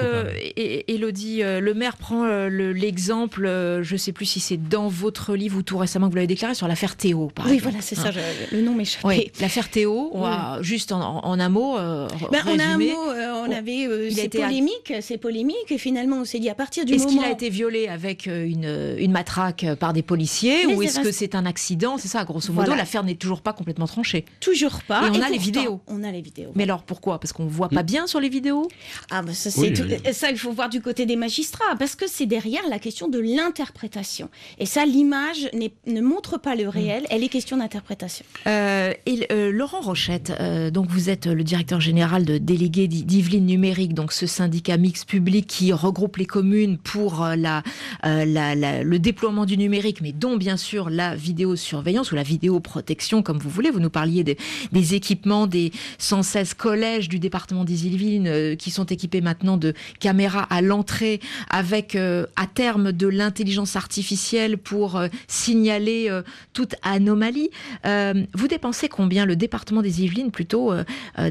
Elodie 0.88 1.42
euh, 1.42 1.60
le 1.60 1.74
maire 1.74 1.98
prend 1.98 2.24
l'exemple, 2.48 3.42
je 3.82 3.92
ne 3.92 3.98
sais 3.98 4.12
plus 4.12 4.26
si 4.26 4.40
c'est 4.40 4.56
dans 4.56 4.88
votre 4.88 5.34
livre 5.34 5.58
ou 5.58 5.62
tout 5.62 5.76
récemment 5.76 6.06
que 6.06 6.12
vous 6.12 6.16
l'avez 6.16 6.26
déclaré, 6.26 6.54
sur 6.54 6.66
l'affaire 6.68 6.96
Théo. 6.96 7.30
Par 7.34 7.46
oui, 7.46 7.58
voilà, 7.58 7.82
c'est 7.82 7.94
ça, 7.94 8.08
hein. 8.08 8.46
le 8.52 8.62
nom 8.62 8.74
m'échappe. 8.74 9.04
Oui, 9.04 9.30
l'affaire 9.40 9.68
Théo, 9.68 10.10
on 10.14 10.22
va 10.22 10.62
juste 10.62 10.92
en, 10.92 11.38
un 11.38 11.48
mot. 11.50 11.76
Ben, 11.76 12.42
en 12.46 12.58
un 12.58 12.78
mot, 12.78 12.83
on 12.92 13.50
avait 13.50 14.10
c'est 14.10 14.28
polémique, 14.28 14.92
c'est 15.00 15.18
polémique, 15.18 15.70
et 15.70 15.78
finalement 15.78 16.18
on 16.18 16.24
s'est 16.24 16.38
dit 16.38 16.48
à 16.48 16.54
partir 16.54 16.84
du 16.84 16.94
moment. 16.94 17.04
Est-ce 17.04 17.14
qu'il 17.14 17.24
a 17.24 17.30
été 17.30 17.50
violé 17.50 17.88
avec 17.88 18.26
euh, 18.26 18.44
une, 18.46 18.96
une 18.98 19.12
matraque 19.12 19.66
par 19.78 19.92
des 19.92 20.02
policiers 20.02 20.66
ou 20.66 20.82
est-ce 20.82 21.00
que 21.00 21.12
c'est 21.12 21.34
un 21.34 21.46
accident? 21.46 21.98
C'est 21.98 22.08
ça, 22.08 22.24
grosso 22.24 22.52
modo, 22.52 22.74
l'affaire 22.74 23.04
n'est 23.04 23.14
toujours 23.14 23.40
pas 23.40 23.52
complètement 23.52 23.86
tranchée. 23.86 24.24
Toujours 24.40 24.82
pas. 24.86 25.06
Et 25.06 25.10
on 25.10 25.22
a 25.22 25.30
les 25.30 25.38
vidéos. 25.38 25.80
On 25.86 26.02
a 26.02 26.10
les 26.10 26.20
vidéos. 26.20 26.50
Mais 26.54 26.64
alors 26.64 26.82
pourquoi? 26.82 27.18
Parce 27.20 27.32
qu'on 27.32 27.46
voit 27.46 27.68
pas 27.68 27.82
mm. 27.82 27.86
bien 27.86 28.06
sur 28.06 28.20
les 28.20 28.28
vidéos? 28.28 28.68
Ah 29.10 29.22
bah 29.22 29.34
ça, 29.34 29.50
c'est 29.50 30.12
ça 30.12 30.30
il 30.30 30.38
faut 30.38 30.52
voir 30.52 30.68
du 30.68 30.80
côté 30.80 31.06
des 31.06 31.16
magistrats, 31.16 31.76
parce 31.78 31.94
que 31.94 32.06
c'est 32.08 32.26
derrière 32.26 32.62
la 32.68 32.78
question 32.78 33.08
de 33.08 33.18
l'interprétation. 33.18 34.28
Et 34.58 34.66
ça, 34.66 34.84
l'image 34.84 35.48
ne 35.86 36.00
montre 36.00 36.38
pas 36.38 36.54
le 36.54 36.68
réel, 36.68 37.02
mm. 37.02 37.06
elle 37.10 37.24
est 37.24 37.28
question 37.28 37.56
d'interprétation. 37.56 38.24
Euh, 38.46 38.92
et 39.06 39.26
euh, 39.30 39.50
Laurent 39.52 39.80
Rochette, 39.80 40.32
donc 40.72 40.88
vous 40.88 41.10
êtes 41.10 41.26
le 41.26 41.44
directeur 41.44 41.80
général 41.80 42.24
de 42.24 42.38
délégué 42.38 42.73
d'Yveline 42.74 43.46
Numérique, 43.46 43.94
donc 43.94 44.12
ce 44.12 44.26
syndicat 44.26 44.76
mixte 44.76 45.08
public 45.08 45.46
qui 45.46 45.72
regroupe 45.72 46.16
les 46.16 46.26
communes 46.26 46.76
pour 46.76 47.22
euh, 47.22 47.36
euh, 48.04 48.24
la, 48.24 48.82
le 48.82 48.98
déploiement 48.98 49.44
du 49.44 49.56
numérique, 49.56 50.00
mais 50.00 50.12
dont 50.12 50.36
bien 50.36 50.56
sûr 50.56 50.90
la 50.90 51.14
vidéosurveillance 51.14 52.10
ou 52.10 52.16
la 52.16 52.22
vidéoprotection, 52.22 53.22
comme 53.22 53.38
vous 53.38 53.50
voulez. 53.50 53.70
Vous 53.70 53.80
nous 53.80 53.90
parliez 53.90 54.24
des, 54.24 54.36
équipements 54.94 55.46
des 55.46 55.72
116 55.98 56.54
collèges 56.54 57.08
du 57.08 57.18
département 57.18 57.64
des 57.64 57.86
Yvelines 57.86 58.26
euh, 58.26 58.56
qui 58.56 58.70
sont 58.70 58.86
équipés 58.86 59.20
maintenant 59.20 59.56
de 59.56 59.72
caméras 60.00 60.46
à 60.50 60.60
l'entrée 60.60 61.20
avec 61.48 61.96
à 61.96 62.46
terme 62.52 62.92
de 62.92 63.06
l'intelligence 63.06 63.76
artificielle 63.76 64.58
pour 64.58 65.00
signaler 65.28 66.10
toute 66.52 66.74
anomalie. 66.82 67.50
vous 67.84 68.48
dépensez 68.48 68.88
combien? 68.88 69.26
Le 69.26 69.36
département 69.36 69.82
des 69.82 70.02
Yvelines 70.02 70.30
plutôt 70.30 70.72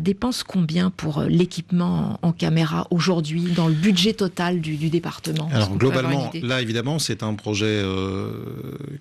dépense 0.02 0.44
combien 0.44 0.90
pour 0.90 1.22
l'équipement 1.34 2.20
en 2.22 2.32
caméra 2.32 2.86
aujourd'hui 2.92 3.42
dans 3.56 3.68
le 3.68 3.74
budget 3.74 4.14
total 4.14 4.62
du, 4.62 4.78
département 4.90 5.50
Alors 5.52 5.76
globalement, 5.76 6.32
là 6.44 6.62
évidemment, 6.62 7.00
c'est 7.00 7.24
un 7.24 7.34
projet 7.34 7.66
euh, 7.66 8.30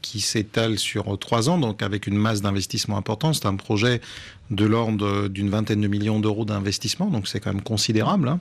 qui 0.01 0.21
s'étale 0.21 0.79
sur 0.79 1.19
trois 1.19 1.51
ans, 1.51 1.59
donc 1.59 1.83
avec 1.83 2.07
une 2.07 2.17
masse 2.17 2.41
d'investissement 2.41 2.97
importante. 2.97 3.35
C'est 3.35 3.47
un 3.47 3.57
projet 3.57 4.01
de 4.51 4.65
l'ordre 4.65 5.29
d'une 5.29 5.51
vingtaine 5.51 5.83
de 5.83 5.89
millions 5.89 6.21
d'euros 6.21 6.47
d'investissement, 6.47 7.07
donc 7.07 7.29
c'est 7.29 7.39
quand 7.39 7.53
même 7.53 7.63
considérable. 7.63 8.29
Hein. 8.29 8.41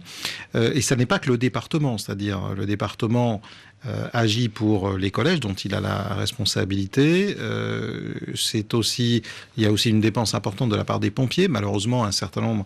Euh, 0.55 0.71
et 0.73 0.79
ça 0.79 0.95
n'est 0.95 1.05
pas 1.05 1.19
que 1.19 1.29
le 1.29 1.37
département, 1.37 1.97
c'est-à-dire 1.97 2.53
le 2.55 2.65
département 2.65 3.41
euh, 3.85 4.07
agit 4.13 4.47
pour 4.47 4.97
les 4.97 5.11
collèges 5.11 5.41
dont 5.41 5.53
il 5.53 5.73
a 5.75 5.81
la 5.81 6.13
responsabilité. 6.13 7.35
c'est 8.35 8.73
aussi, 8.73 9.21
il 9.57 9.63
y 9.63 9.65
a 9.65 9.71
aussi 9.71 9.89
une 9.89 10.01
dépense 10.01 10.33
importante 10.33 10.69
de 10.69 10.77
la 10.77 10.85
part 10.85 11.01
des 11.01 11.11
pompiers. 11.11 11.49
Malheureusement, 11.49 12.05
un 12.05 12.11
certain 12.13 12.41
nombre 12.41 12.65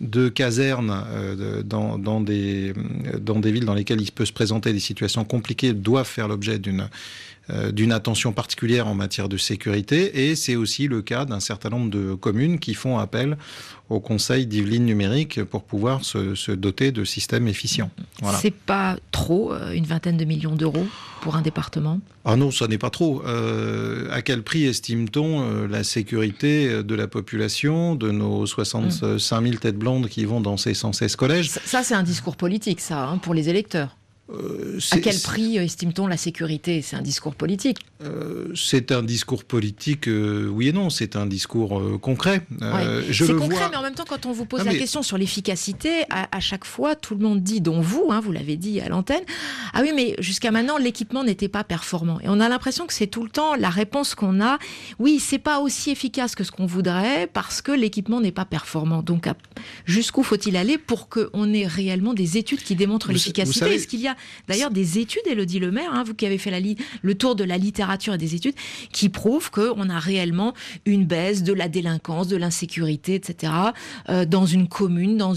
de 0.00 0.28
casernes 0.28 1.04
euh, 1.08 1.62
dans, 1.62 1.98
dans, 1.98 2.20
des, 2.20 2.74
dans 3.18 3.40
des 3.40 3.50
villes 3.50 3.64
dans 3.64 3.74
lesquelles 3.74 4.00
il 4.00 4.12
peut 4.12 4.26
se 4.26 4.32
présenter 4.32 4.72
des 4.72 4.80
situations 4.80 5.24
compliquées 5.24 5.72
doivent 5.72 6.06
faire 6.06 6.28
l'objet 6.28 6.58
d'une 6.58 6.82
euh, 6.82 6.88
d'une 7.72 7.92
attention 7.92 8.32
particulière 8.32 8.88
en 8.88 8.94
matière 8.94 9.28
de 9.28 9.36
sécurité 9.36 10.28
et 10.28 10.36
c'est 10.36 10.56
aussi 10.56 10.88
le 10.88 11.02
cas 11.02 11.24
d'un 11.24 11.40
certain 11.40 11.70
nombre 11.70 11.90
de 11.90 12.14
communes 12.14 12.58
qui 12.58 12.74
font 12.74 12.98
appel 12.98 13.36
au 13.88 14.00
Conseil 14.00 14.46
d'Yvelines 14.46 14.84
numérique 14.84 15.44
pour 15.44 15.62
pouvoir 15.62 16.04
se, 16.04 16.34
se, 16.34 16.50
doter 16.50 16.90
de 16.90 17.04
systèmes 17.04 17.46
efficients. 17.46 17.90
Voilà. 18.20 18.38
C'est 18.38 18.54
pas 18.54 18.96
trop, 19.12 19.52
euh, 19.52 19.72
une 19.72 19.84
vingtaine 19.84 20.16
de 20.16 20.24
millions 20.24 20.56
d'euros 20.56 20.86
pour 21.20 21.36
un 21.36 21.42
département? 21.42 22.00
Ah 22.24 22.36
non, 22.36 22.50
ça 22.50 22.66
n'est 22.66 22.78
pas 22.78 22.90
trop. 22.90 23.22
Euh, 23.24 24.08
à 24.10 24.22
quel 24.22 24.42
prix 24.42 24.64
estime-t-on 24.64 25.66
la 25.68 25.84
sécurité 25.84 26.82
de 26.82 26.94
la 26.94 27.06
population, 27.06 27.94
de 27.94 28.10
nos 28.10 28.46
65 28.46 29.42
000 29.42 29.56
têtes 29.56 29.78
blondes 29.78 30.08
qui 30.08 30.24
vont 30.24 30.40
dans 30.40 30.56
ces 30.56 30.74
116 30.74 31.16
collèges? 31.16 31.50
Ça, 31.50 31.82
c'est 31.82 31.94
un 31.94 32.02
discours 32.02 32.36
politique, 32.36 32.80
ça, 32.80 33.08
hein, 33.08 33.18
pour 33.18 33.34
les 33.34 33.48
électeurs. 33.48 33.96
Euh, 34.28 34.80
à 34.90 34.98
quel 34.98 35.20
prix 35.20 35.56
estime-t-on 35.56 36.08
la 36.08 36.16
sécurité? 36.16 36.82
C'est 36.82 36.96
un 36.96 37.02
discours 37.02 37.36
politique. 37.36 37.78
Euh, 38.02 38.48
c'est 38.56 38.90
un 38.90 39.04
discours 39.04 39.44
politique, 39.44 40.08
euh, 40.08 40.48
oui 40.48 40.68
et 40.68 40.72
non. 40.72 40.90
C'est 40.90 41.14
un 41.14 41.26
discours 41.26 42.00
concret. 42.00 42.42
c'est 42.60 43.36
concret, 43.36 43.68
mais 43.70 43.76
en 43.76 43.82
même 43.82 43.94
temps, 43.94 44.04
quand 44.06 44.26
on 44.26 44.32
vous 44.32 44.44
pose 44.44 44.64
la 44.64 44.74
question 44.74 45.02
sur 45.02 45.16
l'efficacité, 45.16 46.04
à, 46.10 46.40
chaque 46.40 46.64
fois, 46.64 46.96
tout 46.96 47.14
le 47.14 47.20
monde 47.20 47.42
dit, 47.42 47.60
dont 47.60 47.80
vous, 47.80 48.08
hein, 48.10 48.20
vous 48.20 48.32
l'avez 48.32 48.56
dit 48.56 48.80
à 48.80 48.88
l'antenne, 48.88 49.22
ah 49.72 49.80
oui, 49.82 49.92
mais 49.94 50.16
jusqu'à 50.18 50.50
maintenant, 50.50 50.76
l'équipement 50.76 51.22
n'était 51.22 51.48
pas 51.48 51.62
performant. 51.62 52.18
Et 52.20 52.28
on 52.28 52.40
a 52.40 52.48
l'impression 52.48 52.86
que 52.86 52.92
c'est 52.92 53.06
tout 53.06 53.22
le 53.22 53.30
temps 53.30 53.54
la 53.54 53.70
réponse 53.70 54.14
qu'on 54.14 54.40
a. 54.40 54.58
Oui, 54.98 55.20
c'est 55.20 55.38
pas 55.38 55.60
aussi 55.60 55.90
efficace 55.90 56.34
que 56.34 56.42
ce 56.42 56.50
qu'on 56.50 56.66
voudrait 56.66 57.28
parce 57.32 57.62
que 57.62 57.72
l'équipement 57.72 58.20
n'est 58.20 58.32
pas 58.32 58.44
performant. 58.44 59.02
Donc, 59.02 59.28
jusqu'où 59.84 60.22
faut-il 60.24 60.56
aller 60.56 60.78
pour 60.78 61.08
qu'on 61.08 61.52
ait 61.52 61.66
réellement 61.66 62.12
des 62.12 62.38
études 62.38 62.62
qui 62.62 62.74
démontrent 62.74 63.12
l'efficacité? 63.12 63.74
Est-ce 63.74 63.86
qu'il 63.86 64.00
y 64.00 64.08
a 64.08 64.15
d'ailleurs 64.48 64.70
des 64.70 64.98
études, 64.98 65.26
Elodie 65.26 65.58
Lemaire, 65.58 65.90
hein, 65.92 66.04
vous 66.04 66.14
qui 66.14 66.26
avez 66.26 66.38
fait 66.38 66.50
le 67.02 67.14
tour 67.14 67.36
de 67.36 67.44
la 67.44 67.58
littérature 67.58 68.14
et 68.14 68.18
des 68.18 68.34
études, 68.34 68.54
qui 68.92 69.08
prouvent 69.08 69.50
qu'on 69.50 69.88
a 69.88 69.98
réellement 69.98 70.54
une 70.84 71.04
baisse 71.04 71.42
de 71.42 71.52
la 71.52 71.68
délinquance, 71.68 72.28
de 72.28 72.36
l'insécurité, 72.36 73.14
etc., 73.14 73.52
euh, 74.08 74.24
dans 74.24 74.46
une 74.46 74.68
commune, 74.68 75.16
dans, 75.16 75.34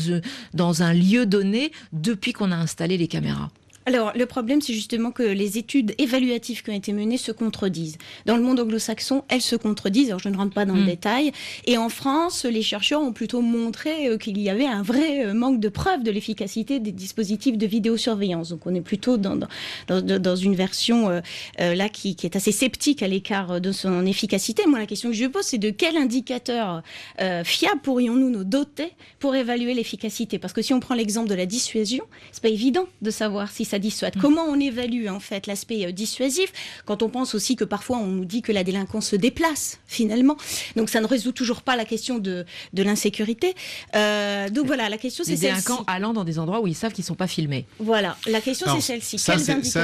dans 0.53 0.83
un 0.83 0.93
lieu 0.93 1.25
donné, 1.25 1.71
depuis 1.93 2.33
qu'on 2.33 2.51
a 2.51 2.55
installé 2.55 2.97
les 2.97 3.07
caméras. 3.07 3.49
Alors, 3.85 4.11
le 4.15 4.25
problème, 4.25 4.61
c'est 4.61 4.73
justement 4.73 5.11
que 5.11 5.23
les 5.23 5.57
études 5.57 5.95
évaluatives 5.97 6.61
qui 6.61 6.69
ont 6.69 6.75
été 6.75 6.93
menées 6.93 7.17
se 7.17 7.31
contredisent. 7.31 7.97
Dans 8.25 8.37
le 8.37 8.43
monde 8.43 8.59
anglo-saxon, 8.59 9.23
elles 9.29 9.41
se 9.41 9.55
contredisent. 9.55 10.09
Alors, 10.09 10.19
je 10.19 10.29
ne 10.29 10.37
rentre 10.37 10.53
pas 10.53 10.65
dans 10.65 10.75
le 10.75 10.83
Mm. 10.83 10.87
détail. 10.87 11.31
Et 11.65 11.77
en 11.77 11.89
France, 11.89 12.45
les 12.45 12.61
chercheurs 12.61 13.01
ont 13.01 13.13
plutôt 13.13 13.41
montré 13.41 14.07
euh, 14.07 14.17
qu'il 14.17 14.37
y 14.39 14.49
avait 14.49 14.67
un 14.67 14.83
vrai 14.83 15.25
euh, 15.25 15.33
manque 15.33 15.59
de 15.59 15.69
preuve 15.69 16.03
de 16.03 16.11
l'efficacité 16.11 16.79
des 16.79 16.91
dispositifs 16.91 17.57
de 17.57 17.65
vidéosurveillance. 17.65 18.49
Donc, 18.49 18.67
on 18.67 18.75
est 18.75 18.81
plutôt 18.81 19.17
dans, 19.17 19.39
dans, 19.87 20.35
une 20.35 20.55
version 20.55 21.09
euh, 21.09 21.21
euh, 21.59 21.73
là 21.73 21.89
qui, 21.89 22.15
qui 22.15 22.25
est 22.25 22.35
assez 22.35 22.51
sceptique 22.51 23.01
à 23.01 23.07
l'écart 23.07 23.59
de 23.59 23.71
son 23.71 24.05
efficacité. 24.05 24.63
Moi, 24.67 24.79
la 24.79 24.85
question 24.85 25.09
que 25.09 25.15
je 25.15 25.25
pose, 25.25 25.43
c'est 25.43 25.57
de 25.57 25.69
quel 25.69 25.97
indicateur 25.97 26.83
euh, 27.21 27.43
fiable 27.43 27.81
pourrions-nous 27.81 28.29
nous 28.29 28.43
doter 28.43 28.91
pour 29.19 29.35
évaluer 29.35 29.73
l'efficacité? 29.73 30.37
Parce 30.37 30.53
que 30.53 30.61
si 30.61 30.73
on 30.73 30.79
prend 30.79 30.95
l'exemple 30.95 31.29
de 31.29 31.35
la 31.35 31.45
dissuasion, 31.45 32.03
c'est 32.31 32.43
pas 32.43 32.49
évident 32.49 32.85
de 33.01 33.09
savoir 33.09 33.49
si 33.49 33.65
ça 33.65 33.78
dissuade. 33.79 34.15
Comment 34.21 34.43
on 34.45 34.59
évalue 34.59 35.07
en 35.07 35.19
fait 35.19 35.47
l'aspect 35.47 35.85
euh, 35.85 35.91
dissuasif 35.91 36.51
quand 36.85 37.03
on 37.03 37.09
pense 37.09 37.33
aussi 37.35 37.55
que 37.55 37.63
parfois 37.63 37.97
on 37.97 38.07
nous 38.07 38.25
dit 38.25 38.41
que 38.41 38.51
la 38.51 38.63
délinquance 38.63 39.07
se 39.09 39.15
déplace 39.15 39.79
finalement. 39.87 40.37
Donc 40.75 40.89
ça 40.89 41.01
ne 41.01 41.07
résout 41.07 41.31
toujours 41.31 41.61
pas 41.61 41.75
la 41.75 41.85
question 41.85 42.19
de, 42.19 42.45
de 42.73 42.83
l'insécurité. 42.83 43.55
Euh, 43.95 44.49
donc 44.49 44.65
voilà, 44.67 44.89
la 44.89 44.97
question 44.97 45.23
c'est 45.23 45.31
Les 45.31 45.37
celle-ci. 45.37 45.63
délinquants 45.65 45.83
allant 45.87 46.13
dans 46.13 46.23
des 46.23 46.39
endroits 46.39 46.61
où 46.61 46.67
ils 46.67 46.75
savent 46.75 46.93
qu'ils 46.93 47.03
ne 47.03 47.07
sont 47.07 47.15
pas 47.15 47.27
filmés. 47.27 47.65
Voilà, 47.79 48.17
la 48.27 48.41
question 48.41 48.67
c'est 48.75 48.81
celle-ci. 48.81 49.17
Ça, 49.17 49.37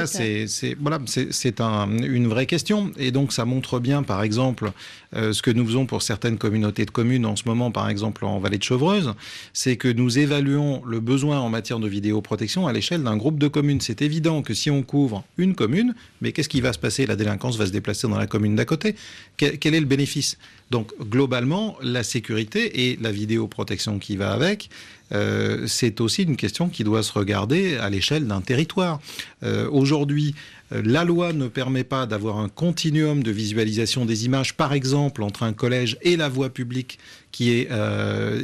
c'est, 0.06 0.74
voilà, 0.80 0.98
c'est, 1.06 1.32
c'est 1.32 1.60
un- 1.60 1.88
une 1.98 2.26
vraie 2.28 2.46
question. 2.46 2.90
Et 2.98 3.10
donc, 3.10 3.32
ça 3.32 3.44
montre 3.44 3.78
bien, 3.78 4.02
par 4.02 4.22
exemple, 4.22 4.72
euh, 5.16 5.32
ce 5.32 5.42
que 5.42 5.50
nous 5.50 5.66
faisons 5.66 5.86
pour 5.86 6.02
certaines 6.02 6.38
communautés 6.38 6.84
de 6.84 6.90
communes 6.90 7.26
en 7.26 7.36
ce 7.36 7.42
moment, 7.46 7.70
par 7.70 7.88
exemple 7.88 8.24
en 8.24 8.38
Vallée 8.38 8.58
de 8.58 8.62
Chevreuse, 8.62 9.14
c'est 9.52 9.76
que 9.76 9.88
nous 9.88 10.18
évaluons 10.18 10.82
le 10.84 11.00
besoin 11.00 11.40
en 11.40 11.48
matière 11.48 11.78
de 11.78 11.88
vidéoprotection 11.88 12.66
à 12.66 12.72
l'échelle 12.72 13.02
d'un 13.02 13.16
groupe 13.16 13.38
de 13.38 13.48
communes. 13.48 13.80
C'est 13.80 14.02
évident 14.02 14.42
que 14.42 14.54
si 14.54 14.70
on 14.70 14.82
couvre 14.82 15.24
une 15.38 15.54
commune, 15.54 15.94
mais 16.20 16.32
qu'est-ce 16.32 16.48
qui 16.48 16.60
va 16.60 16.72
se 16.72 16.78
passer? 16.78 17.06
La 17.06 17.16
délinquance 17.16 17.56
va 17.56 17.66
se 17.66 17.72
déplacer 17.72 18.08
dans 18.08 18.18
la 18.18 18.26
commune 18.26 18.56
d'à 18.56 18.64
côté. 18.64 18.94
Quel, 19.36 19.58
quel 19.58 19.74
est 19.74 19.80
le 19.80 19.86
bénéfice? 19.86 20.38
Donc, 20.70 20.92
globalement, 21.00 21.76
la 21.80 22.02
sécurité 22.02 22.88
et 22.88 22.98
la 23.00 23.12
vidéoprotection 23.12 23.98
qui 23.98 24.16
va 24.16 24.32
avec, 24.32 24.68
euh, 25.12 25.66
c'est 25.66 26.00
aussi 26.00 26.22
une 26.22 26.36
question 26.36 26.68
qui 26.68 26.84
doit 26.84 27.02
se 27.02 27.12
regarder 27.12 27.76
à 27.76 27.90
l'échelle 27.90 28.26
d'un 28.26 28.40
territoire. 28.40 29.00
Euh, 29.42 29.68
Aujourd'hui, 29.70 30.34
euh, 30.72 30.82
la 30.84 31.04
loi 31.04 31.32
ne 31.32 31.48
permet 31.48 31.84
pas 31.84 32.06
d'avoir 32.06 32.38
un 32.38 32.48
continuum 32.48 33.22
de 33.22 33.30
visualisation 33.30 34.04
des 34.04 34.24
images, 34.24 34.54
par 34.54 34.72
exemple, 34.72 35.22
entre 35.22 35.42
un 35.42 35.52
collège 35.52 35.96
et 36.02 36.16
la 36.16 36.28
voie 36.28 36.50
publique 36.50 36.98
qui 37.30 37.50
est 37.50 37.68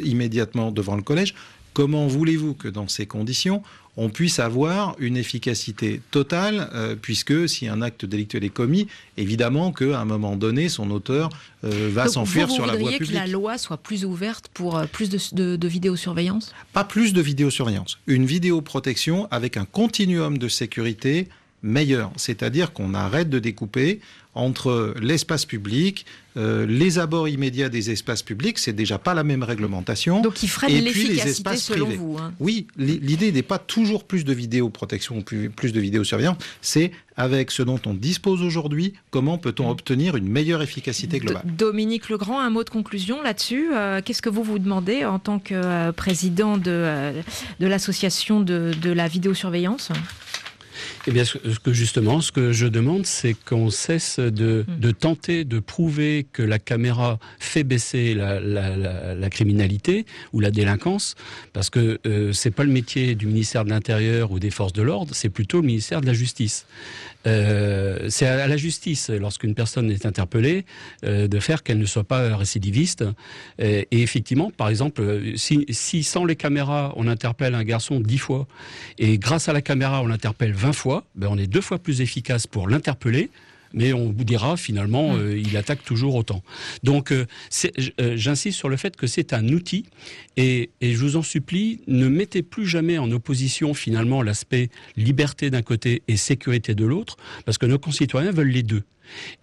immédiatement 0.05 0.71
devant 0.71 0.97
le 0.97 1.03
collège. 1.03 1.35
Comment 1.73 2.07
voulez-vous 2.07 2.53
que 2.53 2.69
dans 2.69 2.89
ces 2.89 3.07
conditions, 3.07 3.63
on 3.99 4.09
puisse 4.09 4.39
avoir 4.39 4.97
une 4.99 5.19
efficacité 5.19 6.01
totale, 6.11 6.71
euh, 6.73 6.97
puisque 7.01 7.49
si 7.49 7.69
un 7.69 7.83
acte 7.83 8.07
délictuel 8.07 8.43
est 8.45 8.49
commis, 8.49 8.87
évidemment 9.19 9.71
qu'à 9.71 10.01
un 10.01 10.07
moment 10.07 10.35
donné, 10.37 10.71
son 10.71 10.91
auteur 10.91 11.29
euh, 11.65 11.91
va 11.93 12.09
s'enfuir 12.09 12.47
vous, 12.47 12.53
vous 12.53 12.57
sur 12.57 12.67
la 12.67 12.73
voie 12.73 12.79
voudriez 12.81 12.99
publique. 12.99 13.15
que 13.15 13.21
la 13.21 13.27
loi 13.31 13.59
soit 13.59 13.77
plus 13.77 14.05
ouverte 14.07 14.49
pour 14.55 14.79
euh, 14.79 14.87
plus 14.87 15.11
de, 15.11 15.19
de- 15.33 15.57
de 15.57 15.69
vidéosurveillance? 15.69 16.55
Pas 16.73 16.85
plus 16.85 17.13
de 17.13 17.21
vidéosurveillance. 17.21 17.99
Une 18.07 18.25
vidéoprotection 18.25 19.29
avec 19.31 19.57
un 19.59 19.67
continuum 19.67 20.39
de 20.39 20.49
sécurité 20.49 21.29
meilleur. 21.63 22.11
C'est-à-dire 22.17 22.73
qu'on 22.73 22.95
arrête 22.95 23.29
de 23.31 23.39
découper 23.39 24.01
entre 24.35 24.95
l'espace 25.01 25.45
public, 25.45 26.07
euh, 26.39 26.65
les 26.67 26.99
abords 26.99 27.29
immédiats 27.29 27.69
des 27.69 27.91
espaces 27.91 28.23
publics, 28.23 28.59
c'est 28.59 28.73
déjà 28.73 28.97
pas 28.99 29.13
la 29.13 29.25
même 29.25 29.43
réglementation. 29.43 30.23
Donc, 30.23 30.43
il 30.43 30.49
les 30.69 30.81
l'efficacité 30.81 31.57
selon 31.59 31.85
privés. 31.87 31.99
vous. 32.01 32.17
hein. 32.19 32.33
Oui, 32.41 32.67
li- 32.79 32.99
l'idée 33.03 33.31
n'est 33.33 33.43
pas 33.43 33.59
toujours 33.59 34.05
plus 34.05 34.25
de 34.25 34.33
vidéoprotection 34.33 35.19
ou 35.19 35.23
plus, 35.23 35.73
de 35.73 35.81
vidéosurveillance, 35.81 36.39
c'est 36.63 36.93
avec 37.19 37.51
ce 37.51 37.63
dont 37.63 37.79
on 37.85 37.93
dispose 37.93 38.41
aujourd'hui, 38.41 38.95
comment 39.11 39.37
peut-on 39.37 39.69
obtenir 39.69 40.17
une 40.17 40.27
meilleure 40.29 40.63
efficacité 40.63 41.19
globale? 41.19 41.43
D- 41.45 41.53
Dominique 41.53 42.09
Legrand, 42.09 42.41
un 42.41 42.49
mot 42.49 42.65
de 42.65 42.71
conclusion 42.71 43.21
là-dessus. 43.21 43.69
Euh, 43.75 44.01
Qu'est-ce 44.03 44.23
que 44.23 44.31
vous 44.31 44.43
vous 44.43 44.59
demandez 44.59 45.05
en 45.05 45.19
tant 45.19 45.39
que 45.39 45.53
euh, 45.55 45.93
président 45.93 46.57
de, 46.57 47.13
de 47.61 47.67
l'association 47.67 48.41
de, 48.41 48.71
de 48.81 48.91
la 48.91 49.09
vidéosurveillance? 49.09 49.91
Eh 51.09 51.11
bien, 51.11 51.25
ce 51.25 51.37
que 51.63 51.73
justement, 51.73 52.21
ce 52.21 52.31
que 52.31 52.53
je 52.53 52.67
demande, 52.67 53.07
c'est 53.07 53.35
qu'on 53.35 53.71
cesse 53.71 54.21
de, 54.21 54.65
Hmm. 54.69 54.79
de 54.79 54.91
tenter 54.93 55.45
de 55.45 55.59
prouver 55.59 56.27
que 56.33 56.43
la 56.43 56.61
caméra 56.61 57.19
fait 57.41 57.65
baisser 57.65 58.15
la, 58.15 58.39
la- 58.39 58.77
la- 58.77 59.15
la 59.17 59.31
criminalité 59.31 60.07
ou 60.33 60.39
la 60.39 60.51
délinquance, 60.53 61.17
parce 61.53 61.71
que 61.71 61.99
euh, 62.07 62.33
c'est 62.33 62.53
pas 62.53 62.63
le 62.63 62.71
métier 62.71 63.17
du 63.17 63.27
ministère 63.27 63.65
de 63.65 63.71
l'Intérieur 63.71 64.31
ou 64.31 64.39
des 64.39 64.51
forces 64.51 64.73
de 64.73 64.83
l'ordre, 64.83 65.13
c'est 65.15 65.29
plutôt 65.29 65.61
le 65.61 65.67
ministère 65.67 66.01
de 66.03 66.07
la 66.07 66.13
Justice. 66.15 66.67
Euh, 67.27 68.09
c'est 68.09 68.27
à 68.27 68.47
la 68.47 68.57
justice, 68.57 69.11
lorsqu'une 69.11 69.55
personne 69.55 69.91
est 69.91 70.07
interpellée, 70.07 70.65
euh, 71.05 71.29
de 71.29 71.39
faire 71.39 71.63
qu'elle 71.63 71.79
ne 71.79 71.87
soit 71.87 72.05
pas 72.05 72.37
récidiviste. 72.37 73.03
Euh, 73.61 73.83
et 73.91 74.03
effectivement, 74.03 74.51
par 74.51 74.69
exemple, 74.69 75.03
si, 75.37 75.65
si 75.71 76.03
sans 76.03 76.25
les 76.25 76.37
caméras, 76.37 76.93
on 76.97 77.07
interpelle 77.07 77.55
un 77.55 77.65
garçon 77.65 78.01
dix 78.01 78.19
fois, 78.19 78.47
et 78.99 79.19
grâce 79.19 79.49
à 79.49 79.53
la 79.53 79.63
caméra, 79.63 80.03
on 80.03 80.07
l'interpelle 80.07 80.53
20 80.53 80.73
fois, 80.73 81.05
ben 81.15 81.29
on 81.31 81.39
est 81.39 81.47
deux 81.47 81.61
fois 81.61 81.79
plus 81.79 82.01
efficace 82.01 82.47
pour 82.47 82.69
l'interpeller. 82.69 83.31
Mais 83.75 83.93
on 83.93 84.13
vous 84.13 84.25
dira 84.25 84.57
finalement, 84.57 85.17
euh, 85.17 85.39
il 85.39 85.57
attaque 85.57 85.85
toujours 85.85 86.15
autant. 86.15 86.43
Donc, 86.83 87.13
euh, 87.13 87.27
euh, 88.01 88.17
j'insiste 88.17 88.59
sur 88.59 88.69
le 88.69 88.77
fait 88.77 88.97
que 88.97 89.07
c'est 89.07 89.33
un 89.33 89.49
outil, 89.49 89.85
et, 90.37 90.71
et 90.81 90.93
je 90.95 90.99
vous 90.99 91.17
en 91.17 91.23
supplie, 91.23 91.81
ne 91.87 92.09
mettez 92.09 92.43
plus 92.43 92.67
jamais 92.67 92.99
en 92.99 93.11
opposition 93.11 93.75
finalement 93.75 94.23
l'aspect 94.23 94.71
liberté 94.97 95.51
d'un 95.51 95.63
côté 95.63 96.03
et 96.09 96.17
sécurité 96.17 96.75
de 96.75 96.85
l'autre, 96.85 97.17
parce 97.45 97.59
que 97.59 97.67
nos 97.67 97.79
concitoyens 97.79 98.33
veulent 98.33 98.49
les 98.49 98.63
deux. 98.63 98.83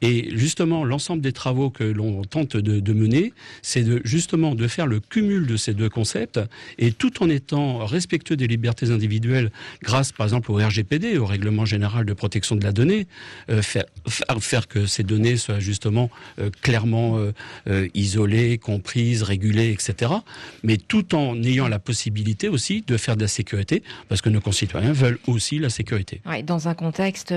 Et 0.02 0.30
justement, 0.38 0.84
l'ensemble 0.84 1.22
des 1.22 1.34
travaux 1.34 1.70
que 1.70 1.84
l'on 1.84 2.24
tente 2.24 2.58
de, 2.58 2.94
mener, 2.94 3.34
c'est 3.62 3.86
justement 4.06 4.56
de 4.56 4.68
faire 4.68 4.88
le 4.88 5.00
cumul 5.00 5.46
de 5.48 5.58
ces 5.58 5.74
deux 5.74 5.90
concepts, 5.90 6.40
et 6.78 6.92
tout 6.92 7.24
en 7.24 7.30
étant 7.30 7.86
respectueux 7.86 8.36
des 8.36 8.48
libertés 8.48 8.92
individuelles, 8.92 9.52
grâce 9.84 10.12
par 10.12 10.26
exemple 10.26 10.52
au 10.52 10.56
RGPD, 10.56 11.18
au 11.18 11.26
Règlement 11.26 11.66
général 11.66 12.06
de 12.06 12.14
protection 12.14 12.56
de 12.56 12.64
la 12.64 12.72
donnée, 12.72 13.08
euh, 13.50 13.62
faire, 13.62 14.68
que 14.68 14.86
ces 14.86 15.04
données 15.04 15.38
soient 15.38 15.60
justement 15.60 16.10
euh, 16.40 16.50
clairement 16.62 17.18
euh, 17.68 17.88
isolées, 17.94 18.58
comprises, 18.58 19.24
régulées, 19.24 19.72
etc. 19.72 20.12
Mais 20.64 20.78
tout 20.78 21.16
en 21.16 21.42
ayant 21.44 21.68
la 21.68 21.80
possibilité 21.80 22.50
aussi 22.50 22.84
de 22.86 22.98
faire 22.98 23.16
de 23.16 23.22
la 23.22 23.28
sécurité, 23.28 23.84
parce 24.08 24.22
que 24.22 24.30
nos 24.30 24.42
concitoyens 24.42 24.94
veulent 24.94 25.20
aussi 25.28 25.60
la 25.60 25.70
sécurité. 25.70 26.22
Ouais, 26.26 26.44
dans 26.44 26.68
un 26.68 26.74
contexte 26.74 27.34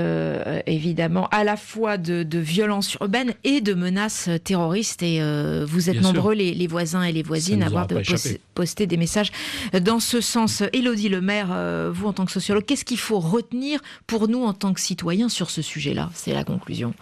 évidemment 0.66 1.28
à 1.30 1.44
la 1.44 1.56
fois 1.56 1.98
de, 1.98 2.11
de 2.22 2.38
violence 2.38 2.94
urbaine 3.00 3.32
et 3.44 3.60
de 3.62 3.72
menaces 3.74 4.28
terroristes. 4.44 5.02
Et 5.02 5.22
euh, 5.22 5.64
vous 5.66 5.88
êtes 5.88 5.98
Bien 5.98 6.12
nombreux, 6.12 6.34
les, 6.34 6.52
les 6.52 6.66
voisins 6.66 7.02
et 7.02 7.12
les 7.12 7.22
voisines, 7.22 7.62
à 7.62 7.66
avoir 7.66 7.86
de 7.86 7.94
pas 7.94 8.02
pos- 8.02 8.14
échappé. 8.14 8.40
poster 8.54 8.86
des 8.86 8.98
messages 8.98 9.32
dans 9.80 10.00
ce 10.00 10.20
sens. 10.20 10.62
Élodie 10.72 11.08
Lemaire, 11.08 11.48
euh, 11.52 11.90
vous 11.92 12.06
en 12.06 12.12
tant 12.12 12.24
que 12.26 12.32
sociologue, 12.32 12.64
qu'est-ce 12.66 12.84
qu'il 12.84 12.98
faut 12.98 13.18
retenir 13.18 13.80
pour 14.06 14.28
nous 14.28 14.42
en 14.44 14.52
tant 14.52 14.72
que 14.74 14.80
citoyens 14.80 15.28
sur 15.28 15.48
ce 15.50 15.62
sujet-là? 15.62 16.10
C'est 16.14 16.32
la 16.34 16.44
conclusion. 16.44 16.92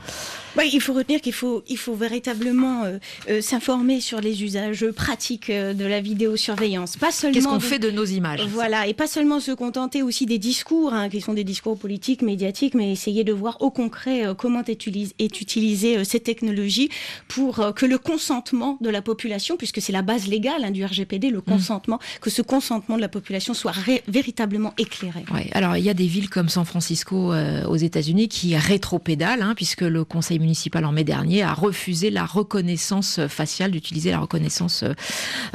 Ouais, 0.57 0.69
il 0.73 0.81
faut 0.81 0.93
retenir 0.95 1.21
qu'il 1.21 1.33
faut, 1.33 1.63
il 1.69 1.77
faut 1.79 1.95
véritablement 1.95 2.83
euh, 2.85 2.99
euh, 3.29 3.41
s'informer 3.41 4.01
sur 4.01 4.21
les 4.21 4.43
usages 4.43 4.85
pratiques 4.91 5.51
de 5.51 5.85
la 5.85 6.01
vidéosurveillance. 6.01 6.97
Pas 6.97 7.13
seulement. 7.13 7.35
Qu'est-ce 7.35 7.47
qu'on 7.49 7.57
de- 7.57 7.63
fait 7.63 7.79
de 7.79 7.91
nos 7.91 8.05
images? 8.05 8.45
Voilà, 8.49 8.87
et 8.89 8.95
pas 8.95 9.07
seulement 9.07 9.39
se 9.41 9.53
contenter 9.53 10.03
aussi 10.03 10.27
des 10.27 10.39
discours, 10.39 10.93
hein, 10.93 11.09
qui 11.09 11.21
sont 11.21 11.35
des 11.35 11.45
discours 11.45 11.79
politiques, 11.79 12.23
médiatiques, 12.23 12.75
mais 12.75 12.91
essayer 12.93 13.23
de 13.25 13.33
voir 13.33 13.63
au 13.63 13.71
concret 13.71 14.27
euh, 14.27 14.35
comment 14.35 14.65
est, 14.65 14.75
utilis- 15.05 15.15
est 15.19 15.41
utilisée 15.41 15.99
euh, 15.99 16.05
cette 16.05 16.25
technologie 16.25 16.89
pour 17.29 17.61
euh, 17.61 17.73
que 17.73 17.87
le 17.87 17.99
consentement 17.99 18.79
de 18.81 18.91
la 18.91 19.03
population, 19.03 19.57
puisque 19.57 19.81
c'est 19.81 19.93
la 19.93 20.03
base 20.03 20.27
légale 20.29 20.65
hein, 20.65 20.71
du 20.71 20.85
RGPD, 20.85 21.31
le 21.31 21.41
consentement, 21.41 21.99
que 22.21 22.31
ce 22.31 22.43
consentement 22.43 22.97
de 22.97 23.01
la 23.01 23.09
population 23.09 23.55
soit 23.55 23.73
ré- 23.73 24.03
véritablement 24.09 24.73
éclairé. 24.79 25.25
Ouais, 25.33 25.49
alors 25.53 25.77
il 25.77 25.85
y 25.85 25.91
a 25.91 25.95
des 25.95 26.07
villes 26.07 26.29
comme 26.31 26.49
San 26.49 26.65
Francisco 26.65 27.33
euh, 27.33 27.65
aux 27.67 27.77
États-Unis 27.77 28.29
qui 28.29 28.57
rétropédalent, 28.57 29.43
hein, 29.43 29.55
puisque 29.55 29.83
le 29.83 30.05
conseil 30.05 30.39
municipal 30.39 30.85
en 30.85 30.93
mai 30.93 31.05
dernier 31.05 31.43
a 31.43 31.55
refusé 31.55 32.11
la 32.11 32.25
reconnaissance 32.25 33.21
faciale, 33.29 33.71
d'utiliser 33.71 34.11
la 34.11 34.19
reconnaissance 34.19 34.85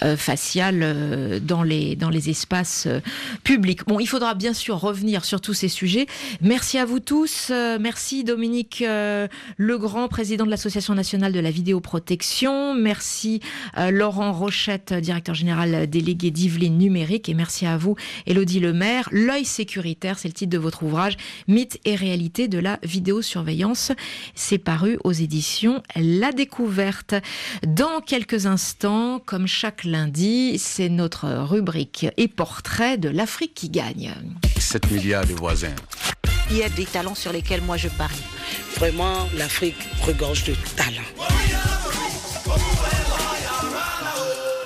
euh, 0.03 0.17
faciale 0.17 0.79
euh, 0.83 1.39
dans 1.39 1.63
les 1.63 1.95
dans 1.95 2.09
les 2.09 2.29
espaces 2.29 2.87
publics. 3.43 3.85
Bon, 3.87 3.99
il 3.99 4.07
faudra 4.07 4.33
bien 4.33 4.53
sûr 4.53 4.79
revenir 4.79 5.25
sur 5.25 5.41
tous 5.41 5.53
ces 5.53 5.69
sujets. 5.69 6.07
Merci 6.41 6.77
à 6.77 6.85
vous 6.85 6.99
tous. 6.99 7.51
Merci 7.79 8.23
Dominique 8.23 8.83
Legrand, 9.57 10.07
président 10.07 10.45
de 10.45 10.49
l'association 10.49 10.95
nationale 10.95 11.31
de 11.31 11.39
la 11.39 11.51
vidéoprotection. 11.51 12.73
Merci 12.73 13.41
euh, 13.77 13.91
Laurent 13.91 14.33
Rochette, 14.33 14.93
directeur 14.93 15.35
général 15.35 15.89
délégué 15.89 16.31
d'Yveline 16.31 16.77
Numérique. 16.77 17.29
Et 17.29 17.33
merci 17.33 17.65
à 17.65 17.77
vous, 17.77 17.95
Elodie 18.25 18.59
Lemaire. 18.59 19.09
L'œil 19.11 19.45
sécuritaire, 19.45 20.19
c'est 20.19 20.27
le 20.27 20.33
titre 20.33 20.51
de 20.51 20.57
votre 20.57 20.83
ouvrage, 20.83 21.17
Mythe 21.47 21.79
et 21.85 21.95
réalité 21.95 22.47
de 22.47 22.59
la 22.59 22.79
vidéosurveillance. 22.83 23.91
C'est 24.33 24.57
paru 24.57 24.97
aux 25.03 25.11
éditions 25.11 25.81
La 25.95 26.31
Découverte. 26.31 27.15
Dans 27.65 28.01
quelques 28.01 28.45
instants, 28.45 29.21
comme 29.25 29.47
chaque 29.47 29.83
lundi, 29.83 30.57
c'est 30.59 30.89
notre 30.89 31.27
rubrique 31.43 32.07
et 32.17 32.27
portrait 32.27 32.97
de 32.97 33.09
l'Afrique 33.09 33.53
qui 33.53 33.69
gagne. 33.69 34.13
7 34.57 34.91
milliards 34.91 35.25
de 35.25 35.33
voisins, 35.33 35.75
il 36.51 36.57
y 36.57 36.63
a 36.63 36.69
des 36.69 36.85
talents 36.85 37.15
sur 37.15 37.31
lesquels 37.31 37.61
moi 37.61 37.77
je 37.77 37.89
parie. 37.89 38.23
Vraiment, 38.77 39.27
l'Afrique 39.37 39.77
regorge 40.05 40.43
de 40.43 40.55
talents. 40.75 41.01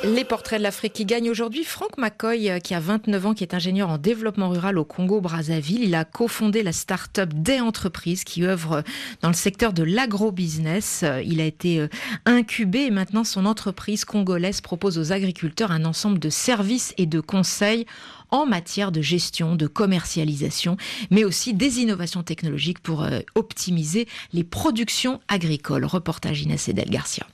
Les 0.06 0.24
portraits 0.24 0.60
de 0.60 0.64
l'Afrique 0.64 0.94
qui 0.94 1.06
gagnent 1.06 1.30
aujourd'hui. 1.30 1.66
Franck 1.66 1.98
McCoy, 1.98 2.50
euh, 2.50 2.60
qui 2.60 2.74
a 2.74 2.80
29 2.80 3.26
ans, 3.26 3.34
qui 3.34 3.44
est 3.44 3.54
ingénieur 3.54 3.90
en 3.90 3.98
développement 3.98 4.48
rural 4.50 4.78
au 4.78 4.86
Congo-Brazzaville. 4.86 5.84
Il 5.84 5.94
a 5.94 6.06
cofondé 6.06 6.64
la 6.64 6.72
start-up 6.72 7.34
des 7.34 7.60
entreprises 7.60 8.24
qui 8.24 8.46
œuvre 8.46 8.84
dans 9.22 9.28
le 9.28 9.34
secteur 9.34 9.74
de 9.74 9.84
l'agro-business. 9.84 11.02
Euh, 11.04 11.22
il 11.26 11.42
a 11.42 11.46
été 11.46 11.82
euh, 11.82 11.90
incubé 12.26 12.86
et 12.86 12.92
maintenant 12.92 13.26
son 13.26 13.46
entreprise 13.46 14.06
congolaise 14.06 14.62
propose 14.62 14.98
aux 14.98 15.12
agriculteurs 15.12 15.72
un 15.72 15.84
ensemble 15.84 16.18
de 16.18 16.30
services 16.30 16.94
et 16.98 17.06
de 17.06 17.20
conseils 17.20 17.86
en 18.32 18.46
matière 18.46 18.92
de 18.92 19.02
gestion, 19.02 19.56
de 19.56 19.68
commercialisation, 19.68 20.78
mais 21.12 21.24
aussi 21.24 21.54
des 21.54 21.80
innovations 21.80 22.24
technologiques 22.24 22.80
pour 22.80 23.06
optimiser 23.36 24.08
les 24.34 24.44
productions 24.44 25.20
agricoles. 25.28 25.86
Reportage 25.86 26.42
Inès 26.42 26.68
Edel 26.70 26.90
Garcia. 26.90 27.26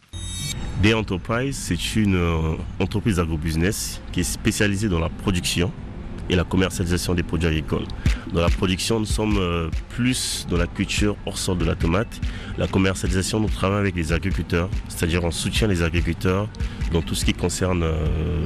Day 0.81 0.93
Enterprise, 0.93 1.57
c'est 1.57 1.95
une 1.95 2.15
euh, 2.15 2.55
entreprise 2.79 3.19
agro-business 3.19 4.01
qui 4.11 4.19
est 4.19 4.23
spécialisée 4.23 4.89
dans 4.89 4.99
la 4.99 5.09
production 5.09 5.71
et 6.29 6.35
la 6.35 6.43
commercialisation 6.43 7.13
des 7.13 7.23
produits 7.23 7.47
agricoles. 7.47 7.85
Dans 8.33 8.41
la 8.41 8.49
production, 8.49 8.99
nous 8.99 9.05
sommes 9.05 9.37
euh, 9.37 9.69
plus 9.89 10.47
dans 10.49 10.57
la 10.57 10.67
culture 10.67 11.15
hors 11.25 11.37
sol 11.37 11.57
de 11.57 11.65
la 11.65 11.75
tomate. 11.75 12.19
La 12.57 12.67
commercialisation, 12.67 13.39
nous 13.39 13.49
travaillons 13.49 13.81
avec 13.81 13.95
les 13.95 14.13
agriculteurs, 14.13 14.69
c'est-à-dire 14.87 15.23
on 15.23 15.31
soutient 15.31 15.67
les 15.67 15.83
agriculteurs 15.83 16.47
dans 16.91 17.01
tout 17.01 17.15
ce 17.15 17.25
qui 17.25 17.33
concerne 17.33 17.83
euh, 17.83 17.95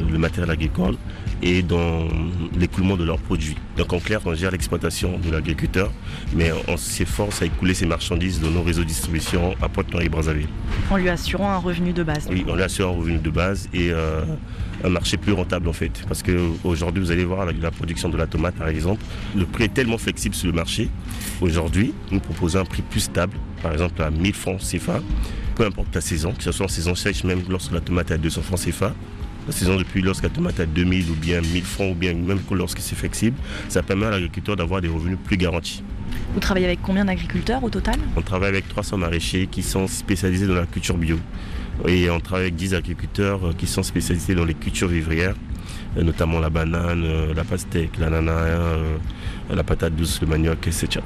le 0.10 0.18
matériel 0.18 0.52
agricole 0.52 0.96
et 1.42 1.62
dans 1.62 2.08
l'écoulement 2.58 2.98
de 2.98 3.04
leurs 3.04 3.20
produits. 3.20 3.56
Donc 3.78 3.94
en 3.94 4.00
clair, 4.00 4.20
on 4.26 4.34
gère 4.34 4.52
l'exploitation 4.52 5.18
de 5.18 5.32
l'agriculteur, 5.32 5.92
mais 6.36 6.52
on 6.68 6.76
s'efforce 6.76 7.42
à 7.42 7.46
écouler 7.46 7.74
ses 7.74 7.86
marchandises 7.86 8.42
dans 8.42 8.52
nos 8.52 8.62
réseaux 8.62 8.84
de 8.84 8.88
distribution 8.88 9.56
à 9.62 9.70
Pointe-Noire 9.70 10.04
et 10.04 10.10
Brazzaville. 10.10 10.50
En 10.90 10.98
lui 10.98 11.10
assurant 11.10 11.50
un 11.52 11.58
revenu 11.58 11.94
de 11.94 12.04
base. 12.04 12.28
Oui, 12.30 12.46
on 12.48 12.56
lui 12.56 12.64
assure 12.64 12.90
un 12.90 12.98
revenu 12.98 13.20
de 13.20 13.30
base 13.30 13.70
et 13.74 13.92
euh, 13.92 14.24
un 14.84 14.90
marché 14.90 15.18
plus 15.18 15.34
rentable 15.34 15.68
en 15.68 15.74
fait. 15.74 15.92
Parce 16.08 16.24
qu'aujourd'hui, 16.24 17.04
vous 17.04 17.12
allez 17.12 17.26
voir 17.26 17.42
avec 17.42 17.62
la 17.62 17.72
production 17.72 18.10
de 18.10 18.18
la 18.18 18.28
tomate 18.28 18.56
par 18.56 18.68
exemple, 18.68 19.04
le 19.36 19.46
prix 19.46 19.66
est 19.66 19.74
tellement 19.74 19.98
flexible 19.98 20.36
sur 20.36 20.48
le 20.48 20.54
marché. 20.54 20.90
Aujourd'hui, 21.42 21.94
nous 22.12 22.20
proposons 22.20 22.60
un 22.60 22.66
prix 22.66 22.82
plus 22.82 23.02
stable, 23.02 23.38
par 23.62 23.74
exemple 23.74 24.02
à 24.02 24.10
1000 24.10 24.34
francs 24.34 24.60
CFA, 24.60 25.02
peu 25.56 25.66
importe 25.66 25.94
la 25.94 26.02
saison, 26.02 26.34
que 26.34 26.44
ce 26.44 26.52
soit 26.52 26.66
en 26.66 26.70
saison 26.70 26.96
sèche, 26.96 27.24
même 27.24 27.42
lorsque 27.50 27.72
la 27.72 27.82
tomate 27.82 28.12
est 28.12 28.16
à 28.16 28.18
200 28.18 28.42
francs 28.42 28.60
CFA, 28.60 28.94
la 29.48 29.54
saison 29.54 29.78
depuis 29.78 30.02
lorsque 30.02 30.24
la 30.24 30.30
tomate 30.30 30.60
est 30.60 30.64
à 30.64 30.66
2000 30.66 31.10
ou 31.10 31.16
bien 31.16 31.42
1000 31.42 31.64
francs 31.64 31.92
ou 31.92 31.96
bien 31.96 32.14
même 32.14 32.40
lorsque 32.52 32.80
c'est 32.80 32.96
flexible, 32.96 33.36
ça 33.68 33.82
permet 33.82 34.06
à 34.06 34.12
l'agriculteur 34.12 34.56
d'avoir 34.56 34.82
des 34.82 34.88
revenus 34.88 35.18
plus 35.24 35.38
garantis. 35.38 35.84
Vous 36.34 36.40
travaillez 36.40 36.68
avec 36.68 36.82
combien 36.82 37.06
d'agriculteurs 37.06 37.64
au 37.64 37.70
total? 37.70 37.96
On 38.16 38.22
travaille 38.22 38.50
avec 38.50 38.68
300 38.68 38.98
maraîchers 38.98 39.48
qui 39.48 39.64
sont 39.64 39.88
spécialisés 39.88 40.46
dans 40.46 40.56
la 40.56 40.66
culture 40.66 40.98
bio. 40.98 41.18
Et 41.88 42.10
on 42.10 42.20
travaille 42.20 42.46
avec 42.46 42.56
10 42.56 42.76
agriculteurs 42.76 43.48
euh, 43.48 43.54
qui 43.58 43.68
sont 43.68 43.84
spécialisés 43.84 44.36
dans 44.36 44.46
les 44.46 44.54
cultures 44.54 44.88
vivrières, 44.88 45.36
euh, 45.98 46.04
notamment 46.04 46.40
la 46.40 46.50
banane, 46.50 47.04
euh, 47.06 47.34
la 47.34 47.44
pastèque, 47.44 47.98
l'ananas, 47.98 48.78
la 49.50 49.64
patate 49.64 49.96
douce, 49.96 50.20
le 50.22 50.28
manioc, 50.28 50.68
etc 50.68 51.02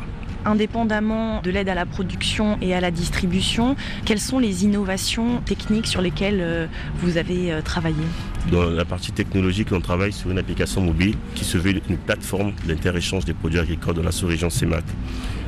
indépendamment 0.45 1.41
de 1.41 1.49
l'aide 1.51 1.69
à 1.69 1.73
la 1.73 1.85
production 1.85 2.57
et 2.61 2.75
à 2.75 2.81
la 2.81 2.91
distribution, 2.91 3.77
quelles 4.03 4.19
sont 4.19 4.39
les 4.39 4.65
innovations 4.65 5.39
techniques 5.39 5.87
sur 5.87 6.01
lesquelles 6.01 6.67
vous 6.97 7.15
avez 7.15 7.61
travaillé? 7.63 8.03
Dans 8.51 8.69
la 8.69 8.83
partie 8.83 9.13
technologique, 9.13 9.69
on 9.71 9.79
travaille 9.79 10.11
sur 10.11 10.31
une 10.31 10.37
application 10.37 10.81
mobile 10.81 11.15
qui 11.33 11.45
se 11.45 11.57
veut 11.57 11.71
une 11.89 11.95
plateforme 11.95 12.51
d'inter-échange 12.67 13.23
des 13.23 13.33
produits 13.33 13.59
agricoles 13.59 13.95
dans 13.95 14.03
la 14.03 14.11
sous-région 14.11 14.49
CEMAC. 14.49 14.83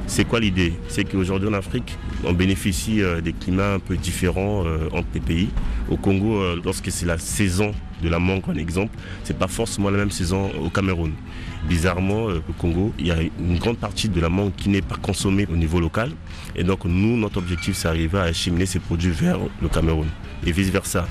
C'est 0.07 0.25
quoi 0.25 0.39
l'idée? 0.39 0.73
C'est 0.87 1.03
qu'aujourd'hui 1.03 1.49
en 1.49 1.53
Afrique, 1.53 1.97
on 2.23 2.33
bénéficie 2.33 3.01
euh, 3.01 3.21
des 3.21 3.33
climats 3.33 3.73
un 3.73 3.79
peu 3.79 3.97
différents 3.97 4.63
euh, 4.65 4.87
entre 4.91 5.07
les 5.15 5.19
pays. 5.19 5.49
Au 5.89 5.97
Congo, 5.97 6.37
euh, 6.37 6.59
lorsque 6.63 6.91
c'est 6.91 7.05
la 7.05 7.17
saison 7.17 7.73
de 8.03 8.09
la 8.09 8.19
mangue, 8.19 8.47
en 8.47 8.55
exemple, 8.55 8.95
c'est 9.23 9.37
pas 9.37 9.47
forcément 9.47 9.89
la 9.89 9.97
même 9.97 10.11
saison 10.11 10.51
au 10.63 10.69
Cameroun. 10.69 11.11
Bizarrement, 11.67 12.25
au 12.25 12.53
Congo, 12.59 12.93
il 12.99 13.07
y 13.07 13.11
a 13.11 13.17
une 13.21 13.57
grande 13.57 13.77
partie 13.77 14.07
de 14.07 14.21
la 14.21 14.29
mangue 14.29 14.53
qui 14.55 14.69
n'est 14.69 14.83
pas 14.83 14.97
consommée 14.97 15.47
au 15.51 15.55
niveau 15.55 15.79
local. 15.79 16.11
Et 16.55 16.63
donc, 16.63 16.85
nous, 16.85 17.17
notre 17.17 17.37
objectif, 17.37 17.75
c'est 17.75 17.87
d'arriver 17.87 18.19
à 18.19 18.23
acheminer 18.23 18.67
ces 18.67 18.79
produits 18.79 19.11
vers 19.11 19.39
le 19.61 19.67
Cameroun 19.69 20.07
et 20.45 20.51
vice-versa 20.51 21.07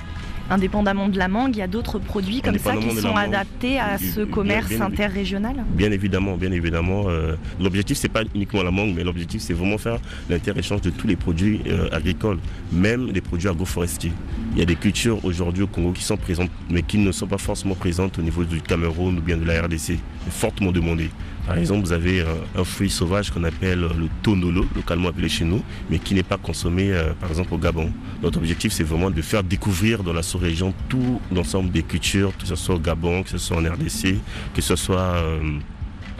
indépendamment 0.51 1.09
de 1.09 1.19
la 1.19 1.29
mangue, 1.29 1.57
il 1.57 1.59
y 1.59 1.63
a 1.63 1.67
d'autres 1.67 1.99
produits 1.99 2.41
comme 2.41 2.59
ça 2.59 2.77
qui 2.77 2.91
sont 2.97 3.17
adaptés 3.17 3.79
à 3.79 3.99
ce 3.99 4.21
commerce 4.21 4.73
interrégional 4.81 5.65
Bien 5.71 5.91
évidemment, 5.91 6.37
bien 6.37 6.53
évidemment. 6.53 7.05
Euh, 7.09 7.37
l'objectif, 7.61 7.97
c'est 7.97 8.09
pas 8.09 8.23
uniquement 8.35 8.63
la 8.63 8.71
mangue, 8.71 8.95
mais 8.95 9.05
l'objectif, 9.05 9.43
c'est 9.43 9.53
vraiment 9.53 9.79
faire 9.79 9.99
l'inter-échange 10.29 10.81
de 10.83 10.91
tous 10.91 11.07
les 11.07 11.17
produits 11.17 11.61
euh, 11.67 11.89
agricoles, 11.93 12.39
même 12.73 13.11
les 13.13 13.21
produits 13.21 13.49
agroforestiers. 13.49 14.13
Il 14.53 14.59
y 14.59 14.63
a 14.63 14.65
des 14.65 14.77
cultures 14.77 15.25
aujourd'hui 15.25 15.63
au 15.63 15.67
Congo 15.67 15.93
qui 15.93 16.03
sont 16.03 16.17
présentes, 16.17 16.51
mais 16.71 16.83
qui 16.83 16.99
ne 16.99 17.13
sont 17.13 17.27
pas 17.27 17.39
forcément 17.39 17.75
présentes 17.75 18.19
au 18.19 18.23
niveau 18.23 18.45
du 18.45 18.61
Cameroun 18.61 19.19
ou 19.19 19.23
bien 19.23 19.37
de 19.37 19.45
la 19.45 19.63
RDC, 19.63 19.99
fortement 20.31 20.73
demandées. 20.73 21.11
Par 21.47 21.59
exemple, 21.59 21.81
vous 21.85 21.93
avez 21.93 22.21
euh, 22.21 22.35
un 22.57 22.65
fruit 22.65 22.89
sauvage 22.89 23.31
qu'on 23.31 23.45
appelle 23.45 23.81
le 23.81 24.09
tonolo, 24.23 24.65
localement 24.75 25.11
appelé 25.11 25.29
chez 25.29 25.45
nous, 25.45 25.63
mais 25.91 25.99
qui 25.99 26.15
n'est 26.15 26.23
pas 26.23 26.39
consommé, 26.39 26.91
euh, 26.91 27.13
par 27.21 27.29
exemple, 27.29 27.53
au 27.53 27.59
Gabon. 27.59 27.93
Notre 28.23 28.39
objectif, 28.39 28.73
c'est 28.73 28.83
vraiment 28.83 29.11
de 29.11 29.21
faire 29.21 29.43
découvrir 29.45 30.03
dans 30.03 30.15
la 30.15 30.23
sous-région 30.23 30.73
tout 30.89 31.21
l'ensemble 31.31 31.71
des 31.71 31.83
cultures, 31.83 32.33
que 32.39 32.47
ce 32.47 32.55
soit 32.55 32.77
au 32.77 32.79
Gabon, 32.79 33.23
que 33.23 33.29
ce 33.29 33.39
soit 33.39 33.59
en 33.59 33.61
RDC, 33.65 34.17
que 34.55 34.63
ce 34.63 34.75
soit 34.75 35.17
euh, 35.17 35.59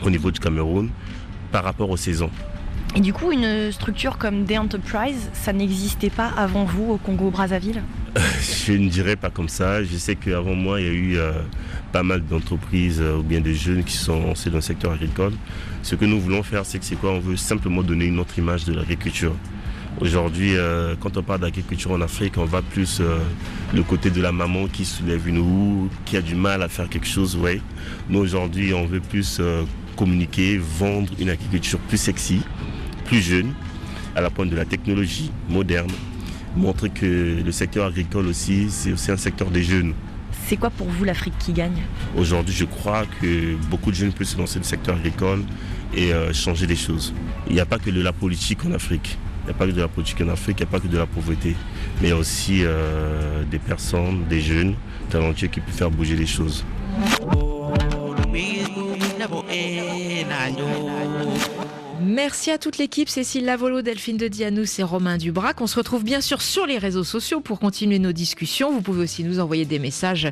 au 0.03 0.09
niveau 0.11 0.29
du 0.29 0.39
Cameroun, 0.39 0.89
par 1.51 1.63
rapport 1.63 1.89
aux 1.89 1.97
saisons. 1.97 2.29
Et 2.97 3.01
du 3.01 3.11
coup, 3.11 3.33
une 3.33 3.73
structure 3.73 4.17
comme 4.17 4.45
The 4.45 4.53
Enterprise, 4.53 5.29
ça 5.33 5.51
n'existait 5.51 6.09
pas 6.09 6.31
avant 6.37 6.63
vous 6.63 6.93
au 6.93 6.97
Congo-Brazzaville 6.97 7.83
Je 8.39 8.71
ne 8.71 8.87
dirais 8.87 9.17
pas 9.17 9.29
comme 9.29 9.49
ça. 9.49 9.83
Je 9.83 9.97
sais 9.97 10.15
qu'avant 10.15 10.55
moi, 10.55 10.79
il 10.79 10.87
y 10.87 10.89
a 10.89 10.93
eu 10.93 11.17
euh, 11.17 11.33
pas 11.91 12.03
mal 12.03 12.25
d'entreprises 12.25 13.01
euh, 13.01 13.17
ou 13.17 13.21
bien 13.21 13.41
de 13.41 13.51
jeunes 13.51 13.83
qui 13.83 13.97
sont 13.97 14.25
lancés 14.25 14.49
dans 14.49 14.57
le 14.57 14.61
secteur 14.61 14.93
agricole. 14.93 15.33
Ce 15.83 15.95
que 15.95 16.05
nous 16.05 16.21
voulons 16.21 16.41
faire, 16.41 16.65
c'est 16.65 16.79
que 16.79 16.85
c'est 16.85 16.95
quoi? 16.95 17.11
On 17.11 17.19
veut 17.19 17.35
simplement 17.35 17.83
donner 17.83 18.05
une 18.05 18.17
autre 18.17 18.39
image 18.39 18.63
de 18.63 18.73
l'agriculture. 18.73 19.35
Aujourd'hui, 19.99 20.55
euh, 20.55 20.95
quand 20.97 21.17
on 21.17 21.21
parle 21.21 21.41
d'agriculture 21.41 21.91
en 21.91 21.99
Afrique, 21.99 22.37
on 22.37 22.45
va 22.45 22.61
plus 22.61 23.01
le 23.73 23.83
côté 23.83 24.09
de 24.09 24.21
la 24.21 24.31
maman 24.31 24.67
qui 24.67 24.85
soulève 24.85 25.27
une 25.27 25.39
roue, 25.39 25.89
qui 26.05 26.15
a 26.15 26.21
du 26.21 26.35
mal 26.35 26.63
à 26.63 26.69
faire 26.69 26.87
quelque 26.87 27.07
chose. 27.07 27.35
Ouais. 27.35 27.59
Nous, 28.09 28.19
aujourd'hui, 28.19 28.73
on 28.73 28.85
veut 28.85 29.01
plus 29.01 29.41
communiquer, 29.97 30.57
vendre 30.57 31.11
une 31.19 31.29
agriculture 31.29 31.79
plus 31.79 31.97
sexy, 31.97 32.41
plus 33.05 33.21
jeune, 33.21 33.53
à 34.15 34.21
la 34.21 34.29
pointe 34.29 34.49
de 34.49 34.55
la 34.55 34.65
technologie 34.65 35.31
moderne, 35.49 35.91
montrer 36.55 36.89
que 36.89 37.41
le 37.43 37.51
secteur 37.51 37.85
agricole 37.85 38.27
aussi, 38.27 38.67
c'est 38.69 38.91
aussi 38.91 39.11
un 39.11 39.17
secteur 39.17 39.49
des 39.49 39.63
jeunes. 39.63 39.93
C'est 40.47 40.57
quoi 40.57 40.69
pour 40.69 40.87
vous 40.87 41.03
l'Afrique 41.03 41.33
qui 41.39 41.53
gagne? 41.53 41.81
Aujourd'hui, 42.15 42.53
je 42.53 42.65
crois 42.65 43.03
que 43.21 43.55
beaucoup 43.69 43.91
de 43.91 43.95
jeunes 43.95 44.11
peuvent 44.11 44.27
se 44.27 44.37
lancer 44.37 44.55
dans 44.55 44.61
le 44.61 44.65
secteur 44.65 44.95
agricole 44.95 45.43
et 45.95 46.13
euh, 46.13 46.33
changer 46.33 46.67
les 46.67 46.75
choses. 46.75 47.13
Il 47.47 47.53
n'y 47.53 47.59
a 47.59 47.65
pas 47.65 47.79
que 47.79 47.89
de 47.89 48.01
la 48.01 48.13
politique 48.13 48.65
en 48.65 48.71
Afrique. 48.71 49.17
Il 49.43 49.45
n'y 49.47 49.51
a 49.51 49.53
pas 49.53 49.65
que 49.65 49.71
de 49.71 49.81
la 49.81 49.87
politique 49.87 50.21
en 50.21 50.29
Afrique, 50.29 50.57
il 50.59 50.63
n'y 50.63 50.69
a 50.69 50.71
pas 50.71 50.79
que 50.79 50.87
de 50.87 50.97
la 50.97 51.05
pauvreté. 51.05 51.55
Mais 52.01 52.07
il 52.07 52.09
y 52.09 52.13
a 52.13 52.17
aussi 52.17 52.59
euh, 52.63 53.43
des 53.49 53.59
personnes, 53.59 54.25
des 54.27 54.41
jeunes 54.41 54.75
talentueux 55.09 55.47
qui 55.47 55.59
peuvent 55.59 55.73
faire 55.73 55.91
bouger 55.91 56.15
les 56.15 56.25
choses. 56.25 56.65
Merci 62.07 62.51
à 62.51 62.59
toute 62.59 62.77
l'équipe, 62.77 63.09
Cécile 63.09 63.45
Lavolo, 63.45 63.81
Delphine 63.81 64.17
de 64.17 64.27
Dianous 64.27 64.79
et 64.79 64.83
Romain 64.83 65.17
Dubrac. 65.17 65.59
On 65.59 65.65
se 65.65 65.75
retrouve 65.75 66.03
bien 66.03 66.21
sûr 66.21 66.39
sur 66.43 66.67
les 66.67 66.77
réseaux 66.77 67.03
sociaux 67.03 67.39
pour 67.39 67.59
continuer 67.59 67.97
nos 67.97 68.11
discussions. 68.11 68.71
Vous 68.71 68.81
pouvez 68.81 69.01
aussi 69.01 69.23
nous 69.23 69.39
envoyer 69.39 69.65
des 69.65 69.79
messages 69.79 70.27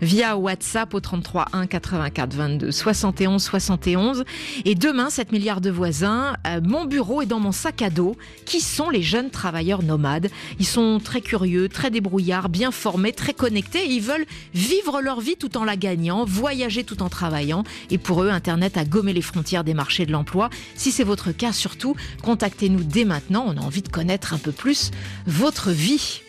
via 0.00 0.36
WhatsApp 0.36 0.94
au 0.94 1.00
33 1.00 1.46
1 1.52 1.66
84 1.66 2.32
22 2.32 2.70
71 2.70 3.42
71. 3.42 4.24
Et 4.64 4.76
demain, 4.76 5.10
7 5.10 5.32
milliards 5.32 5.60
de 5.60 5.68
voisins, 5.68 6.36
euh, 6.46 6.60
mon 6.62 6.84
bureau 6.84 7.22
est 7.22 7.26
dans 7.26 7.40
mon 7.40 7.50
sac 7.50 7.82
à 7.82 7.90
dos. 7.90 8.16
Qui 8.44 8.60
sont 8.60 8.88
les 8.88 9.02
jeunes 9.02 9.30
travailleurs 9.30 9.82
nomades? 9.82 10.28
Ils 10.60 10.66
sont 10.66 11.00
très 11.02 11.22
curieux, 11.22 11.68
très 11.68 11.90
débrouillards, 11.90 12.48
bien 12.48 12.70
formés, 12.70 13.12
très 13.12 13.34
connectés. 13.34 13.84
Ils 13.88 14.00
veulent 14.00 14.26
vivre 14.54 15.00
leur 15.00 15.20
vie 15.20 15.34
tout 15.34 15.56
en 15.56 15.64
la 15.64 15.74
gagnant, 15.74 16.24
voyager 16.24 16.84
tout 16.84 17.02
en 17.02 17.08
travaillant. 17.08 17.64
Et 17.90 17.98
pour 17.98 18.22
eux, 18.22 18.28
Internet 18.28 18.76
a 18.76 18.84
gommé 18.84 19.12
les 19.12 19.22
frontières 19.22 19.64
des 19.64 19.74
marchés 19.74 20.06
de 20.06 20.12
l'emploi. 20.12 20.50
Si 20.76 20.92
c'est 20.92 21.02
votre 21.16 21.32
cas 21.32 21.54
surtout, 21.54 21.96
contactez-nous 22.22 22.84
dès 22.84 23.06
maintenant. 23.06 23.44
On 23.46 23.56
a 23.56 23.60
envie 23.60 23.80
de 23.80 23.88
connaître 23.88 24.34
un 24.34 24.38
peu 24.38 24.52
plus 24.52 24.90
votre 25.26 25.70
vie. 25.70 26.20